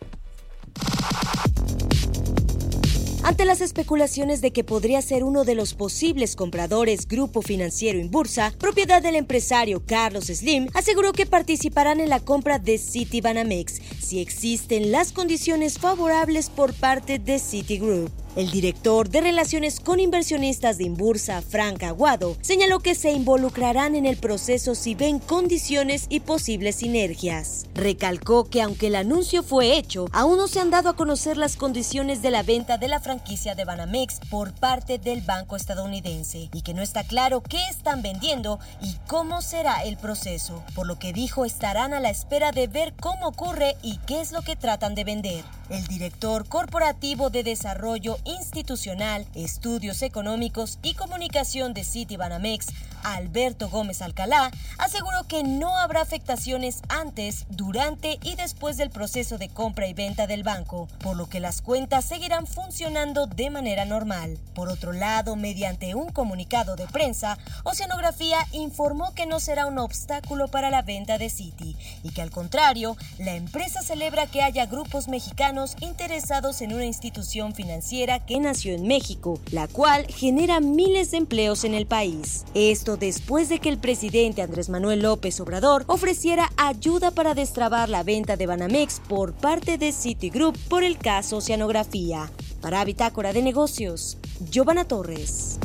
Ante 3.32 3.46
las 3.46 3.62
especulaciones 3.62 4.42
de 4.42 4.52
que 4.52 4.66
podría 4.66 5.02
ser 5.02 5.24
uno 5.24 5.46
de 5.46 5.56
los 5.56 5.74
posibles 5.74 6.36
compradores 6.36 7.08
Grupo 7.08 7.42
Financiero 7.42 7.98
Inbursa, 7.98 8.52
propiedad 8.60 9.02
del 9.02 9.16
empresario 9.16 9.82
Carlos 9.86 10.26
Slim, 10.26 10.68
aseguró 10.74 11.14
que 11.14 11.26
participarán 11.26 12.02
en 12.02 12.10
la 12.10 12.20
compra 12.20 12.60
de 12.60 12.78
Citibanamex 12.78 13.80
si 14.02 14.20
existen 14.20 14.92
las 14.92 15.14
condiciones 15.14 15.80
favorables 15.80 16.50
por 16.50 16.74
parte 16.74 17.20
de 17.20 17.40
Citigroup. 17.40 18.12
El 18.38 18.50
director 18.50 19.10
de 19.10 19.20
Relaciones 19.20 19.82
con 19.82 20.00
Inversionistas 20.00 20.78
de 20.78 20.86
Imbursa, 20.86 21.42
Frank 21.42 21.84
Aguado, 21.84 22.38
señaló 22.40 22.80
que 22.80 22.96
se 22.96 23.12
involucrarán 23.12 23.94
en 23.94 24.06
el 24.06 24.16
proceso 24.16 24.74
si 24.74 24.96
ven 24.96 25.20
condiciones 25.20 26.06
y 26.08 26.22
posibles 26.22 26.78
sinergias. 26.78 27.66
Recalcó 27.76 28.46
que 28.46 28.62
aunque 28.62 28.88
el 28.88 28.96
anuncio 28.96 29.44
fue 29.44 29.76
hecho, 29.76 30.06
aún 30.14 30.38
no 30.38 30.48
se 30.48 30.62
han 30.62 30.70
dado 30.70 30.88
a 30.88 30.96
conocer 30.96 31.36
las 31.36 31.58
condiciones 31.58 32.22
de 32.22 32.32
la 32.32 32.42
venta 32.42 32.78
de 32.78 32.88
la 32.88 33.02
franquicia 33.02 33.54
de 33.54 33.66
Banamex 33.66 34.22
por 34.30 34.54
parte 34.54 34.98
del 34.98 35.20
banco 35.20 35.58
estadounidense 35.58 36.50
y 36.54 36.62
que 36.62 36.74
no 36.74 36.82
está 36.82 37.04
claro 37.04 37.42
qué 37.42 37.60
están 37.70 38.02
vendiendo 38.02 38.60
y 38.82 38.96
cómo 39.08 39.42
será 39.42 39.84
el 39.84 39.98
proceso, 39.98 40.64
por 40.74 40.88
lo 40.88 40.98
que 40.98 41.12
dijo 41.12 41.44
estarán 41.44 41.94
a 41.94 42.00
la 42.00 42.10
espera 42.10 42.54
de 42.54 42.68
ver 42.68 42.94
cómo 42.98 43.28
ocurre 43.28 43.76
y 43.84 43.98
qué 44.08 44.22
es 44.22 44.32
lo 44.32 44.42
que 44.42 44.56
tratan 44.56 44.96
de 44.96 45.04
vender. 45.04 45.44
El 45.70 45.86
director 45.88 46.48
corporativo 46.48 47.30
de 47.30 47.44
desarrollo 47.44 48.18
institucional, 48.26 49.26
estudios 49.36 50.02
económicos 50.02 50.80
y 50.84 50.94
comunicación 50.94 51.74
de 51.74 51.84
Citibanamex, 51.84 52.68
Alberto 53.04 53.70
Gómez 53.70 54.02
Alcalá, 54.02 54.52
aseguró 54.78 55.24
que 55.28 55.44
no 55.44 55.78
habrá 55.78 56.02
afectaciones 56.02 56.82
antes, 56.90 57.46
durante 57.50 58.20
y 58.24 58.36
después 58.36 58.78
del 58.78 58.90
proceso 58.90 59.38
de 59.38 59.50
compra 59.50 59.88
y 59.88 59.94
venta 59.94 60.28
del 60.28 60.44
banco, 60.44 60.88
por 61.00 61.16
lo 61.16 61.28
que 61.30 61.40
las 61.40 61.62
cuentas 61.62 62.06
seguirán 62.06 62.48
funcionando 62.48 63.28
de 63.28 63.50
manera 63.50 63.86
normal. 63.86 64.38
Por 64.54 64.70
otro 64.70 64.92
lado, 64.94 65.36
mediante 65.36 65.96
un 65.96 66.10
comunicado 66.10 66.76
de 66.76 66.88
prensa, 66.88 67.38
Oceanografía 67.64 68.38
informó 68.52 69.14
que 69.14 69.26
no 69.26 69.40
será 69.40 69.66
un 69.66 69.80
obstáculo 69.80 70.48
para 70.48 70.70
la 70.70 70.82
venta 70.82 71.18
de 71.18 71.30
Citi 71.30 71.76
y 72.04 72.12
que 72.12 72.22
al 72.22 72.32
contrario, 72.32 72.98
la 73.18 73.36
empresa 73.36 73.82
celebra 73.82 74.28
que 74.28 74.42
haya 74.42 74.66
grupos 74.66 75.08
mexicanos 75.08 75.76
interesados 75.80 76.62
en 76.62 76.74
una 76.74 76.86
institución 76.86 77.54
financiera 77.54 78.20
que 78.20 78.40
nació 78.40 78.74
en 78.74 78.88
México, 78.88 79.40
la 79.52 79.68
cual 79.68 80.06
genera 80.08 80.60
miles 80.60 81.12
de 81.12 81.18
empleos 81.18 81.64
en 81.64 81.74
el 81.74 81.86
país. 81.86 82.46
Esto 82.54 82.91
después 82.98 83.50
de 83.50 83.60
que 83.60 83.70
el 83.70 83.78
presidente 83.78 84.42
Andrés 84.42 84.70
Manuel 84.70 85.02
López 85.02 85.40
Obrador 85.40 85.84
ofreciera 85.88 86.50
ayuda 86.58 87.12
para 87.12 87.34
destrabar 87.34 87.90
la 87.90 88.04
venta 88.04 88.38
de 88.38 88.48
Banamex 88.48 89.02
por 89.08 89.34
parte 89.34 89.78
de 89.78 89.92
Citigroup 89.92 90.58
por 90.70 90.84
el 90.84 90.98
caso 90.98 91.38
Oceanografía. 91.38 92.30
Para 92.62 92.84
Bitácora 92.86 93.34
de 93.34 93.42
Negocios, 93.42 94.18
Giovanna 94.50 94.86
Torres. 94.86 95.60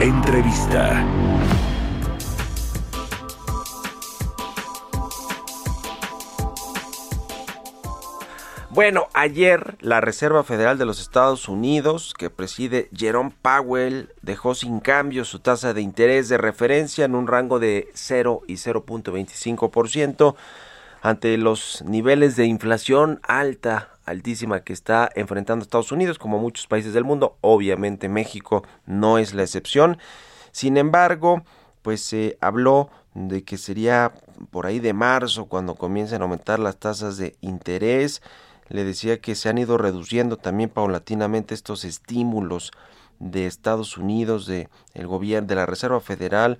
Entrevista. 0.00 1.06
Bueno, 8.74 9.08
ayer 9.12 9.76
la 9.80 10.00
Reserva 10.00 10.44
Federal 10.44 10.78
de 10.78 10.86
los 10.86 10.98
Estados 10.98 11.46
Unidos, 11.46 12.14
que 12.16 12.30
preside 12.30 12.88
Jerome 12.96 13.34
Powell, 13.42 14.08
dejó 14.22 14.54
sin 14.54 14.80
cambio 14.80 15.26
su 15.26 15.40
tasa 15.40 15.74
de 15.74 15.82
interés 15.82 16.30
de 16.30 16.38
referencia 16.38 17.04
en 17.04 17.14
un 17.14 17.26
rango 17.26 17.58
de 17.58 17.90
0 17.92 18.40
y 18.48 18.54
0.25% 18.54 20.36
ante 21.02 21.36
los 21.36 21.84
niveles 21.86 22.34
de 22.36 22.46
inflación 22.46 23.20
alta, 23.24 23.90
altísima 24.06 24.60
que 24.60 24.72
está 24.72 25.10
enfrentando 25.16 25.64
Estados 25.64 25.92
Unidos, 25.92 26.18
como 26.18 26.38
muchos 26.38 26.66
países 26.66 26.94
del 26.94 27.04
mundo. 27.04 27.36
Obviamente 27.42 28.08
México 28.08 28.64
no 28.86 29.18
es 29.18 29.34
la 29.34 29.42
excepción. 29.42 29.98
Sin 30.50 30.78
embargo, 30.78 31.42
pues 31.82 32.00
se 32.00 32.38
habló 32.40 32.88
de 33.12 33.44
que 33.44 33.58
sería 33.58 34.12
por 34.50 34.64
ahí 34.64 34.80
de 34.80 34.94
marzo 34.94 35.44
cuando 35.44 35.74
comiencen 35.74 36.22
a 36.22 36.24
aumentar 36.24 36.58
las 36.58 36.78
tasas 36.78 37.18
de 37.18 37.36
interés. 37.42 38.22
Le 38.72 38.84
decía 38.84 39.20
que 39.20 39.34
se 39.34 39.50
han 39.50 39.58
ido 39.58 39.76
reduciendo 39.76 40.38
también 40.38 40.70
paulatinamente 40.70 41.52
estos 41.52 41.84
estímulos 41.84 42.72
de 43.18 43.46
Estados 43.46 43.98
Unidos, 43.98 44.46
de 44.46 44.70
el 44.94 45.06
gobierno, 45.06 45.46
de 45.46 45.54
la 45.56 45.66
Reserva 45.66 46.00
Federal, 46.00 46.58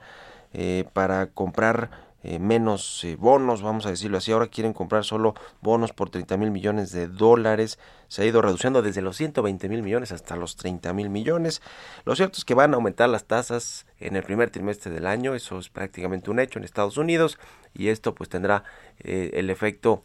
eh, 0.53 0.85
para 0.93 1.29
comprar 1.29 2.13
eh, 2.25 2.39
menos 2.39 3.03
eh, 3.03 3.17
bonos, 3.17 3.63
vamos 3.63 3.87
a 3.87 3.91
decirlo 3.91 4.19
así. 4.19 4.31
Ahora 4.31 4.47
quieren 4.47 4.73
comprar 4.73 5.05
solo 5.05 5.35
bonos 5.61 5.93
por 5.93 6.11
30 6.11 6.37
mil 6.37 6.51
millones 6.51 6.93
de 6.93 7.09
dólares. 7.09 7.79
Se 8.07 8.23
ha 8.23 8.25
ido 8.27 8.43
reduciendo 8.43 8.81
desde 8.83 9.03
los 9.03 9.17
120 9.17 9.69
mil 9.69 9.83
millones 9.83 10.13
hasta 10.13 10.37
los 10.37 10.57
30 10.57 10.93
mil 10.93 11.11
millones. 11.11 11.63
Lo 12.05 12.15
cierto 12.15 12.39
es 12.39 12.45
que 12.45 12.55
van 12.55 12.75
a 12.75 12.77
aumentar 12.77 13.09
las 13.09 13.25
tasas 13.25 13.87
en 13.99 14.17
el 14.17 14.23
primer 14.23 14.51
trimestre 14.51 14.93
del 14.93 15.07
año. 15.07 15.35
Eso 15.35 15.59
es 15.59 15.69
prácticamente 15.69 16.31
un 16.31 16.39
hecho 16.39 16.59
en 16.59 16.65
Estados 16.65 16.97
Unidos. 16.97 17.39
Y 17.75 17.89
esto 17.89 18.15
pues 18.15 18.29
tendrá 18.29 18.63
eh, 19.01 19.31
el 19.35 19.51
efecto 19.51 20.03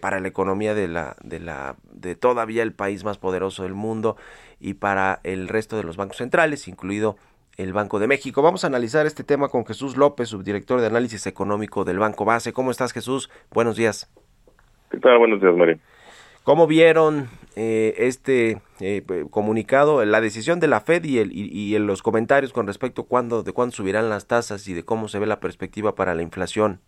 para 0.00 0.20
la 0.20 0.28
economía 0.28 0.74
de 0.74 0.88
la, 0.88 1.16
de 1.22 1.40
la, 1.40 1.76
de 1.92 2.14
todavía 2.14 2.62
el 2.62 2.72
país 2.72 3.04
más 3.04 3.16
poderoso 3.16 3.62
del 3.62 3.74
mundo 3.74 4.16
y 4.60 4.74
para 4.74 5.20
el 5.24 5.48
resto 5.48 5.76
de 5.76 5.84
los 5.84 5.96
bancos 5.96 6.18
centrales, 6.18 6.68
incluido 6.68 7.16
el 7.56 7.72
Banco 7.72 7.98
de 7.98 8.06
México. 8.06 8.42
Vamos 8.42 8.64
a 8.64 8.66
analizar 8.66 9.06
este 9.06 9.24
tema 9.24 9.48
con 9.48 9.64
Jesús 9.64 9.96
López, 9.96 10.28
subdirector 10.28 10.80
de 10.80 10.86
análisis 10.86 11.26
económico 11.26 11.84
del 11.84 11.98
Banco 11.98 12.24
Base. 12.24 12.52
¿Cómo 12.52 12.70
estás, 12.70 12.92
Jesús? 12.92 13.30
Buenos 13.52 13.76
días. 13.76 14.10
¿Qué 14.90 14.98
tal? 14.98 15.18
Buenos 15.18 15.40
días, 15.40 15.54
María. 15.54 15.78
¿Cómo 16.42 16.66
vieron 16.66 17.28
eh, 17.56 17.94
este 17.98 18.60
eh, 18.80 19.02
comunicado, 19.30 20.04
la 20.04 20.20
decisión 20.20 20.60
de 20.60 20.68
la 20.68 20.80
Fed 20.80 21.04
y, 21.04 21.18
el, 21.18 21.30
y, 21.32 21.78
los 21.78 22.02
comentarios 22.02 22.52
con 22.52 22.66
respecto 22.66 23.02
a 23.02 23.06
cuándo, 23.06 23.42
de 23.42 23.52
cuándo 23.52 23.74
subirán 23.74 24.10
las 24.10 24.26
tasas 24.26 24.68
y 24.68 24.74
de 24.74 24.84
cómo 24.84 25.08
se 25.08 25.18
ve 25.18 25.26
la 25.26 25.40
perspectiva 25.40 25.94
para 25.94 26.14
la 26.14 26.22
inflación? 26.22 26.80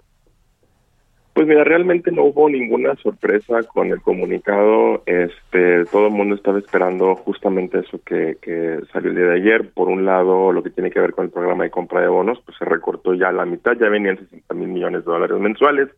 Pues 1.37 1.47
mira, 1.47 1.65
realmente 1.65 2.11
no 2.13 2.25
hubo 2.25 2.49
ninguna 2.49 2.95
sorpresa 2.97 3.63
con 3.65 3.89
el 3.89 4.01
comunicado. 4.01 5.03
Este, 5.05 5.85
todo 5.85 6.07
el 6.07 6.15
mundo 6.15 6.35
estaba 6.35 6.59
esperando 6.59 7.15
justamente 7.15 7.81
eso 7.81 8.01
que, 8.07 8.39
que 8.41 8.79
salió 8.91 9.11
el 9.11 9.17
día 9.17 9.27
de 9.27 9.35
ayer. 9.35 9.71
Por 9.75 9.89
un 9.89 10.07
lado, 10.07 10.51
lo 10.51 10.63
que 10.63 10.71
tiene 10.71 10.91
que 10.91 10.99
ver 10.99 11.13
con 11.13 11.27
el 11.27 11.31
programa 11.31 11.65
de 11.65 11.71
compra 11.71 12.01
de 12.01 12.09
bonos, 12.09 12.41
pues 12.47 12.57
se 12.57 12.65
recortó 12.65 13.13
ya 13.13 13.33
la 13.33 13.45
mitad, 13.45 13.73
ya 13.79 13.91
venían 13.91 14.17
60 14.17 14.55
mil 14.55 14.69
millones 14.69 15.05
de 15.05 15.13
dólares 15.13 15.39
mensuales, 15.39 15.91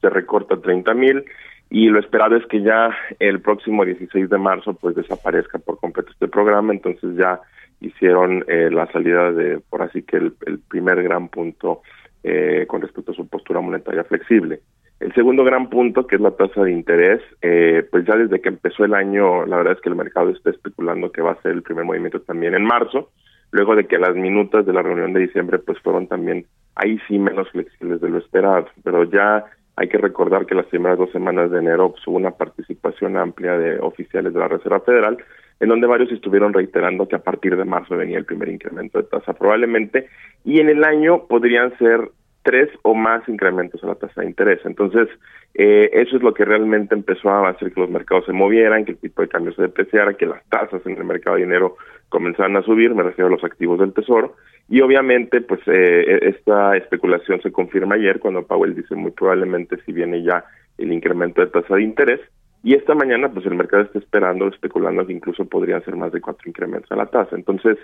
se 0.00 0.08
recorta 0.08 0.60
30 0.60 0.94
mil 0.94 1.24
y 1.68 1.88
lo 1.88 1.98
esperado 1.98 2.36
es 2.36 2.46
que 2.46 2.62
ya 2.62 2.96
el 3.18 3.40
próximo 3.40 3.84
16 3.84 4.30
de 4.30 4.38
marzo 4.38 4.74
pues 4.74 4.94
desaparezca 4.94 5.58
por 5.58 5.80
completo 5.80 6.12
este 6.12 6.28
programa, 6.28 6.72
entonces 6.72 7.16
ya 7.16 7.40
hicieron 7.80 8.44
eh, 8.46 8.70
la 8.70 8.86
salida 8.92 9.32
de, 9.32 9.58
por 9.68 9.82
así 9.82 10.02
que 10.02 10.18
el, 10.18 10.34
el 10.46 10.60
primer 10.60 11.02
gran 11.02 11.26
punto 11.26 11.82
eh, 12.28 12.66
con 12.66 12.82
respecto 12.82 13.12
a 13.12 13.14
su 13.14 13.28
postura 13.28 13.60
monetaria 13.60 14.02
flexible. 14.02 14.60
El 14.98 15.12
segundo 15.12 15.44
gran 15.44 15.68
punto, 15.68 16.06
que 16.06 16.16
es 16.16 16.22
la 16.22 16.30
tasa 16.30 16.62
de 16.62 16.72
interés, 16.72 17.20
eh, 17.42 17.86
pues 17.90 18.06
ya 18.06 18.16
desde 18.16 18.40
que 18.40 18.48
empezó 18.48 18.84
el 18.84 18.94
año, 18.94 19.44
la 19.44 19.58
verdad 19.58 19.74
es 19.74 19.80
que 19.82 19.90
el 19.90 19.96
mercado 19.96 20.30
está 20.30 20.50
especulando 20.50 21.12
que 21.12 21.20
va 21.20 21.32
a 21.32 21.42
ser 21.42 21.52
el 21.52 21.62
primer 21.62 21.84
movimiento 21.84 22.20
también 22.22 22.54
en 22.54 22.64
marzo, 22.64 23.10
luego 23.50 23.76
de 23.76 23.86
que 23.86 23.98
las 23.98 24.14
minutas 24.14 24.64
de 24.64 24.72
la 24.72 24.82
reunión 24.82 25.12
de 25.12 25.20
diciembre 25.20 25.58
pues 25.58 25.78
fueron 25.80 26.06
también 26.06 26.46
ahí 26.76 26.98
sí 27.08 27.18
menos 27.18 27.48
flexibles 27.50 28.00
de 28.00 28.08
lo 28.08 28.18
esperado, 28.18 28.68
pero 28.82 29.04
ya 29.04 29.44
hay 29.76 29.88
que 29.88 29.98
recordar 29.98 30.46
que 30.46 30.54
las 30.54 30.66
primeras 30.66 30.96
dos 30.96 31.12
semanas 31.12 31.50
de 31.50 31.58
enero 31.58 31.90
pues, 31.90 32.06
hubo 32.06 32.16
una 32.16 32.30
participación 32.30 33.18
amplia 33.18 33.58
de 33.58 33.78
oficiales 33.78 34.32
de 34.32 34.40
la 34.40 34.48
Reserva 34.48 34.80
Federal, 34.80 35.18
en 35.60 35.68
donde 35.68 35.86
varios 35.86 36.10
estuvieron 36.10 36.54
reiterando 36.54 37.06
que 37.06 37.16
a 37.16 37.22
partir 37.22 37.56
de 37.56 37.64
marzo 37.64 37.96
venía 37.96 38.18
el 38.18 38.24
primer 38.24 38.48
incremento 38.48 38.98
de 38.98 39.04
tasa 39.04 39.34
probablemente, 39.34 40.08
y 40.44 40.60
en 40.60 40.70
el 40.70 40.84
año 40.84 41.26
podrían 41.26 41.76
ser 41.76 42.10
tres 42.46 42.70
o 42.82 42.94
más 42.94 43.28
incrementos 43.28 43.82
a 43.82 43.88
la 43.88 43.96
tasa 43.96 44.20
de 44.20 44.28
interés. 44.28 44.60
Entonces, 44.64 45.08
eh, 45.54 45.90
eso 45.92 46.16
es 46.16 46.22
lo 46.22 46.32
que 46.32 46.44
realmente 46.44 46.94
empezó 46.94 47.28
a 47.28 47.48
hacer 47.48 47.72
que 47.72 47.80
los 47.80 47.90
mercados 47.90 48.24
se 48.24 48.32
movieran, 48.32 48.84
que 48.84 48.92
el 48.92 48.98
tipo 48.98 49.20
de 49.20 49.28
cambio 49.28 49.52
se 49.52 49.62
depreciara, 49.62 50.14
que 50.14 50.26
las 50.26 50.44
tasas 50.48 50.80
en 50.86 50.96
el 50.96 51.04
mercado 51.04 51.34
de 51.34 51.42
dinero 51.42 51.76
comenzaran 52.08 52.56
a 52.56 52.62
subir, 52.62 52.94
me 52.94 53.02
refiero 53.02 53.26
a 53.26 53.32
los 53.32 53.42
activos 53.42 53.80
del 53.80 53.92
tesoro, 53.92 54.36
y 54.68 54.80
obviamente, 54.80 55.40
pues 55.40 55.60
eh, 55.66 56.20
esta 56.22 56.76
especulación 56.76 57.42
se 57.42 57.50
confirma 57.50 57.96
ayer 57.96 58.20
cuando 58.20 58.46
Powell 58.46 58.76
dice 58.76 58.94
muy 58.94 59.10
probablemente 59.10 59.76
si 59.84 59.92
viene 59.92 60.22
ya 60.22 60.44
el 60.78 60.92
incremento 60.92 61.40
de 61.40 61.48
tasa 61.48 61.74
de 61.74 61.82
interés, 61.82 62.20
y 62.62 62.74
esta 62.74 62.94
mañana, 62.94 63.28
pues 63.28 63.44
el 63.46 63.54
mercado 63.54 63.82
está 63.82 63.98
esperando, 63.98 64.46
especulando 64.46 65.04
que 65.04 65.12
incluso 65.12 65.44
podrían 65.46 65.84
ser 65.84 65.96
más 65.96 66.12
de 66.12 66.20
cuatro 66.20 66.48
incrementos 66.48 66.90
a 66.92 66.96
la 66.96 67.06
tasa. 67.06 67.34
Entonces, 67.34 67.76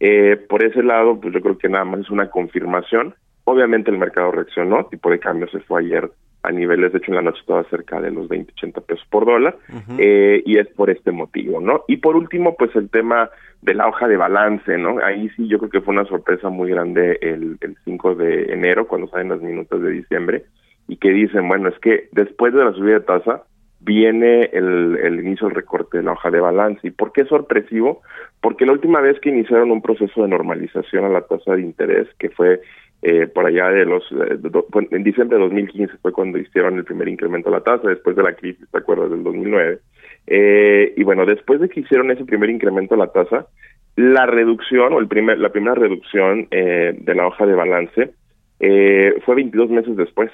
eh, 0.00 0.36
por 0.48 0.62
ese 0.62 0.82
lado, 0.82 1.20
pues 1.20 1.34
yo 1.34 1.40
creo 1.42 1.58
que 1.58 1.68
nada 1.68 1.84
más 1.84 2.00
es 2.00 2.10
una 2.10 2.30
confirmación 2.30 3.14
Obviamente 3.48 3.92
el 3.92 3.98
mercado 3.98 4.32
reaccionó, 4.32 4.86
tipo 4.86 5.08
de 5.08 5.20
cambio 5.20 5.48
se 5.48 5.60
fue 5.60 5.80
ayer 5.80 6.10
a 6.42 6.50
niveles, 6.50 6.92
de 6.92 6.98
hecho 6.98 7.12
en 7.12 7.14
la 7.14 7.22
noche 7.22 7.40
estaba 7.40 7.62
cerca 7.70 8.00
de 8.00 8.10
los 8.10 8.28
20, 8.28 8.52
80 8.52 8.80
pesos 8.80 9.06
por 9.08 9.24
dólar, 9.24 9.56
eh, 9.98 10.42
y 10.44 10.58
es 10.58 10.66
por 10.68 10.90
este 10.90 11.12
motivo, 11.12 11.60
¿no? 11.60 11.84
Y 11.86 11.98
por 11.98 12.16
último, 12.16 12.56
pues 12.56 12.74
el 12.74 12.90
tema 12.90 13.30
de 13.62 13.74
la 13.74 13.86
hoja 13.86 14.08
de 14.08 14.16
balance, 14.16 14.76
¿no? 14.78 14.98
Ahí 14.98 15.28
sí 15.36 15.46
yo 15.46 15.58
creo 15.58 15.70
que 15.70 15.80
fue 15.80 15.94
una 15.94 16.06
sorpresa 16.06 16.48
muy 16.48 16.70
grande 16.70 17.18
el, 17.22 17.56
el 17.60 17.76
5 17.84 18.16
de 18.16 18.52
enero, 18.52 18.88
cuando 18.88 19.08
salen 19.08 19.28
las 19.28 19.40
minutos 19.40 19.80
de 19.80 19.90
diciembre, 19.90 20.44
y 20.88 20.96
que 20.96 21.10
dicen, 21.10 21.46
bueno, 21.46 21.68
es 21.68 21.78
que 21.78 22.08
después 22.10 22.52
de 22.52 22.64
la 22.64 22.72
subida 22.72 22.94
de 22.94 23.00
tasa, 23.00 23.44
viene 23.78 24.50
el, 24.52 24.98
el 25.02 25.20
inicio 25.20 25.46
del 25.46 25.56
recorte 25.56 25.98
de 25.98 26.02
la 26.02 26.12
hoja 26.12 26.30
de 26.30 26.40
balance. 26.40 26.80
¿Y 26.86 26.90
por 26.90 27.12
qué 27.12 27.22
es 27.22 27.28
sorpresivo? 27.28 28.02
Porque 28.40 28.66
la 28.66 28.72
última 28.72 29.00
vez 29.00 29.18
que 29.20 29.28
iniciaron 29.28 29.70
un 29.70 29.82
proceso 29.82 30.22
de 30.22 30.28
normalización 30.28 31.04
a 31.04 31.08
la 31.08 31.20
tasa 31.22 31.54
de 31.54 31.62
interés, 31.62 32.08
que 32.18 32.30
fue 32.30 32.60
eh, 33.02 33.26
por 33.26 33.46
allá 33.46 33.68
de 33.68 33.84
los, 33.84 34.04
eh, 34.12 34.38
en 34.90 35.04
diciembre 35.04 35.38
de 35.38 35.44
2015 35.44 35.98
fue 36.02 36.12
cuando 36.12 36.38
hicieron 36.38 36.76
el 36.76 36.84
primer 36.84 37.08
incremento 37.08 37.50
de 37.50 37.56
la 37.56 37.62
tasa, 37.62 37.88
después 37.88 38.16
de 38.16 38.22
la 38.22 38.34
crisis, 38.34 38.66
¿te 38.70 38.78
acuerdas? 38.78 39.10
Del 39.10 39.22
2009. 39.22 39.78
Eh, 40.26 40.94
y 40.96 41.02
bueno, 41.04 41.24
después 41.24 41.60
de 41.60 41.68
que 41.68 41.80
hicieron 41.80 42.10
ese 42.10 42.24
primer 42.24 42.50
incremento 42.50 42.94
de 42.94 43.00
la 43.00 43.12
tasa, 43.12 43.46
la 43.96 44.26
reducción 44.26 44.92
o 44.92 44.98
el 44.98 45.08
primer, 45.08 45.38
la 45.38 45.50
primera 45.50 45.74
reducción 45.74 46.48
eh, 46.50 46.94
de 46.98 47.14
la 47.14 47.26
hoja 47.26 47.46
de 47.46 47.54
balance 47.54 48.12
eh, 48.60 49.14
fue 49.24 49.36
22 49.36 49.70
meses 49.70 49.96
después, 49.96 50.30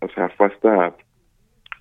o 0.00 0.08
sea, 0.08 0.28
fue 0.30 0.46
hasta 0.46 0.94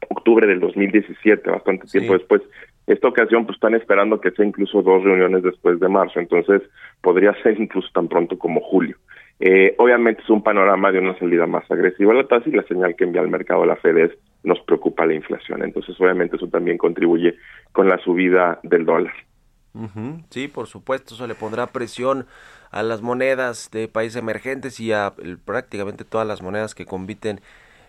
octubre 0.09 0.47
del 0.47 0.59
2017, 0.59 1.49
bastante 1.49 1.87
tiempo 1.87 2.13
después. 2.13 2.41
Esta 2.87 3.07
ocasión, 3.07 3.45
pues 3.45 3.55
están 3.55 3.75
esperando 3.75 4.19
que 4.19 4.31
sea 4.31 4.45
incluso 4.45 4.81
dos 4.81 5.03
reuniones 5.03 5.43
después 5.43 5.79
de 5.79 5.87
marzo, 5.87 6.19
entonces 6.19 6.63
podría 7.01 7.33
ser 7.43 7.59
incluso 7.59 7.87
tan 7.93 8.07
pronto 8.07 8.37
como 8.37 8.59
julio. 8.59 8.97
Eh, 9.43 9.73
obviamente 9.79 10.21
es 10.21 10.29
un 10.29 10.43
panorama 10.43 10.91
de 10.91 10.99
una 10.99 11.17
salida 11.17 11.47
más 11.47 11.69
agresiva 11.71 12.11
a 12.11 12.15
la 12.15 12.27
tasa 12.27 12.47
y 12.47 12.51
la 12.51 12.63
señal 12.63 12.95
que 12.95 13.05
envía 13.05 13.21
al 13.21 13.27
mercado 13.27 13.65
la 13.65 13.75
Fed 13.75 13.97
es 13.97 14.11
nos 14.43 14.59
preocupa 14.59 15.05
la 15.07 15.15
inflación. 15.15 15.63
Entonces, 15.63 15.99
obviamente 15.99 16.35
eso 16.35 16.47
también 16.47 16.77
contribuye 16.77 17.35
con 17.71 17.87
la 17.87 17.97
subida 18.03 18.59
del 18.61 18.85
dólar. 18.85 19.13
Sí, 20.29 20.47
por 20.47 20.67
supuesto, 20.67 21.15
eso 21.15 21.25
le 21.25 21.33
pondrá 21.33 21.67
presión 21.67 22.27
a 22.71 22.83
las 22.83 23.01
monedas 23.01 23.69
de 23.71 23.87
países 23.87 24.17
emergentes 24.17 24.79
y 24.79 24.91
a 24.91 25.13
prácticamente 25.45 26.05
todas 26.05 26.27
las 26.27 26.41
monedas 26.41 26.75
que 26.75 26.85
compiten 26.85 27.41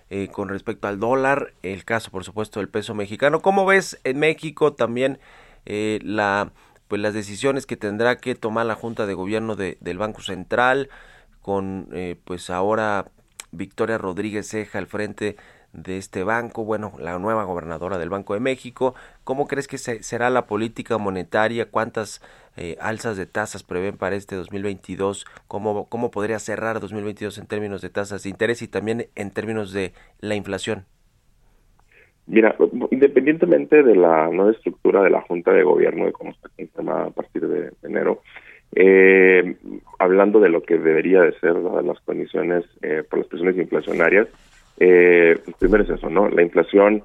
eh, 0.09 0.29
con 0.29 0.49
respecto 0.49 0.89
al 0.89 1.01
dólar. 1.01 1.53
El 1.63 1.85
caso, 1.85 2.11
por 2.11 2.25
supuesto, 2.25 2.61
del 2.61 2.69
peso 2.71 2.95
mexicano. 2.95 3.41
¿Cómo 3.41 3.67
ves 3.67 4.01
en 4.05 4.19
México 4.19 4.73
también 4.73 5.19
eh, 5.67 6.01
pues 6.89 7.01
las 7.01 7.15
decisiones 7.15 7.67
que 7.67 7.77
tendrá 7.77 8.17
que 8.17 8.35
tomar 8.37 8.65
la 8.65 8.75
Junta 8.75 9.05
de 9.05 9.15
Gobierno 9.15 9.55
de, 9.55 9.77
del 9.81 9.99
Banco 9.99 10.23
Central? 10.23 10.89
Con 11.43 11.89
eh, 11.93 12.17
pues 12.25 12.51
ahora 12.51 13.07
Victoria 13.51 13.99
Rodríguez 13.99 14.49
Ceja 14.49 14.79
al 14.79 14.87
frente 14.87 15.37
de 15.73 15.97
este 15.97 16.23
banco, 16.23 16.65
bueno, 16.65 16.93
la 16.99 17.19
nueva 17.19 17.45
gobernadora 17.45 17.99
del 17.99 18.11
Banco 18.11 18.35
de 18.35 18.41
México. 18.41 18.95
¿Cómo 19.25 19.47
crees 19.47 19.69
que 19.69 19.79
será 19.79 20.31
la 20.31 20.47
política 20.47 20.99
monetaria? 20.99 21.71
¿Cuántas 21.71 22.23
eh, 22.57 22.77
alzas 22.81 23.17
de 23.17 23.27
tasas 23.27 23.63
prevén 23.63 23.97
para 23.97 24.17
este 24.17 24.37
2022? 24.37 25.25
¿Cómo, 25.49 25.89
¿Cómo 25.89 26.11
podría 26.11 26.39
cerrar 26.39 26.79
2022 26.81 27.39
en 27.39 27.47
términos 27.47 27.81
de 27.81 27.91
tasas 27.91 28.23
de 28.23 28.31
interés 28.31 28.61
y 28.63 28.69
también 28.69 29.07
en 29.15 29.31
términos 29.31 29.73
de 29.73 29.93
la 30.21 30.35
inflación? 30.35 30.85
Mira, 32.27 32.55
independientemente 32.91 33.83
de 33.83 33.97
la 33.97 34.29
nueva 34.29 34.53
estructura 34.53 35.03
de 35.03 35.11
la 35.11 35.23
Junta 35.23 35.53
de 35.53 35.65
Gobierno, 35.65 36.07
de 36.07 36.13
cómo 36.13 36.31
está 36.31 36.49
conformada 36.57 37.07
a 37.07 37.11
partir 37.11 37.49
de 37.49 37.73
enero, 37.83 38.23
eh, 38.75 39.57
hablando 39.99 40.41
de 40.41 40.49
lo 40.49 40.63
que 40.63 40.79
debería 40.79 41.23
de 41.23 41.39
ser 41.39 41.55
las 41.55 42.01
condiciones 42.01 42.65
eh, 42.83 43.03
por 43.09 43.21
las 43.21 43.29
presiones 43.29 43.57
inflacionarias, 43.57 44.29
eh, 44.79 45.37
pues 45.45 45.57
primero 45.59 45.85
es 45.85 45.91
eso, 45.91 46.09
¿no? 46.11 46.29
La 46.29 46.43
inflación 46.43 47.05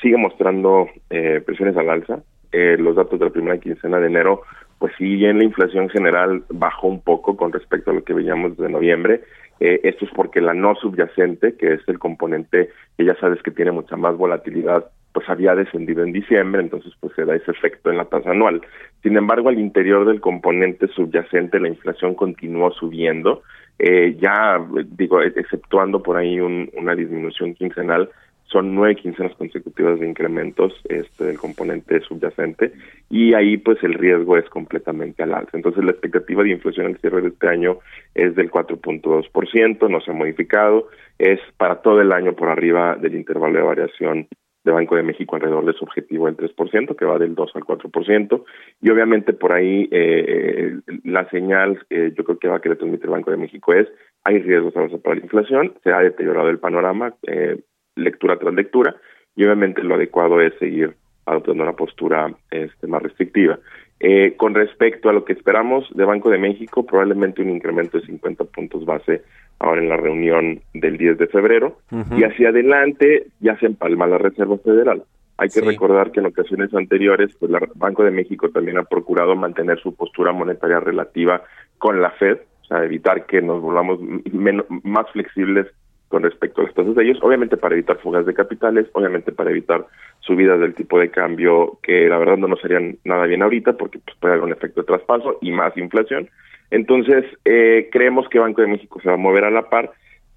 sigue 0.00 0.16
mostrando 0.16 0.88
eh, 1.10 1.42
presiones 1.44 1.76
al 1.76 1.90
alza. 1.90 2.20
Eh, 2.50 2.76
los 2.78 2.96
datos 2.96 3.18
de 3.18 3.26
la 3.26 3.30
primera 3.30 3.58
quincena 3.58 3.98
de 3.98 4.06
enero, 4.06 4.42
pues 4.78 4.92
sí, 4.96 5.16
bien 5.16 5.38
la 5.38 5.44
inflación 5.44 5.90
general 5.90 6.44
bajó 6.48 6.88
un 6.88 7.02
poco 7.02 7.36
con 7.36 7.52
respecto 7.52 7.90
a 7.90 7.94
lo 7.94 8.04
que 8.04 8.14
veíamos 8.14 8.56
de 8.56 8.70
noviembre. 8.70 9.20
Eh, 9.60 9.80
esto 9.82 10.04
es 10.04 10.10
porque 10.14 10.40
la 10.40 10.54
no 10.54 10.74
subyacente, 10.76 11.56
que 11.56 11.74
es 11.74 11.80
el 11.88 11.98
componente 11.98 12.70
que 12.96 13.04
ya 13.04 13.14
sabes 13.16 13.42
que 13.42 13.50
tiene 13.50 13.72
mucha 13.72 13.96
más 13.96 14.16
volatilidad, 14.16 14.86
pues 15.18 15.28
había 15.30 15.56
descendido 15.56 16.04
en 16.04 16.12
diciembre, 16.12 16.62
entonces 16.62 16.92
pues 17.00 17.12
se 17.16 17.24
da 17.24 17.34
ese 17.34 17.50
efecto 17.50 17.90
en 17.90 17.96
la 17.96 18.04
tasa 18.04 18.30
anual. 18.30 18.62
Sin 19.02 19.16
embargo, 19.16 19.48
al 19.48 19.58
interior 19.58 20.06
del 20.06 20.20
componente 20.20 20.86
subyacente 20.86 21.58
la 21.58 21.66
inflación 21.66 22.14
continuó 22.14 22.70
subiendo, 22.70 23.42
eh, 23.80 24.16
ya 24.20 24.64
digo, 24.96 25.20
exceptuando 25.20 26.04
por 26.04 26.18
ahí 26.18 26.38
una 26.38 26.94
disminución 26.94 27.54
quincenal, 27.54 28.08
son 28.44 28.76
nueve 28.76 28.94
quincenas 28.94 29.34
consecutivas 29.34 29.98
de 29.98 30.08
incrementos 30.08 30.72
este, 30.88 31.24
del 31.24 31.36
componente 31.36 32.00
subyacente 32.02 32.72
y 33.10 33.34
ahí 33.34 33.56
pues 33.56 33.82
el 33.82 33.94
riesgo 33.94 34.36
es 34.36 34.48
completamente 34.50 35.24
al 35.24 35.34
alza. 35.34 35.50
Entonces 35.54 35.82
la 35.82 35.90
expectativa 35.90 36.44
de 36.44 36.50
inflación 36.50 36.86
al 36.86 36.98
cierre 36.98 37.22
de 37.22 37.28
este 37.30 37.48
año 37.48 37.78
es 38.14 38.36
del 38.36 38.52
4.2%, 38.52 39.90
no 39.90 40.00
se 40.00 40.12
ha 40.12 40.14
modificado, 40.14 40.86
es 41.18 41.40
para 41.56 41.82
todo 41.82 42.00
el 42.00 42.12
año 42.12 42.34
por 42.34 42.50
arriba 42.50 42.94
del 42.94 43.16
intervalo 43.16 43.58
de 43.58 43.64
variación 43.64 44.28
de 44.68 44.74
Banco 44.74 44.96
de 44.96 45.02
México 45.02 45.34
alrededor 45.34 45.64
de 45.64 45.72
su 45.72 45.84
objetivo 45.84 46.26
del 46.26 46.36
3%, 46.36 46.96
que 46.96 47.04
va 47.04 47.18
del 47.18 47.34
2 47.34 47.50
al 47.54 47.64
4%, 47.64 48.44
y 48.82 48.90
obviamente 48.90 49.32
por 49.32 49.52
ahí 49.52 49.88
eh, 49.90 50.78
la 51.04 51.28
señal 51.30 51.78
eh, 51.90 52.12
yo 52.16 52.24
creo 52.24 52.38
que 52.38 52.48
va 52.48 52.56
a 52.56 52.60
querer 52.60 52.78
transmitir 52.78 53.06
el 53.06 53.12
Banco 53.12 53.30
de 53.30 53.36
México 53.36 53.72
es 53.72 53.88
hay 54.24 54.40
riesgos 54.40 54.74
para 54.74 55.16
la 55.16 55.22
inflación, 55.22 55.74
se 55.82 55.92
ha 55.92 56.00
deteriorado 56.00 56.50
el 56.50 56.58
panorama, 56.58 57.14
eh, 57.26 57.60
lectura 57.96 58.38
tras 58.38 58.54
lectura, 58.54 58.96
y 59.34 59.44
obviamente 59.44 59.82
lo 59.82 59.94
adecuado 59.94 60.40
es 60.40 60.52
seguir 60.58 60.94
adoptando 61.24 61.62
una 61.62 61.74
postura 61.74 62.34
este, 62.50 62.86
más 62.86 63.02
restrictiva. 63.02 63.58
Eh, 64.00 64.34
con 64.36 64.54
respecto 64.54 65.08
a 65.08 65.12
lo 65.12 65.24
que 65.24 65.32
esperamos 65.32 65.84
de 65.92 66.04
Banco 66.04 66.30
de 66.30 66.38
México, 66.38 66.86
probablemente 66.86 67.42
un 67.42 67.50
incremento 67.50 67.98
de 67.98 68.06
50 68.06 68.44
puntos 68.44 68.84
base 68.84 69.22
ahora 69.58 69.80
en 69.80 69.88
la 69.88 69.96
reunión 69.96 70.60
del 70.72 70.96
10 70.96 71.18
de 71.18 71.26
febrero, 71.26 71.78
y 72.16 72.22
hacia 72.22 72.50
adelante 72.50 73.26
ya 73.40 73.58
se 73.58 73.66
empalma 73.66 74.06
la 74.06 74.18
Reserva 74.18 74.56
Federal. 74.58 75.02
Hay 75.36 75.48
que 75.48 75.60
recordar 75.60 76.12
que 76.12 76.20
en 76.20 76.26
ocasiones 76.26 76.72
anteriores, 76.74 77.34
pues 77.40 77.50
el 77.52 77.58
Banco 77.74 78.04
de 78.04 78.12
México 78.12 78.50
también 78.50 78.78
ha 78.78 78.84
procurado 78.84 79.34
mantener 79.34 79.80
su 79.80 79.94
postura 79.94 80.32
monetaria 80.32 80.78
relativa 80.78 81.42
con 81.78 82.00
la 82.00 82.10
Fed, 82.10 82.38
o 82.62 82.64
sea, 82.66 82.84
evitar 82.84 83.26
que 83.26 83.42
nos 83.42 83.60
volvamos 83.60 83.98
menos, 84.32 84.66
más 84.84 85.10
flexibles 85.10 85.66
con 86.08 86.22
respecto 86.22 86.60
a 86.60 86.64
las 86.64 86.74
tasas 86.74 86.94
de 86.94 87.04
ellos, 87.04 87.18
obviamente 87.22 87.56
para 87.56 87.74
evitar 87.74 87.98
fugas 87.98 88.26
de 88.26 88.34
capitales, 88.34 88.86
obviamente 88.92 89.32
para 89.32 89.50
evitar 89.50 89.86
subidas 90.20 90.58
del 90.60 90.74
tipo 90.74 90.98
de 90.98 91.10
cambio 91.10 91.78
que 91.82 92.08
la 92.08 92.18
verdad 92.18 92.38
no 92.38 92.48
nos 92.48 92.64
harían 92.64 92.96
nada 93.04 93.26
bien 93.26 93.42
ahorita 93.42 93.74
porque 93.74 93.98
pues, 93.98 94.16
puede 94.18 94.34
haber 94.34 94.44
un 94.44 94.52
efecto 94.52 94.80
de 94.80 94.86
traspaso 94.86 95.38
y 95.40 95.52
más 95.52 95.76
inflación. 95.76 96.28
Entonces, 96.70 97.24
eh, 97.44 97.88
creemos 97.92 98.28
que 98.28 98.38
Banco 98.38 98.62
de 98.62 98.68
México 98.68 99.00
se 99.00 99.08
va 99.08 99.14
a 99.14 99.18
mover 99.18 99.44
a 99.44 99.50
la 99.50 99.68
par. 99.70 99.90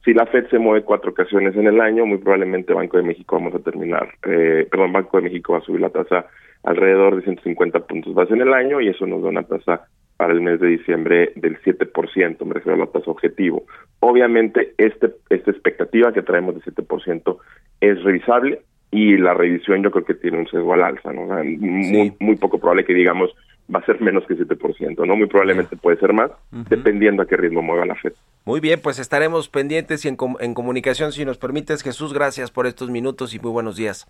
Si 0.04 0.14
la 0.14 0.26
Fed 0.26 0.48
se 0.50 0.60
mueve 0.60 0.84
cuatro 0.84 1.12
ocasiones 1.12 1.56
en 1.56 1.68
el 1.68 1.80
año, 1.80 2.06
muy 2.06 2.18
probablemente 2.18 2.74
Banco 2.74 2.98
de 2.98 3.04
México 3.04 3.36
vamos 3.36 3.54
a 3.54 3.60
terminar, 3.60 4.10
eh, 4.28 4.68
perdón, 4.70 4.94
Banco 4.94 5.18
de 5.18 5.24
México 5.24 5.54
va 5.54 5.60
a 5.60 5.62
subir 5.62 5.82
la 5.82 5.90
tasa 5.90 6.26
alrededor 6.64 7.16
de 7.16 7.24
150 7.24 7.80
puntos 7.82 8.14
base 8.14 8.34
en 8.34 8.42
el 8.42 8.54
año 8.54 8.82
y 8.82 8.90
eso 8.90 9.06
nos 9.08 9.24
da 9.24 9.30
una 9.30 9.44
tasa 9.44 9.88
para 10.22 10.34
el 10.34 10.42
mes 10.42 10.60
de 10.60 10.68
diciembre 10.68 11.32
del 11.36 11.60
7%, 11.64 12.46
me 12.46 12.54
refiero 12.54 12.76
a 12.76 12.86
la 12.86 12.92
tasa 12.92 13.10
objetivo. 13.10 13.64
Obviamente, 14.02 14.76
este, 14.78 15.10
esta 15.32 15.50
expectativa 15.50 16.14
que 16.14 16.22
traemos 16.22 16.54
de 16.54 16.62
7% 16.62 17.38
es 17.80 18.04
revisable 18.04 18.62
y 18.92 19.18
la 19.18 19.34
revisión 19.34 19.82
yo 19.82 19.90
creo 19.90 20.06
que 20.06 20.14
tiene 20.14 20.38
un 20.38 20.48
sesgo 20.48 20.76
al 20.76 20.84
alza, 20.84 21.12
¿no? 21.12 21.24
muy, 21.24 22.14
muy 22.20 22.36
poco 22.36 22.60
probable 22.60 22.86
que 22.86 22.94
digamos 22.94 23.32
va 23.74 23.80
a 23.80 23.86
ser 23.88 24.00
menos 24.00 24.24
que 24.28 24.38
7%, 24.38 25.08
¿no? 25.08 25.16
Muy 25.16 25.26
probablemente 25.26 25.76
puede 25.76 25.98
ser 25.98 26.14
más, 26.14 26.30
dependiendo 26.70 27.24
a 27.24 27.26
qué 27.26 27.36
ritmo 27.36 27.64
mueva 27.64 27.88
la 27.88 27.96
FED. 27.96 28.14
Muy 28.46 28.60
bien, 28.60 28.80
pues 28.80 29.00
estaremos 29.00 29.50
pendientes 29.50 30.06
y 30.06 30.08
en, 30.08 30.18
en 30.40 30.54
comunicación 30.54 31.14
si 31.14 31.26
nos 31.26 31.40
permites. 31.40 31.82
Jesús, 31.82 32.14
gracias 32.14 32.52
por 32.52 32.68
estos 32.68 32.92
minutos 32.92 33.34
y 33.34 33.40
muy 33.40 33.50
buenos 33.50 33.76
días. 33.76 34.06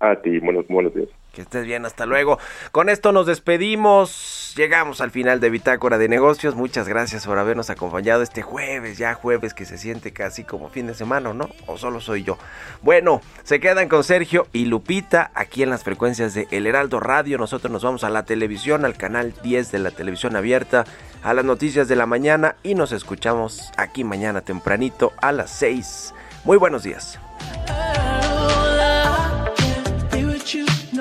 A 0.00 0.16
ti, 0.16 0.38
buenos, 0.38 0.66
buenos 0.68 0.94
días. 0.94 1.08
Que 1.32 1.42
estés 1.42 1.66
bien, 1.66 1.84
hasta 1.84 2.06
luego. 2.06 2.38
Con 2.70 2.88
esto 2.88 3.10
nos 3.10 3.26
despedimos. 3.26 4.54
Llegamos 4.56 5.00
al 5.00 5.10
final 5.10 5.40
de 5.40 5.50
Bitácora 5.50 5.98
de 5.98 6.08
Negocios. 6.08 6.54
Muchas 6.54 6.88
gracias 6.88 7.26
por 7.26 7.38
habernos 7.38 7.68
acompañado 7.68 8.22
este 8.22 8.42
jueves, 8.42 8.96
ya 8.96 9.14
jueves 9.14 9.54
que 9.54 9.64
se 9.64 9.76
siente 9.76 10.12
casi 10.12 10.44
como 10.44 10.68
fin 10.68 10.86
de 10.86 10.94
semana, 10.94 11.34
¿no? 11.34 11.48
O 11.66 11.76
solo 11.76 12.00
soy 12.00 12.22
yo. 12.22 12.38
Bueno, 12.82 13.20
se 13.42 13.60
quedan 13.60 13.88
con 13.88 14.04
Sergio 14.04 14.46
y 14.52 14.66
Lupita 14.66 15.32
aquí 15.34 15.62
en 15.62 15.70
las 15.70 15.84
frecuencias 15.84 16.32
de 16.32 16.46
El 16.50 16.66
Heraldo 16.66 17.00
Radio. 17.00 17.36
Nosotros 17.36 17.72
nos 17.72 17.82
vamos 17.82 18.04
a 18.04 18.10
la 18.10 18.24
televisión, 18.24 18.84
al 18.84 18.96
canal 18.96 19.34
10 19.42 19.72
de 19.72 19.78
la 19.80 19.90
televisión 19.90 20.36
abierta, 20.36 20.84
a 21.22 21.34
las 21.34 21.44
noticias 21.44 21.88
de 21.88 21.96
la 21.96 22.06
mañana 22.06 22.56
y 22.62 22.74
nos 22.74 22.92
escuchamos 22.92 23.72
aquí 23.76 24.04
mañana 24.04 24.42
tempranito 24.42 25.12
a 25.20 25.32
las 25.32 25.50
6. 25.50 26.14
Muy 26.44 26.56
buenos 26.56 26.84
días. 26.84 27.18